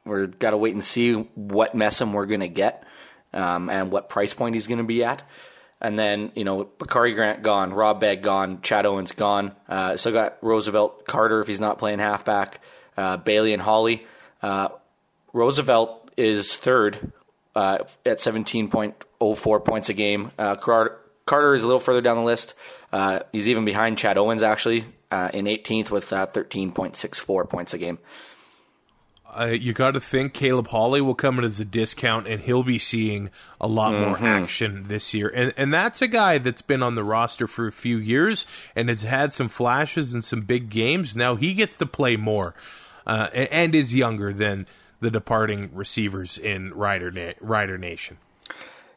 we're 0.08 0.28
got 0.28 0.52
to 0.52 0.58
wait 0.58 0.74
and 0.74 0.84
see 0.84 1.14
what 1.14 1.76
Messam 1.76 2.12
we're 2.12 2.26
going 2.26 2.42
to 2.42 2.48
get 2.48 2.84
um, 3.34 3.70
and 3.70 3.92
what 3.92 4.10
price 4.10 4.34
point 4.34 4.56
he's 4.56 4.68
going 4.68 4.80
to 4.80 4.84
be 4.84 5.04
at. 5.04 5.24
And 5.80 5.98
then, 5.98 6.32
you 6.36 6.44
know, 6.44 6.64
Bakari 6.64 7.14
Grant 7.14 7.44
gone, 7.44 7.72
Rob 7.72 8.00
Bagg 8.02 8.24
gone, 8.24 8.62
Chad 8.62 8.86
Owens 8.86 9.12
gone. 9.12 9.56
Uh, 9.70 9.96
got 9.96 10.38
Roosevelt 10.42 11.06
Carter 11.06 11.40
if 11.40 11.48
he's 11.48 11.60
not 11.60 11.78
playing 11.78 12.00
halfback, 12.00 12.62
uh, 12.98 13.18
Bailey 13.18 13.54
and 13.54 13.62
Holley. 13.62 14.06
Uh, 14.42 14.70
Roosevelt 15.34 16.12
is 16.18 16.56
third 16.56 17.12
uh, 17.56 17.80
at 18.06 18.18
17.04 18.18 19.66
points 19.66 19.90
a 19.90 19.94
game. 19.94 20.32
Uh, 20.40 20.56
Carter 20.56 21.54
is 21.54 21.64
a 21.64 21.68
little 21.68 21.80
further 21.80 22.02
down 22.02 22.18
the 22.18 22.24
list. 22.24 22.56
Uh, 22.92 23.20
he's 23.32 23.48
even 23.48 23.64
behind 23.64 24.00
Chad 24.00 24.18
Owens, 24.18 24.42
actually, 24.42 24.84
uh, 25.12 25.30
in 25.32 25.46
18th 25.46 25.92
with 25.92 26.10
13.64 26.10 27.50
points 27.50 27.76
a 27.76 27.78
game 27.78 28.00
uh, 29.36 29.46
you 29.46 29.74
got 29.74 29.92
to 29.92 30.02
think 30.02 30.34
Caleb 30.34 30.68
Holley 30.68 31.02
will 31.02 31.16
come 31.16 31.38
in 31.40 31.46
as 31.46 31.60
a 31.60 31.66
discount, 31.66 32.28
and 32.28 32.42
he'll 32.42 32.64
be 32.64 32.80
seeing 32.80 33.30
a 33.60 33.68
lot 33.68 33.92
mm-hmm. 33.92 34.24
more 34.24 34.30
action 34.30 34.86
this 34.88 35.14
year. 35.14 35.32
And 35.34 35.54
and 35.58 35.74
that's 35.74 36.02
a 36.02 36.08
guy 36.08 36.38
that's 36.38 36.62
been 36.62 36.82
on 36.82 36.96
the 36.96 37.04
roster 37.04 37.48
for 37.48 37.68
a 37.68 37.72
few 37.72 37.98
years 37.98 38.46
and 38.76 38.90
has 38.90 39.04
had 39.04 39.32
some 39.32 39.50
flashes 39.50 40.14
and 40.14 40.24
some 40.24 40.42
big 40.42 40.70
games. 40.70 41.16
Now 41.16 41.36
he 41.36 41.54
gets 41.54 41.78
to 41.78 41.86
play 41.86 42.16
more, 42.16 42.56
uh, 43.06 43.30
and, 43.34 43.50
and, 43.52 43.76
is 43.76 43.94
younger 43.94 44.34
than 44.34 44.66
the 45.00 45.12
departing 45.12 45.70
receivers 45.74 46.38
in 46.38 46.74
Rider 46.74 47.12
Na- 47.12 47.34
Rider 47.42 47.78
Nation. 47.78 48.18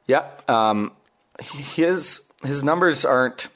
Yeah, 0.07 0.27
um, 0.49 0.93
his 1.41 2.23
his 2.43 2.63
numbers 2.63 3.05
aren't 3.05 3.49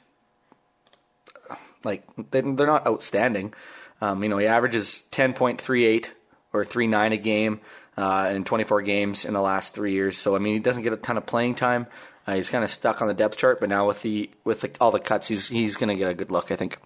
like 1.83 2.03
they're 2.31 2.43
not 2.43 2.85
outstanding. 2.85 3.53
Um, 4.01 4.23
you 4.23 4.29
know, 4.29 4.37
he 4.37 4.45
averages 4.45 5.01
ten 5.11 5.33
point 5.33 5.61
three 5.61 5.85
eight 5.85 6.13
or 6.55 6.65
three 6.65 6.87
nine 6.87 7.13
a 7.13 7.17
game 7.17 7.59
uh, 7.97 8.31
in 8.33 8.43
24 8.43 8.81
games 8.81 9.25
in 9.25 9.33
the 9.33 9.41
last 9.41 9.73
three 9.73 9.93
years. 9.93 10.17
So 10.17 10.35
I 10.35 10.39
mean, 10.39 10.53
he 10.53 10.59
doesn't 10.59 10.83
get 10.83 10.93
a 10.93 10.97
ton 10.97 11.17
of 11.17 11.25
playing 11.25 11.55
time. 11.55 11.87
Uh, 12.27 12.35
he's 12.35 12.49
kind 12.49 12.63
of 12.63 12.69
stuck 12.69 13.01
on 13.01 13.07
the 13.07 13.13
depth 13.13 13.37
chart, 13.37 13.59
but 13.59 13.69
now 13.69 13.87
with 13.87 14.01
the 14.01 14.29
with 14.43 14.61
the, 14.61 14.71
all 14.81 14.91
the 14.91 14.99
cuts, 14.99 15.27
he's 15.27 15.49
he's 15.49 15.75
going 15.75 15.89
to 15.89 15.95
get 15.95 16.09
a 16.09 16.13
good 16.13 16.31
look, 16.31 16.51
I 16.51 16.55
think. 16.55 16.79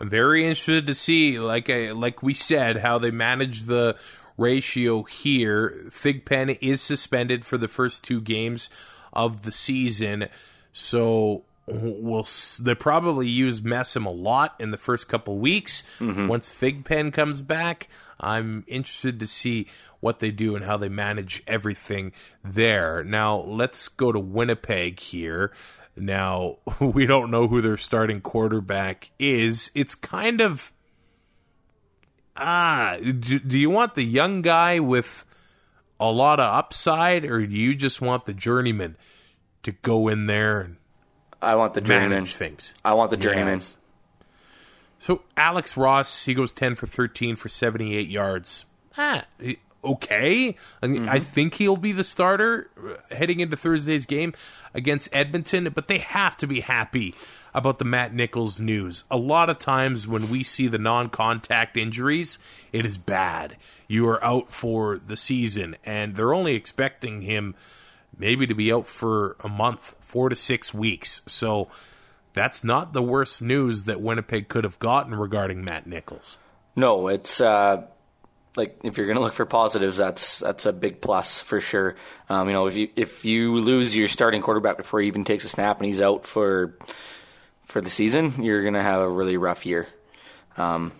I'm 0.00 0.08
very 0.08 0.42
interested 0.44 0.86
to 0.86 0.94
see, 0.94 1.38
like 1.38 1.68
I, 1.68 1.90
like 1.90 2.22
we 2.22 2.32
said, 2.32 2.78
how 2.78 2.98
they 2.98 3.10
manage 3.10 3.64
the 3.64 3.96
ratio 4.38 5.02
here. 5.02 5.84
Thigpen 5.90 6.58
is 6.62 6.80
suspended 6.80 7.44
for 7.44 7.58
the 7.58 7.68
first 7.68 8.02
two 8.02 8.20
games 8.20 8.70
of 9.12 9.42
the 9.42 9.52
season, 9.52 10.28
so 10.72 11.44
we'll 11.66 12.26
they 12.58 12.74
probably 12.74 13.28
use 13.28 13.60
Messam 13.60 14.06
a 14.06 14.10
lot 14.10 14.54
in 14.58 14.70
the 14.70 14.78
first 14.78 15.08
couple 15.08 15.38
weeks. 15.38 15.82
Mm-hmm. 16.00 16.28
Once 16.28 16.48
Thigpen 16.48 17.12
comes 17.12 17.42
back, 17.42 17.88
I'm 18.20 18.64
interested 18.66 19.18
to 19.20 19.26
see 19.26 19.66
what 20.00 20.18
they 20.18 20.30
do 20.30 20.56
and 20.56 20.64
how 20.64 20.76
they 20.76 20.88
manage 20.88 21.42
everything 21.46 22.12
there. 22.44 23.04
Now, 23.04 23.38
let's 23.40 23.88
go 23.88 24.12
to 24.12 24.20
Winnipeg 24.20 25.00
here. 25.00 25.52
Now, 25.96 26.58
we 26.80 27.06
don't 27.06 27.30
know 27.30 27.48
who 27.48 27.60
their 27.60 27.76
starting 27.78 28.20
quarterback 28.20 29.10
is. 29.18 29.70
It's 29.74 29.94
kind 29.94 30.40
of. 30.40 30.72
Ah, 32.36 32.96
do, 33.00 33.38
do 33.38 33.58
you 33.58 33.68
want 33.68 33.94
the 33.94 34.04
young 34.04 34.40
guy 34.40 34.80
with 34.80 35.26
a 35.98 36.10
lot 36.10 36.40
of 36.40 36.54
upside, 36.54 37.24
or 37.24 37.46
do 37.46 37.54
you 37.54 37.74
just 37.74 38.00
want 38.00 38.24
the 38.24 38.32
journeyman 38.32 38.96
to 39.62 39.72
go 39.72 40.08
in 40.08 40.26
there 40.26 40.60
and 40.60 40.76
I 41.42 41.54
want 41.56 41.74
the 41.74 41.82
journeyman 41.82 42.24
things? 42.24 42.74
I 42.84 42.94
want 42.94 43.10
the 43.10 43.18
journeyman. 43.18 43.58
Yes. 43.58 43.76
So 45.00 45.22
Alex 45.34 45.78
Ross, 45.78 46.26
he 46.26 46.34
goes 46.34 46.52
10 46.52 46.74
for 46.74 46.86
13 46.86 47.34
for 47.34 47.48
78 47.48 48.08
yards. 48.08 48.66
Ah, 48.98 49.24
okay. 49.82 50.54
I, 50.82 50.86
mean, 50.86 51.02
mm-hmm. 51.02 51.08
I 51.08 51.18
think 51.18 51.54
he'll 51.54 51.78
be 51.78 51.92
the 51.92 52.04
starter 52.04 52.70
uh, 52.78 53.14
heading 53.14 53.40
into 53.40 53.56
Thursday's 53.56 54.04
game 54.04 54.34
against 54.74 55.08
Edmonton, 55.10 55.72
but 55.74 55.88
they 55.88 55.98
have 55.98 56.36
to 56.36 56.46
be 56.46 56.60
happy 56.60 57.14
about 57.54 57.78
the 57.78 57.84
Matt 57.86 58.12
Nichols 58.12 58.60
news. 58.60 59.04
A 59.10 59.16
lot 59.16 59.48
of 59.48 59.58
times 59.58 60.06
when 60.06 60.28
we 60.28 60.44
see 60.44 60.68
the 60.68 60.78
non 60.78 61.08
contact 61.08 61.78
injuries, 61.78 62.38
it 62.70 62.84
is 62.84 62.98
bad. 62.98 63.56
You 63.88 64.06
are 64.06 64.22
out 64.22 64.52
for 64.52 64.98
the 64.98 65.16
season, 65.16 65.76
and 65.82 66.14
they're 66.14 66.34
only 66.34 66.54
expecting 66.54 67.22
him 67.22 67.54
maybe 68.18 68.46
to 68.46 68.54
be 68.54 68.70
out 68.70 68.86
for 68.86 69.36
a 69.40 69.48
month, 69.48 69.96
four 70.00 70.28
to 70.28 70.36
six 70.36 70.74
weeks. 70.74 71.22
So 71.26 71.68
that's 72.32 72.64
not 72.64 72.92
the 72.92 73.02
worst 73.02 73.42
news 73.42 73.84
that 73.84 74.00
Winnipeg 74.00 74.48
could 74.48 74.64
have 74.64 74.78
gotten 74.78 75.14
regarding 75.14 75.64
Matt 75.64 75.86
Nichols. 75.86 76.38
No, 76.76 77.08
it's 77.08 77.40
uh, 77.40 77.86
like 78.56 78.78
if 78.84 78.96
you're 78.96 79.06
going 79.06 79.16
to 79.16 79.22
look 79.22 79.32
for 79.32 79.46
positives, 79.46 79.96
that's 79.96 80.40
that's 80.40 80.66
a 80.66 80.72
big 80.72 81.00
plus 81.00 81.40
for 81.40 81.60
sure. 81.60 81.96
Um, 82.28 82.48
you 82.48 82.54
know, 82.54 82.66
if 82.66 82.76
you 82.76 82.88
if 82.96 83.24
you 83.24 83.56
lose 83.56 83.96
your 83.96 84.08
starting 84.08 84.42
quarterback 84.42 84.76
before 84.76 85.00
he 85.00 85.06
even 85.06 85.24
takes 85.24 85.44
a 85.44 85.48
snap 85.48 85.78
and 85.78 85.86
he's 85.86 86.00
out 86.00 86.26
for 86.26 86.76
for 87.62 87.80
the 87.80 87.90
season, 87.90 88.42
you're 88.42 88.62
going 88.62 88.74
to 88.74 88.82
have 88.82 89.00
a 89.00 89.08
really 89.08 89.36
rough 89.36 89.66
year. 89.66 89.88
Um, 90.56 90.92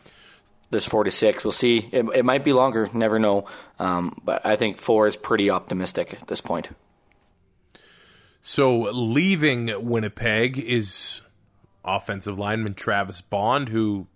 this 0.71 0.87
four 0.87 1.05
to 1.05 1.11
six. 1.11 1.45
We'll 1.45 1.53
see. 1.53 1.89
It, 1.91 2.07
it 2.15 2.25
might 2.25 2.45
be 2.45 2.53
longer. 2.53 2.89
Never 2.93 3.19
know. 3.19 3.47
Um, 3.79 4.21
but 4.25 4.47
I 4.47 4.57
think 4.57 4.79
four 4.79 5.07
is 5.07 5.17
pretty 5.17 5.51
optimistic 5.51 6.15
at 6.15 6.29
this 6.29 6.41
point. 6.41 6.69
So 8.43 8.79
leaving 8.93 9.71
Winnipeg 9.89 10.59
is 10.59 11.21
offensive 11.85 12.39
lineman 12.39 12.75
Travis 12.75 13.21
Bond, 13.21 13.69
who 13.69 14.07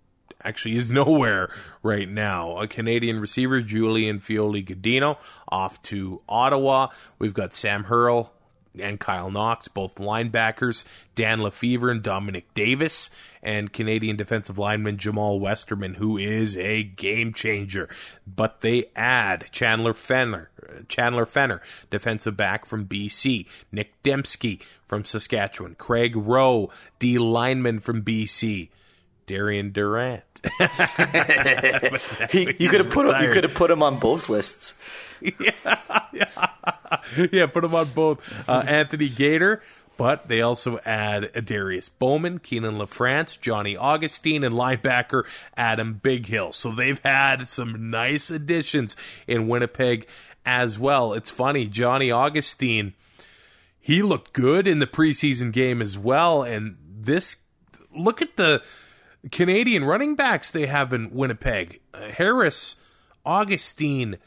actually 0.43 0.75
is 0.75 0.91
nowhere 0.91 1.49
right 1.83 2.09
now. 2.09 2.57
A 2.57 2.67
Canadian 2.67 3.19
receiver, 3.19 3.61
Julian 3.61 4.19
Feoli-Gudino, 4.19 5.17
off 5.49 5.81
to 5.83 6.21
Ottawa. 6.27 6.87
We've 7.19 7.33
got 7.33 7.53
Sam 7.53 7.85
Hurl 7.85 8.34
and 8.79 8.99
Kyle 8.99 9.31
Knox, 9.31 9.67
both 9.67 9.95
linebackers, 9.95 10.85
Dan 11.15 11.39
LeFevour 11.39 11.91
and 11.91 12.03
Dominic 12.03 12.53
Davis, 12.53 13.09
and 13.41 13.71
Canadian 13.71 14.15
defensive 14.15 14.57
lineman 14.57 14.97
Jamal 14.97 15.39
Westerman, 15.39 15.95
who 15.95 16.17
is 16.17 16.57
a 16.57 16.83
game 16.83 17.33
changer. 17.33 17.89
But 18.27 18.61
they 18.61 18.85
add 18.95 19.45
Chandler 19.51 19.93
Fenner, 19.93 20.49
Chandler 20.87 21.25
Fenner, 21.25 21.61
defensive 21.89 22.35
back 22.35 22.65
from 22.65 22.85
BC, 22.85 23.45
Nick 23.71 24.01
Dembski 24.03 24.61
from 24.87 25.05
Saskatchewan, 25.05 25.75
Craig 25.75 26.15
Roh, 26.15 26.69
D 26.99 27.17
lineman 27.17 27.79
from 27.79 28.03
BC. 28.03 28.69
Darian 29.25 29.71
Durant. 29.71 30.23
He, 32.29 32.55
you 32.59 32.69
could 32.69 32.81
have 32.81 32.89
put 32.89 33.07
him, 33.07 33.21
you 33.23 33.31
could 33.31 33.43
have 33.43 33.53
put 33.53 33.71
him 33.71 33.81
on 33.81 33.99
both 33.99 34.29
lists. 34.29 34.73
yeah, 35.21 35.51
yeah, 37.31 37.45
put 37.47 37.61
them 37.61 37.73
on 37.73 37.87
both. 37.89 38.49
Uh, 38.49 38.63
Anthony 38.67 39.09
Gaitor, 39.09 39.61
but 39.97 40.27
they 40.27 40.41
also 40.41 40.79
add 40.85 41.45
Darius 41.45 41.89
Bowman, 41.89 42.39
Kienan 42.39 42.77
LaFrance, 42.77 43.39
Johnny 43.39 43.77
Augustine, 43.77 44.43
and 44.43 44.53
linebacker 44.53 45.23
Adam 45.55 45.99
Bighill. 46.03 46.53
So 46.53 46.71
they've 46.71 46.99
had 47.03 47.47
some 47.47 47.89
nice 47.89 48.29
additions 48.29 48.95
in 49.27 49.47
Winnipeg 49.47 50.07
as 50.45 50.77
well. 50.77 51.13
It's 51.13 51.29
funny, 51.29 51.67
Johnny 51.67 52.11
Augustine, 52.11 52.93
he 53.79 54.01
looked 54.01 54.33
good 54.33 54.67
in 54.67 54.79
the 54.79 54.87
preseason 54.87 55.51
game 55.51 55.81
as 55.81 55.97
well. 55.97 56.43
And 56.43 56.77
this, 56.83 57.37
look 57.95 58.21
at 58.21 58.35
the 58.35 58.63
Canadian 59.31 59.85
running 59.85 60.15
backs 60.15 60.51
they 60.51 60.65
have 60.67 60.93
in 60.93 61.11
Winnipeg 61.11 61.79
uh, 61.93 62.09
Harris, 62.09 62.75
Augustine, 63.25 64.17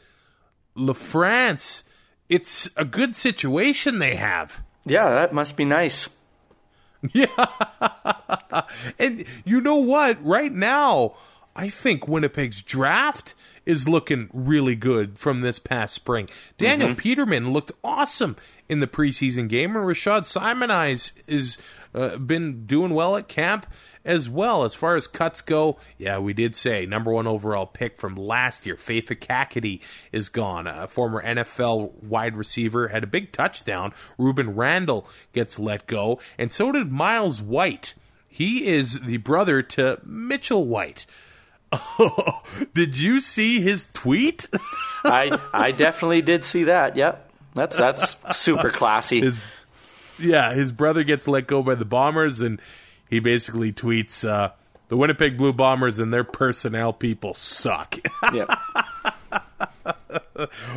LaFrance. 0.75 1.83
It's 2.27 2.69
a 2.75 2.85
good 2.85 3.15
situation 3.15 3.99
they 3.99 4.15
have. 4.15 4.63
Yeah, 4.85 5.09
that 5.09 5.33
must 5.33 5.57
be 5.57 5.65
nice. 5.65 6.09
Yeah. 7.13 7.27
and 8.99 9.23
you 9.45 9.61
know 9.61 9.77
what? 9.77 10.21
Right 10.21 10.51
now, 10.51 11.15
I 11.55 11.69
think 11.69 12.09
Winnipeg's 12.09 12.61
draft 12.61 13.35
is 13.69 13.87
looking 13.87 14.27
really 14.33 14.75
good 14.75 15.15
from 15.19 15.41
this 15.41 15.59
past 15.59 15.93
spring. 15.93 16.27
Daniel 16.57 16.95
Peterman 16.95 17.53
looked 17.53 17.71
awesome 17.83 18.35
in 18.67 18.79
the 18.79 18.87
preseason 18.87 19.47
game, 19.47 19.75
and 19.75 19.85
Rashaun 19.85 20.25
Simonise 20.25 21.11
is 21.27 21.59
uh, 21.93 22.17
been 22.17 22.65
doing 22.65 22.95
well 22.95 23.15
at 23.15 23.27
camp 23.27 23.67
as 24.03 24.27
well. 24.27 24.63
As 24.63 24.73
far 24.73 24.95
as 24.95 25.05
cuts 25.05 25.41
go, 25.41 25.77
yeah, 25.99 26.17
we 26.17 26.33
did 26.33 26.55
say 26.55 26.87
number 26.87 27.11
one 27.11 27.27
overall 27.27 27.67
pick 27.67 27.99
from 27.99 28.15
last 28.15 28.65
year, 28.65 28.75
Faith 28.75 29.09
Ekakitie, 29.09 29.81
is 30.11 30.29
gone. 30.29 30.65
A 30.65 30.87
former 30.87 31.23
NFL 31.23 31.93
wide 32.01 32.35
receiver 32.35 32.87
had 32.87 33.03
a 33.03 33.07
big 33.07 33.31
touchdown. 33.31 33.93
Rueben 34.17 34.53
Randle 34.55 35.07
gets 35.31 35.59
let 35.59 35.85
go, 35.85 36.19
and 36.39 36.51
so 36.51 36.71
did 36.71 36.91
Miles 36.91 37.39
White. 37.39 37.93
He 38.27 38.65
is 38.65 39.01
the 39.01 39.17
brother 39.17 39.61
to 39.61 39.99
Mitchell 40.03 40.65
White. 40.65 41.05
Oh, 41.71 42.41
did 42.73 42.97
you 42.97 43.19
see 43.19 43.61
his 43.61 43.89
tweet? 43.93 44.47
I 45.05 45.39
I 45.53 45.71
definitely 45.71 46.21
did 46.21 46.43
see 46.43 46.65
that. 46.65 46.95
Yep, 46.95 47.31
that's 47.53 47.77
that's 47.77 48.17
super 48.37 48.69
classy. 48.69 49.21
his 49.21 49.39
yeah, 50.17 50.53
his 50.53 50.71
brother 50.71 51.03
gets 51.03 51.27
let 51.27 51.47
go 51.47 51.63
by 51.63 51.75
the 51.75 51.85
Bombers, 51.85 52.41
and 52.41 52.61
he 53.09 53.19
basically 53.19 53.71
tweets, 53.71 54.27
uh, 54.27 54.51
"The 54.89 54.97
Winnipeg 54.97 55.37
Blue 55.37 55.53
Bombers 55.53 55.99
and 55.99 56.13
their 56.13 56.23
personnel 56.23 56.93
people 56.93 57.33
suck." 57.33 57.97
Yep. 58.33 58.49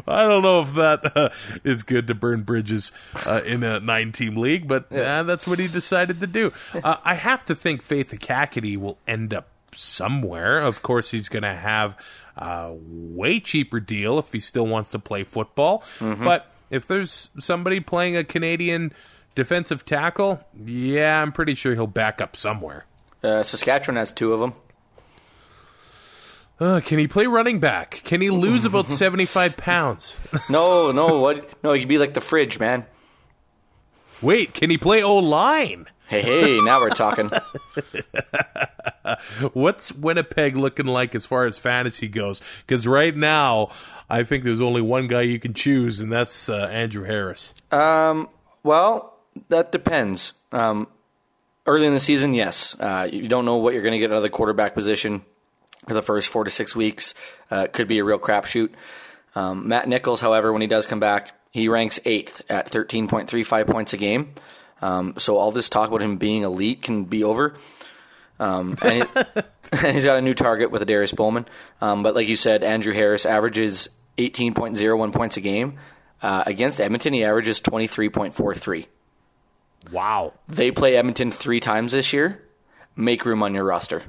I 0.09 0.23
don't 0.29 0.43
know 0.43 0.61
if 0.63 0.75
that 0.75 1.17
uh, 1.17 1.31
is 1.65 1.83
good 1.83 2.09
to 2.09 2.15
burn 2.15 2.43
bridges 2.43 2.93
uh, 3.27 3.41
in 3.47 3.63
a 3.63 3.79
nine-team 3.81 4.37
league, 4.37 4.67
but 4.67 4.93
uh, 4.93 5.23
that's 5.23 5.47
what 5.47 5.59
he 5.59 5.69
decided 5.69 6.21
to 6.21 6.27
do. 6.27 6.53
Uh, 6.75 6.97
I 7.05 7.15
have 7.15 7.45
to 7.47 7.55
think 7.55 7.83
Faith 7.83 8.11
Ekakitie 8.11 8.77
will 8.77 8.99
end 9.07 9.33
up 9.33 9.47
somewhere. 9.75 10.59
Of 10.61 10.83
course, 10.83 11.11
he's 11.11 11.29
going 11.29 11.43
to 11.43 11.55
have 11.55 11.97
a 12.37 12.73
way 12.75 13.41
cheaper 13.41 13.81
deal 13.81 14.19
if 14.19 14.33
he 14.33 14.41
still 14.41 14.67
wants 14.67 14.91
to 14.93 14.99
play 14.99 15.25
football. 15.25 15.85
But 16.01 16.51
if 16.71 16.87
there's 16.87 17.31
somebody 17.39 17.81
playing 17.81 18.17
a 18.17 18.25
Canadian 18.25 18.93
defensive 19.35 19.85
tackle, 19.85 20.41
yeah, 20.65 21.21
I'm 21.23 21.33
pretty 21.33 21.55
sure 21.55 21.75
he'll 21.75 21.87
back 21.87 22.21
up 22.21 22.37
somewhere. 22.37 22.87
Uh, 23.23 23.43
Saskatchewan 23.43 23.97
has 23.97 24.13
two 24.13 24.33
of 24.33 24.41
them. 24.41 24.55
Uh, 26.61 26.81
can 26.81 26.99
he 26.99 27.09
play 27.09 27.27
running 27.27 27.59
back? 27.61 28.03
Can 28.05 28.21
he 28.21 28.31
lose 28.31 28.65
about 28.65 28.89
75 28.91 29.57
pounds? 29.57 30.17
No, 30.49 30.93
no, 30.93 31.21
what? 31.21 31.49
No, 31.65 31.73
he'd 31.73 31.89
be 31.89 31.99
like 31.99 32.15
the 32.15 32.21
fridge, 32.21 32.59
man. 32.61 32.87
Wait, 34.21 34.55
can 34.55 34.71
he 34.71 34.79
play 34.79 35.03
O 35.03 35.17
line? 35.17 35.87
Hey, 36.07 36.23
hey, 36.23 36.61
now 36.61 36.79
we're 36.81 36.91
talking. 36.91 37.31
What's 39.53 39.93
Winnipeg 39.93 40.57
looking 40.57 40.87
like 40.87 41.15
as 41.15 41.27
far 41.27 41.45
as 41.45 41.59
fantasy 41.59 42.09
goes? 42.09 42.41
Because 42.67 42.87
right 42.87 43.17
now, 43.17 43.71
I 44.09 44.23
think 44.25 44.45
there's 44.45 44.61
only 44.61 44.83
one 44.83 45.09
guy 45.09 45.23
you 45.23 45.39
can 45.39 45.55
choose, 45.55 46.01
and 46.01 46.13
that's 46.13 46.49
uh, 46.49 46.69
Andrew 46.71 47.05
Harris. 47.05 47.55
Um, 47.71 48.29
well, 48.63 49.15
that 49.49 49.73
depends. 49.73 50.33
Um, 50.53 50.89
early 51.67 51.87
in 51.87 51.95
the 51.95 52.01
season, 52.01 52.35
yes. 52.35 52.77
Uh, 52.79 53.09
you 53.11 53.29
don't 53.29 53.45
know 53.45 53.57
what 53.57 53.75
you're 53.75 53.83
going 53.83 53.93
to 53.93 53.99
get 53.99 54.11
out 54.11 54.17
of 54.17 54.23
the 54.23 54.31
quarterback 54.31 54.75
position 54.75 55.23
for 55.87 55.95
the 55.95 56.03
first 56.03 56.29
four 56.29 56.45
to 56.45 56.51
six 56.51 56.77
weeks. 56.77 57.15
Uh, 57.51 57.65
it 57.65 57.73
could 57.73 57.89
be 57.89 57.99
a 57.99 58.05
real 58.05 58.19
crapshoot. 58.19 58.71
Um, 59.35 59.69
Matt 59.69 59.89
Nichols, 59.89 60.21
however, 60.21 60.53
when 60.53 60.61
he 60.61 60.69
does 60.69 60.87
come 60.87 61.01
back, 61.01 61.33
he 61.51 61.69
ranks 61.69 61.99
eighth 62.05 62.43
at 62.49 62.71
13.35 62.71 63.67
points 63.67 63.93
a 63.93 63.97
game. 63.97 64.35
Um, 64.81 65.15
so 65.19 65.37
all 65.37 65.53
this 65.53 65.69
talk 65.69 65.89
about 65.89 66.03
him 66.03 66.17
being 66.17 66.43
elite 66.43 66.83
can 66.83 67.05
be 67.05 67.23
over. 67.25 67.55
Um, 68.39 68.77
and, 68.83 69.09
and 69.73 69.95
he's 69.95 70.05
got 70.05 70.19
a 70.19 70.23
new 70.23 70.35
target 70.35 70.71
with 70.71 70.87
Darius 70.87 71.13
Bowman. 71.13 71.47
Um, 71.81 72.03
but 72.03 72.15
like 72.15 72.29
you 72.29 72.37
said, 72.37 72.63
Andrew 72.63 72.95
Harris 72.95 73.27
averages 73.27 73.89
18.01 74.19 75.13
points 75.13 75.37
a 75.37 75.41
game. 75.41 75.79
Uh, 76.23 76.45
against 76.47 76.81
Edmonton, 76.81 77.13
he 77.13 77.25
averages 77.25 77.61
23.43. 77.61 78.87
Wow. 79.91 80.35
They 80.49 80.71
play 80.71 80.97
Edmonton 80.97 81.33
three 81.33 81.59
times 81.59 81.93
this 81.93 82.13
year. 82.13 82.43
Make 82.95 83.25
room 83.25 83.43
on 83.43 83.55
your 83.55 83.65
roster. 83.65 84.05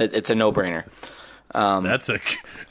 It, 0.00 0.14
it's 0.14 0.30
a 0.30 0.34
no-brainer. 1.54 1.82
That's 1.82 2.08
a. 2.08 2.20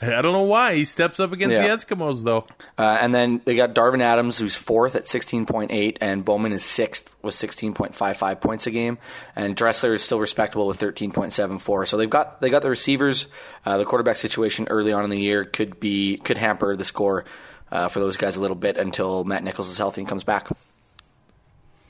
I 0.18 0.22
don't 0.22 0.32
know 0.32 0.42
why 0.42 0.74
he 0.74 0.84
steps 0.84 1.20
up 1.20 1.32
against 1.32 1.54
Yeah. 1.60 1.68
the 1.68 1.68
Eskimos 1.74 2.24
though. 2.24 2.46
Uh, 2.78 2.82
and 3.00 3.14
then 3.14 3.40
they 3.44 3.54
got 3.56 3.74
Darvin 3.74 4.00
Adams, 4.00 4.38
who's 4.38 4.56
fourth 4.56 4.96
at 4.96 5.04
16.8, 5.04 5.98
and 6.00 6.24
Bowman 6.24 6.52
is 6.52 6.64
sixth 6.64 7.14
with 7.22 7.34
16.55 7.34 8.40
points 8.40 8.66
a 8.66 8.70
game. 8.70 8.98
And 9.36 9.54
Dressler 9.56 9.94
is 9.94 10.02
still 10.02 10.18
respectable 10.20 10.66
with 10.66 10.80
13.74. 10.80 11.86
So 11.86 11.96
they've 11.96 12.10
got 12.10 12.40
they 12.40 12.50
got 12.50 12.62
the 12.62 12.70
receivers. 12.70 13.26
Uh, 13.64 13.78
the 13.78 13.84
quarterback 13.84 14.16
situation 14.16 14.66
early 14.70 14.92
on 14.92 15.04
in 15.04 15.10
the 15.10 15.20
year 15.20 15.44
could 15.44 15.78
be 15.78 16.16
could 16.18 16.38
hamper 16.38 16.74
the 16.76 16.84
score 16.84 17.24
uh, 17.70 17.88
for 17.88 18.00
those 18.00 18.16
guys 18.16 18.36
a 18.36 18.40
little 18.40 18.56
bit 18.56 18.76
until 18.76 19.24
Matt 19.24 19.44
Nichols 19.44 19.68
is 19.70 19.78
healthy 19.78 20.00
and 20.00 20.08
comes 20.08 20.24
back. 20.24 20.48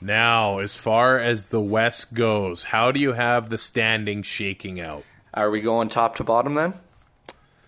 Now, 0.01 0.59
as 0.59 0.75
far 0.75 1.17
as 1.17 1.49
the 1.49 1.61
West 1.61 2.13
goes, 2.13 2.65
how 2.65 2.91
do 2.91 2.99
you 2.99 3.13
have 3.13 3.49
the 3.49 3.57
standings 3.57 4.27
shaking 4.27 4.79
out? 4.81 5.03
Are 5.33 5.49
we 5.49 5.61
going 5.61 5.89
top 5.89 6.17
to 6.17 6.23
bottom 6.23 6.53
then, 6.53 6.73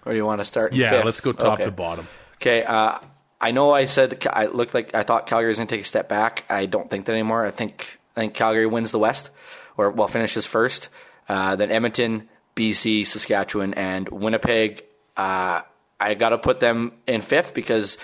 or 0.06 0.12
do 0.12 0.16
you 0.18 0.26
want 0.26 0.40
to 0.42 0.46
start? 0.46 0.74
Yeah, 0.74 0.90
fifth? 0.92 1.06
let's 1.06 1.20
go 1.22 1.32
top 1.34 1.54
Okay. 1.54 1.66
to 1.66 1.72
bottom. 1.72 2.08
Okay, 2.36 2.64
uh, 2.64 3.00
I 3.42 3.52
know 3.52 3.72
I 3.72 3.86
said 3.86 4.26
I 4.32 4.46
looked 4.48 4.74
like 4.74 4.94
I 4.94 5.04
thought 5.04 5.26
Calgary 5.28 5.50
was 5.50 5.58
going 5.58 5.68
to 5.68 5.76
take 5.76 5.82
a 5.84 5.88
step 5.88 6.08
back. 6.08 6.46
I 6.50 6.66
don't 6.68 6.90
think 6.90 7.06
that 7.06 7.12
anymore. 7.14 7.46
I 7.46 7.52
think 7.52 8.00
I 8.16 8.22
think 8.22 8.34
Calgary 8.34 8.68
wins 8.68 8.92
the 8.92 9.00
West, 9.00 9.30
or 9.78 9.90
well 9.90 10.08
finishes 10.08 10.46
first. 10.46 10.90
Uh, 11.28 11.56
then 11.56 11.72
Edmonton, 11.72 12.30
BC, 12.56 13.06
Saskatchewan, 13.08 13.74
and 13.74 14.08
Winnipeg. 14.10 14.84
Uh, 15.18 15.62
I 16.00 16.14
got 16.14 16.30
to 16.30 16.38
put 16.38 16.60
them 16.60 16.92
in 17.08 17.22
fifth 17.22 17.54
because 17.56 17.98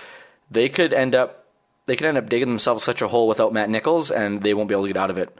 they 0.50 0.68
could 0.68 0.92
end 0.92 1.14
up 1.14 1.46
they 1.86 1.94
could 1.94 2.06
end 2.06 2.18
up 2.18 2.28
digging 2.28 2.48
themselves 2.48 2.82
such 2.82 3.00
a 3.02 3.06
hole 3.08 3.28
without 3.28 3.52
Matt 3.52 3.70
Nichols, 3.70 4.10
and 4.10 4.42
they 4.42 4.54
won't 4.54 4.68
be 4.68 4.74
able 4.74 4.84
to 4.84 4.88
get 4.92 4.96
out 4.96 5.10
of 5.10 5.18
it. 5.18 5.36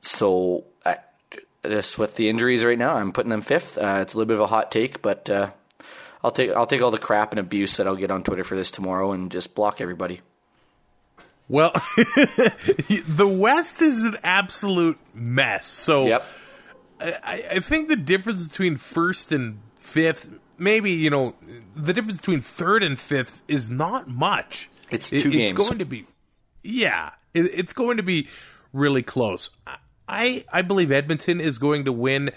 So. 0.00 0.64
I, 0.84 0.98
just 1.64 1.98
with 1.98 2.16
the 2.16 2.28
injuries 2.28 2.64
right 2.64 2.78
now, 2.78 2.94
I'm 2.94 3.12
putting 3.12 3.30
them 3.30 3.42
fifth. 3.42 3.78
Uh, 3.78 3.98
it's 4.02 4.14
a 4.14 4.16
little 4.18 4.28
bit 4.28 4.34
of 4.34 4.40
a 4.40 4.46
hot 4.48 4.70
take, 4.72 5.00
but 5.02 5.28
uh, 5.30 5.50
I'll 6.24 6.30
take 6.30 6.50
I'll 6.52 6.66
take 6.66 6.82
all 6.82 6.90
the 6.90 6.98
crap 6.98 7.32
and 7.32 7.40
abuse 7.40 7.76
that 7.76 7.86
I'll 7.86 7.96
get 7.96 8.10
on 8.10 8.22
Twitter 8.24 8.44
for 8.44 8.56
this 8.56 8.70
tomorrow 8.70 9.12
and 9.12 9.30
just 9.30 9.54
block 9.54 9.80
everybody. 9.80 10.20
Well, 11.48 11.72
the 11.96 13.28
West 13.30 13.82
is 13.82 14.04
an 14.04 14.16
absolute 14.22 14.98
mess. 15.14 15.66
So 15.66 16.06
Yep. 16.06 16.24
I, 17.00 17.44
I 17.52 17.58
think 17.60 17.88
the 17.88 17.96
difference 17.96 18.48
between 18.48 18.76
first 18.76 19.32
and 19.32 19.58
fifth, 19.76 20.28
maybe 20.56 20.92
you 20.92 21.10
know, 21.10 21.34
the 21.74 21.92
difference 21.92 22.20
between 22.20 22.40
third 22.40 22.82
and 22.82 22.98
fifth 22.98 23.42
is 23.48 23.68
not 23.70 24.08
much. 24.08 24.70
It's 24.90 25.12
It- 25.12 25.20
two 25.20 25.30
It's 25.32 25.52
going 25.52 25.78
to 25.78 25.84
be, 25.84 26.06
yeah, 26.62 27.10
it, 27.34 27.46
it's 27.52 27.72
going 27.72 27.96
to 27.96 28.02
be 28.02 28.28
really 28.72 29.02
close. 29.02 29.50
I 29.66 29.76
I 30.08 30.44
I 30.52 30.62
believe 30.62 30.90
Edmonton 30.90 31.40
is 31.40 31.58
going 31.58 31.84
to 31.84 31.92
win 31.92 32.30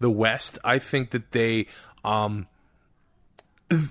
the 0.00 0.10
West. 0.10 0.58
I 0.64 0.78
think 0.78 1.10
that 1.10 1.32
they 1.32 1.66
um 2.04 2.46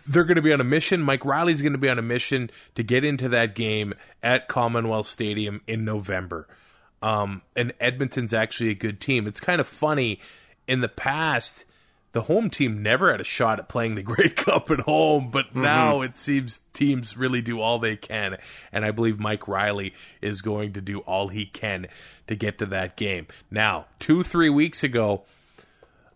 they're 0.08 0.26
going 0.26 0.36
to 0.36 0.42
be 0.42 0.54
on 0.54 0.62
a 0.62 0.66
mission. 0.66 1.02
Mike 1.02 1.26
Reilly's 1.26 1.62
going 1.62 1.72
to 1.74 1.80
be 1.80 1.90
on 1.90 1.98
a 2.00 2.04
mission 2.04 2.50
to 2.76 2.84
get 2.84 3.04
into 3.04 3.28
that 3.30 3.56
game 3.56 3.94
at 4.22 4.48
Commonwealth 4.48 5.08
Stadium 5.08 5.62
in 5.68 5.84
November. 5.84 6.48
Um, 7.02 7.42
and 7.56 7.74
Edmonton's 7.80 8.34
actually 8.34 8.70
a 8.70 8.76
good 8.76 9.00
team. 9.00 9.26
It's 9.26 9.40
kind 9.40 9.60
of 9.60 9.68
funny. 9.68 10.20
In 10.68 10.82
the 10.82 10.88
past, 10.88 11.66
the 12.14 12.24
home 12.24 12.50
team 12.50 12.84
never 12.84 13.12
had 13.12 13.22
a 13.22 13.26
shot 13.26 13.60
at 13.60 13.70
playing 13.70 13.96
the 13.96 14.04
Grey 14.04 14.30
Cup 14.30 14.70
at 14.70 14.82
home, 14.82 15.30
but 15.32 15.56
now 15.56 16.02
it 16.02 16.16
seems 16.16 16.62
teams 16.74 17.16
really 17.16 17.42
do 17.42 17.62
all 17.62 17.80
they 17.80 17.96
can. 17.96 18.38
And 18.72 18.86
I 18.86 18.92
believe 18.92 19.20
Mike 19.20 19.48
Reilly 19.48 19.94
is 20.22 20.42
going 20.42 20.74
to 20.74 20.82
do 20.82 21.00
all 21.00 21.30
he 21.30 21.46
can 21.46 21.88
to 22.28 22.36
get 22.36 22.58
to 22.60 22.66
that 22.68 22.98
game. 22.98 23.28
Now, 23.50 23.86
two, 24.00 24.24
three 24.24 24.50
weeks 24.50 24.84
ago, 24.84 25.24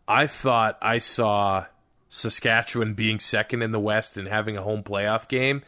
I 0.08 0.28
thought 0.28 0.78
I 0.82 1.00
saw 1.00 1.66
Saskatchewan 2.10 2.94
being 2.94 3.20
second 3.20 3.62
in 3.62 3.72
the 3.72 3.80
West 3.80 4.18
and 4.18 4.28
having 4.28 4.58
a 4.58 4.62
home 4.62 4.84
playoff 4.84 5.28
game. 5.28 5.64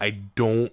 I 0.00 0.10
don't 0.10 0.72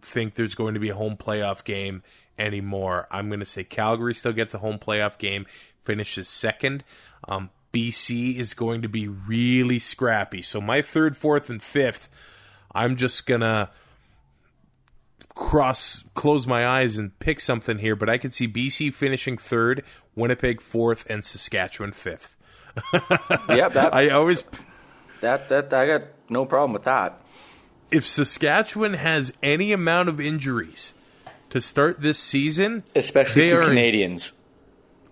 think 0.00 0.34
there's 0.34 0.54
going 0.54 0.74
to 0.74 0.80
be 0.80 0.90
a 0.90 0.94
home 0.94 1.16
playoff 1.16 1.64
game 1.64 2.02
anymore. 2.38 3.06
I'm 3.10 3.28
going 3.28 3.40
to 3.40 3.46
say 3.46 3.64
Calgary 3.64 4.14
still 4.14 4.32
gets 4.32 4.54
a 4.54 4.58
home 4.58 4.78
playoff 4.78 5.18
game, 5.18 5.46
finishes 5.82 6.28
second. 6.28 6.84
Um, 7.26 7.50
BC 7.72 8.36
is 8.36 8.54
going 8.54 8.82
to 8.82 8.88
be 8.88 9.08
really 9.08 9.78
scrappy. 9.78 10.42
So 10.42 10.60
my 10.60 10.82
third, 10.82 11.16
fourth, 11.16 11.50
and 11.50 11.62
fifth, 11.62 12.08
I'm 12.74 12.96
just 12.96 13.26
gonna 13.26 13.70
cross 15.34 16.04
close 16.14 16.46
my 16.46 16.66
eyes 16.66 16.96
and 16.96 17.16
pick 17.20 17.40
something 17.40 17.78
here, 17.78 17.94
but 17.94 18.08
I 18.08 18.18
could 18.18 18.32
see 18.32 18.48
BC 18.48 18.92
finishing 18.92 19.38
third, 19.38 19.84
Winnipeg 20.16 20.60
fourth, 20.60 21.06
and 21.08 21.24
Saskatchewan 21.24 21.92
fifth. 21.92 22.36
yeah, 23.48 23.68
that, 23.68 23.94
I 23.94 24.08
always 24.10 24.44
that 25.20 25.48
that 25.48 25.72
I 25.72 25.86
got 25.86 26.02
no 26.28 26.44
problem 26.44 26.72
with 26.72 26.84
that. 26.84 27.20
if 27.90 28.06
Saskatchewan 28.06 28.94
has 28.94 29.32
any 29.42 29.72
amount 29.72 30.08
of 30.08 30.20
injuries 30.20 30.94
to 31.50 31.60
start 31.60 32.00
this 32.00 32.18
season, 32.18 32.84
Especially 32.94 33.48
to 33.48 33.60
Canadians. 33.62 34.32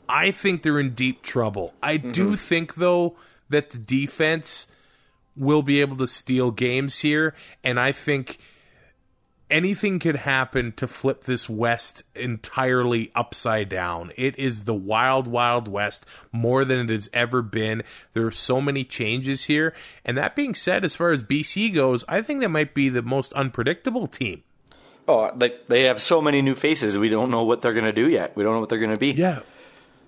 I 0.09 0.31
think 0.31 0.63
they're 0.63 0.81
in 0.81 0.95
deep 0.95 1.23
trouble. 1.23 1.75
I 1.83 1.99
mm-hmm. 1.99 2.13
do 2.13 2.37
think 2.37 2.75
though 2.75 3.17
that 3.49 3.71
the 3.71 3.79
defense 3.79 4.67
will 5.37 5.63
be 5.63 5.81
able 5.81 5.97
to 5.99 6.07
steal 6.07 6.51
games 6.51 7.01
here, 7.01 7.35
and 7.63 7.79
I 7.79 7.93
think 7.93 8.39
anything 9.51 9.99
could 9.99 10.17
happen 10.17 10.73
to 10.73 10.89
flip 10.89 11.25
this 11.25 11.49
West 11.49 12.03
entirely 12.15 13.11
upside 13.15 13.69
down. 13.69 14.13
It 14.17 14.39
is 14.39 14.65
the 14.65 14.75
wild, 14.75 15.27
wild 15.27 15.69
West 15.69 16.05
more 16.33 16.65
than 16.65 16.79
it 16.79 16.91
has 16.91 17.09
ever 17.13 17.43
been. 17.43 17.83
There 18.13 18.27
are 18.27 18.33
so 18.33 18.61
many 18.61 18.85
changes 18.85 19.45
here. 19.45 19.75
And 20.05 20.17
that 20.17 20.37
being 20.37 20.55
said, 20.55 20.85
as 20.85 20.97
far 20.97 21.11
as 21.11 21.23
BC 21.23 21.75
goes, 21.75 22.05
I 22.09 22.23
think 22.23 22.41
they 22.41 22.47
might 22.47 22.75
be 22.75 22.89
the 22.89 23.03
most 23.03 23.33
unpredictable 23.35 24.07
team. 24.07 24.43
Oh, 25.09 25.31
like 25.39 25.69
they 25.69 25.85
have 25.85 26.03
so 26.03 26.21
many 26.21 26.43
new 26.43 26.57
faces. 26.57 26.99
We 26.99 27.09
don't 27.09 27.31
know 27.31 27.45
what 27.45 27.63
they're 27.63 27.73
going 27.73 27.85
to 27.85 27.93
do 27.93 28.09
yet. 28.09 28.35
We 28.37 28.43
don't 28.43 28.55
know 28.55 28.61
what 28.61 28.69
they're 28.69 28.79
going 28.79 28.95
to 28.95 28.99
be. 28.99 29.13
Yeah. 29.13 29.41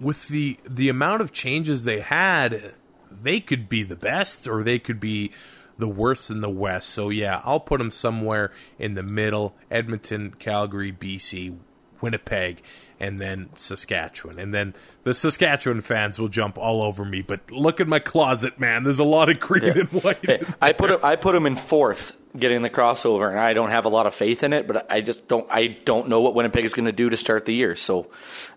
With 0.00 0.28
the 0.28 0.58
the 0.64 0.88
amount 0.88 1.22
of 1.22 1.32
changes 1.32 1.84
they 1.84 2.00
had, 2.00 2.74
they 3.10 3.40
could 3.40 3.68
be 3.68 3.82
the 3.82 3.96
best 3.96 4.46
or 4.46 4.62
they 4.62 4.78
could 4.78 5.00
be 5.00 5.32
the 5.78 5.88
worst 5.88 6.30
in 6.30 6.40
the 6.40 6.50
West. 6.50 6.88
So 6.90 7.08
yeah, 7.08 7.40
I'll 7.44 7.60
put 7.60 7.78
them 7.78 7.90
somewhere 7.90 8.52
in 8.78 8.94
the 8.94 9.02
middle: 9.02 9.54
Edmonton, 9.70 10.34
Calgary, 10.38 10.92
BC, 10.92 11.56
Winnipeg, 12.00 12.62
and 13.00 13.18
then 13.18 13.50
Saskatchewan. 13.54 14.38
And 14.38 14.52
then 14.52 14.74
the 15.04 15.14
Saskatchewan 15.14 15.80
fans 15.80 16.18
will 16.18 16.28
jump 16.28 16.58
all 16.58 16.82
over 16.82 17.04
me. 17.04 17.22
But 17.22 17.50
look 17.50 17.80
at 17.80 17.88
my 17.88 17.98
closet, 17.98 18.58
man. 18.58 18.82
There's 18.82 18.98
a 18.98 19.04
lot 19.04 19.28
of 19.28 19.40
green 19.40 19.78
and 19.78 19.88
white. 19.88 20.24
Hey, 20.24 20.42
I 20.60 20.72
put 20.72 20.90
him, 20.90 21.00
I 21.02 21.16
put 21.16 21.34
him 21.34 21.46
in 21.46 21.56
fourth, 21.56 22.14
getting 22.36 22.62
the 22.62 22.70
crossover, 22.70 23.30
and 23.30 23.38
I 23.38 23.52
don't 23.52 23.70
have 23.70 23.84
a 23.84 23.88
lot 23.90 24.06
of 24.06 24.14
faith 24.14 24.42
in 24.42 24.52
it. 24.52 24.66
But 24.66 24.90
I 24.90 25.00
just 25.00 25.28
don't. 25.28 25.46
I 25.50 25.78
don't 25.84 26.08
know 26.08 26.20
what 26.20 26.34
Winnipeg 26.34 26.64
is 26.64 26.74
going 26.74 26.86
to 26.86 26.92
do 26.92 27.08
to 27.10 27.16
start 27.16 27.44
the 27.44 27.54
year, 27.54 27.76
so 27.76 28.08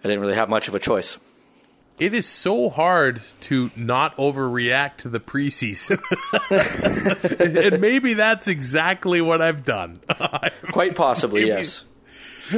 I 0.03 0.07
didn't 0.07 0.21
really 0.21 0.35
have 0.35 0.49
much 0.49 0.67
of 0.67 0.75
a 0.75 0.79
choice. 0.79 1.17
It 2.01 2.15
is 2.15 2.25
so 2.25 2.71
hard 2.71 3.21
to 3.41 3.69
not 3.75 4.15
overreact 4.17 4.97
to 4.97 5.09
the 5.09 5.19
preseason. 5.19 6.01
and 7.69 7.79
maybe 7.79 8.15
that's 8.15 8.47
exactly 8.47 9.21
what 9.21 9.39
I've 9.39 9.63
done. 9.63 9.97
Quite 10.71 10.95
possibly, 10.95 11.41
Maybe- 11.41 11.51
yes. 11.51 11.85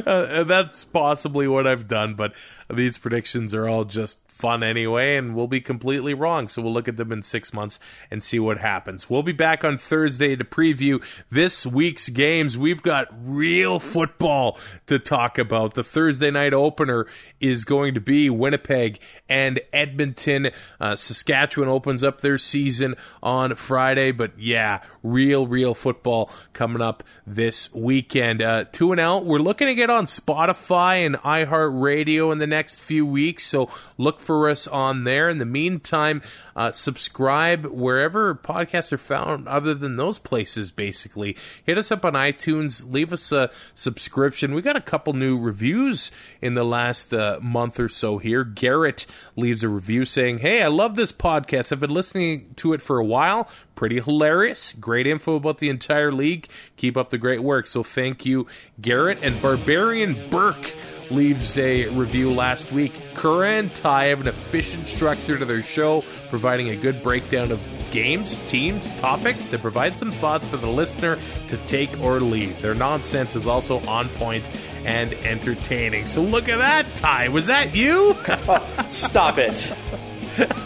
Uh, 0.05 0.45
that's 0.45 0.85
possibly 0.85 1.45
what 1.45 1.67
I've 1.67 1.89
done, 1.89 2.13
but 2.15 2.33
these 2.73 2.97
predictions 2.97 3.53
are 3.53 3.67
all 3.67 3.83
just 3.83 4.22
fun 4.43 4.61
anyway, 4.61 5.15
and 5.15 5.33
we'll 5.33 5.47
be 5.47 5.61
completely 5.61 6.13
wrong. 6.13 6.49
So 6.49 6.61
we'll 6.61 6.73
look 6.73 6.89
at 6.89 6.97
them 6.97 7.13
in 7.13 7.21
six 7.21 7.53
months 7.53 7.79
and 8.11 8.21
see 8.21 8.39
what 8.39 8.57
happens. 8.57 9.09
We'll 9.09 9.23
be 9.23 9.31
back 9.31 9.63
on 9.63 9.77
Thursday 9.77 10.35
to 10.35 10.43
preview 10.43 11.01
this 11.29 11.65
week's 11.65 12.09
games. 12.09 12.57
We've 12.57 12.83
got 12.83 13.07
real 13.25 13.79
football 13.79 14.59
to 14.87 14.99
talk 14.99 15.37
about. 15.37 15.75
The 15.75 15.83
Thursday 15.83 16.29
night 16.29 16.53
opener 16.53 17.07
is 17.39 17.63
going 17.63 17.93
to 17.93 18.01
be 18.01 18.29
Winnipeg 18.29 18.99
and 19.29 19.61
Edmonton. 19.71 20.49
Uh, 20.77 20.97
Saskatchewan 20.97 21.69
opens 21.69 22.03
up 22.03 22.19
their 22.19 22.37
season 22.37 22.95
on 23.21 23.55
Friday, 23.55 24.11
but 24.11 24.37
yeah, 24.37 24.81
real, 25.03 25.47
real 25.47 25.73
football 25.73 26.29
coming 26.51 26.81
up 26.81 27.01
this 27.25 27.73
weekend. 27.73 28.41
Uh, 28.41 28.65
two 28.65 28.91
and 28.91 28.99
out. 28.99 29.23
We're 29.23 29.39
looking 29.39 29.67
to 29.67 29.75
get 29.75 29.89
on 29.89 30.03
Spotify 30.03 31.05
and 31.05 31.15
iHeartRadio 31.15 32.29
in 32.33 32.39
the 32.39 32.47
next 32.47 32.81
few 32.81 33.05
weeks, 33.05 33.45
so 33.45 33.69
look 33.97 34.19
for 34.19 34.32
us 34.49 34.67
on 34.67 35.03
there. 35.03 35.29
In 35.29 35.37
the 35.37 35.45
meantime, 35.45 36.21
uh, 36.55 36.71
subscribe 36.71 37.65
wherever 37.65 38.35
podcasts 38.35 38.91
are 38.91 38.97
found, 38.97 39.47
other 39.47 39.73
than 39.73 39.95
those 39.95 40.19
places. 40.19 40.71
Basically, 40.71 41.35
hit 41.63 41.77
us 41.77 41.91
up 41.91 42.05
on 42.05 42.13
iTunes. 42.13 42.91
Leave 42.91 43.13
us 43.13 43.31
a 43.31 43.49
subscription. 43.73 44.53
We 44.53 44.61
got 44.61 44.75
a 44.75 44.81
couple 44.81 45.13
new 45.13 45.39
reviews 45.39 46.11
in 46.41 46.53
the 46.53 46.65
last 46.65 47.13
uh, 47.13 47.39
month 47.41 47.79
or 47.79 47.89
so 47.89 48.17
here. 48.17 48.43
Garrett 48.43 49.05
leaves 49.35 49.63
a 49.63 49.69
review 49.69 50.05
saying, 50.05 50.39
"Hey, 50.39 50.61
I 50.61 50.67
love 50.67 50.95
this 50.95 51.11
podcast. 51.11 51.71
I've 51.71 51.79
been 51.79 51.89
listening 51.93 52.53
to 52.57 52.73
it 52.73 52.81
for 52.81 52.99
a 52.99 53.05
while." 53.05 53.47
Pretty 53.75 53.99
hilarious. 53.99 54.73
Great 54.73 55.07
info 55.07 55.35
about 55.35 55.57
the 55.57 55.69
entire 55.69 56.11
league. 56.11 56.47
Keep 56.77 56.95
up 56.95 57.09
the 57.09 57.17
great 57.17 57.41
work. 57.41 57.67
So 57.67 57.81
thank 57.81 58.25
you, 58.25 58.47
Garrett. 58.79 59.19
And 59.23 59.41
Barbarian 59.41 60.29
Burke 60.29 60.73
leaves 61.11 61.57
a 61.57 61.87
review 61.89 62.31
last 62.31 62.71
week. 62.71 62.93
Kura 63.15 63.51
and 63.51 63.73
Ty 63.75 64.05
have 64.05 64.21
an 64.21 64.27
efficient 64.27 64.87
structure 64.87 65.37
to 65.37 65.45
their 65.45 65.63
show, 65.63 66.03
providing 66.29 66.69
a 66.69 66.75
good 66.75 67.03
breakdown 67.03 67.51
of 67.51 67.61
games, 67.91 68.39
teams, 68.47 68.89
topics 68.99 69.43
to 69.45 69.59
provide 69.59 69.97
some 69.97 70.11
thoughts 70.11 70.47
for 70.47 70.57
the 70.57 70.69
listener 70.69 71.19
to 71.49 71.57
take 71.67 71.99
or 72.01 72.19
leave. 72.19 72.61
Their 72.61 72.75
nonsense 72.75 73.35
is 73.35 73.45
also 73.45 73.79
on 73.85 74.09
point 74.09 74.43
and 74.85 75.13
entertaining. 75.13 76.07
So 76.07 76.21
look 76.21 76.49
at 76.49 76.57
that, 76.57 76.95
Ty. 76.95 77.29
Was 77.29 77.47
that 77.47 77.75
you? 77.75 78.15
Stop 78.89 79.37
it. 79.37 79.73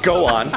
Go 0.01 0.25
on. 0.25 0.49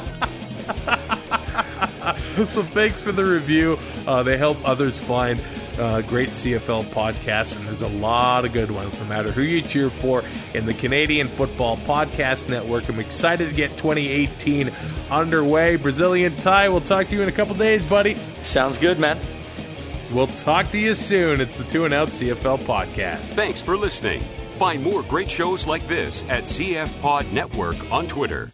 so 2.49 2.63
thanks 2.63 3.01
for 3.01 3.13
the 3.13 3.25
review. 3.25 3.79
Uh, 4.07 4.23
they 4.23 4.37
help 4.37 4.57
others 4.67 4.99
find 4.99 5.43
uh, 5.81 6.03
great 6.03 6.29
CFL 6.29 6.85
podcasts, 6.85 7.57
and 7.57 7.67
there's 7.67 7.83
a 7.83 7.89
lot 7.89 8.45
of 8.45 8.53
good 8.53 8.71
ones, 8.71 8.99
no 8.99 9.05
matter 9.07 9.33
who 9.33 9.41
you 9.41 9.63
cheer 9.63 9.89
for 9.89 10.23
in 10.55 10.67
the 10.67 10.75
Canadian 10.75 11.27
Football 11.27 11.79
Podcast 11.79 12.49
Network. 12.49 12.89
I'm 12.89 13.01
excited 13.01 13.49
to 13.49 13.55
get 13.55 13.71
2018 13.79 14.71
underway. 15.11 15.77
Brazilian 15.77 16.37
Ty, 16.37 16.69
we'll 16.69 16.83
talk 16.83 17.09
to 17.09 17.17
you 17.17 17.23
in 17.23 17.29
a 17.29 17.33
couple 17.33 17.55
days, 17.55 17.85
buddy. 17.87 18.17
Sounds 18.43 18.77
good, 18.77 18.99
man. 18.99 19.19
We'll 20.13 20.27
talk 20.27 20.71
to 20.73 20.79
you 20.79 20.95
soon. 20.95 21.41
It's 21.41 21.57
the 21.57 21.65
Two 21.65 21.87
and 21.87 21.95
Out 21.95 22.09
CFL 22.09 22.59
Podcast. 22.59 23.35
Thanks 23.35 23.61
for 23.61 23.77
listening. 23.77 24.21
Find 24.59 24.83
more 24.83 25.03
great 25.03 25.31
shows 25.31 25.67
like 25.67 25.87
this 25.89 26.23
at 26.29 26.45
CF 26.45 27.01
Pod 27.01 27.33
Network 27.33 27.77
on 27.91 28.07
Twitter. 28.07 28.53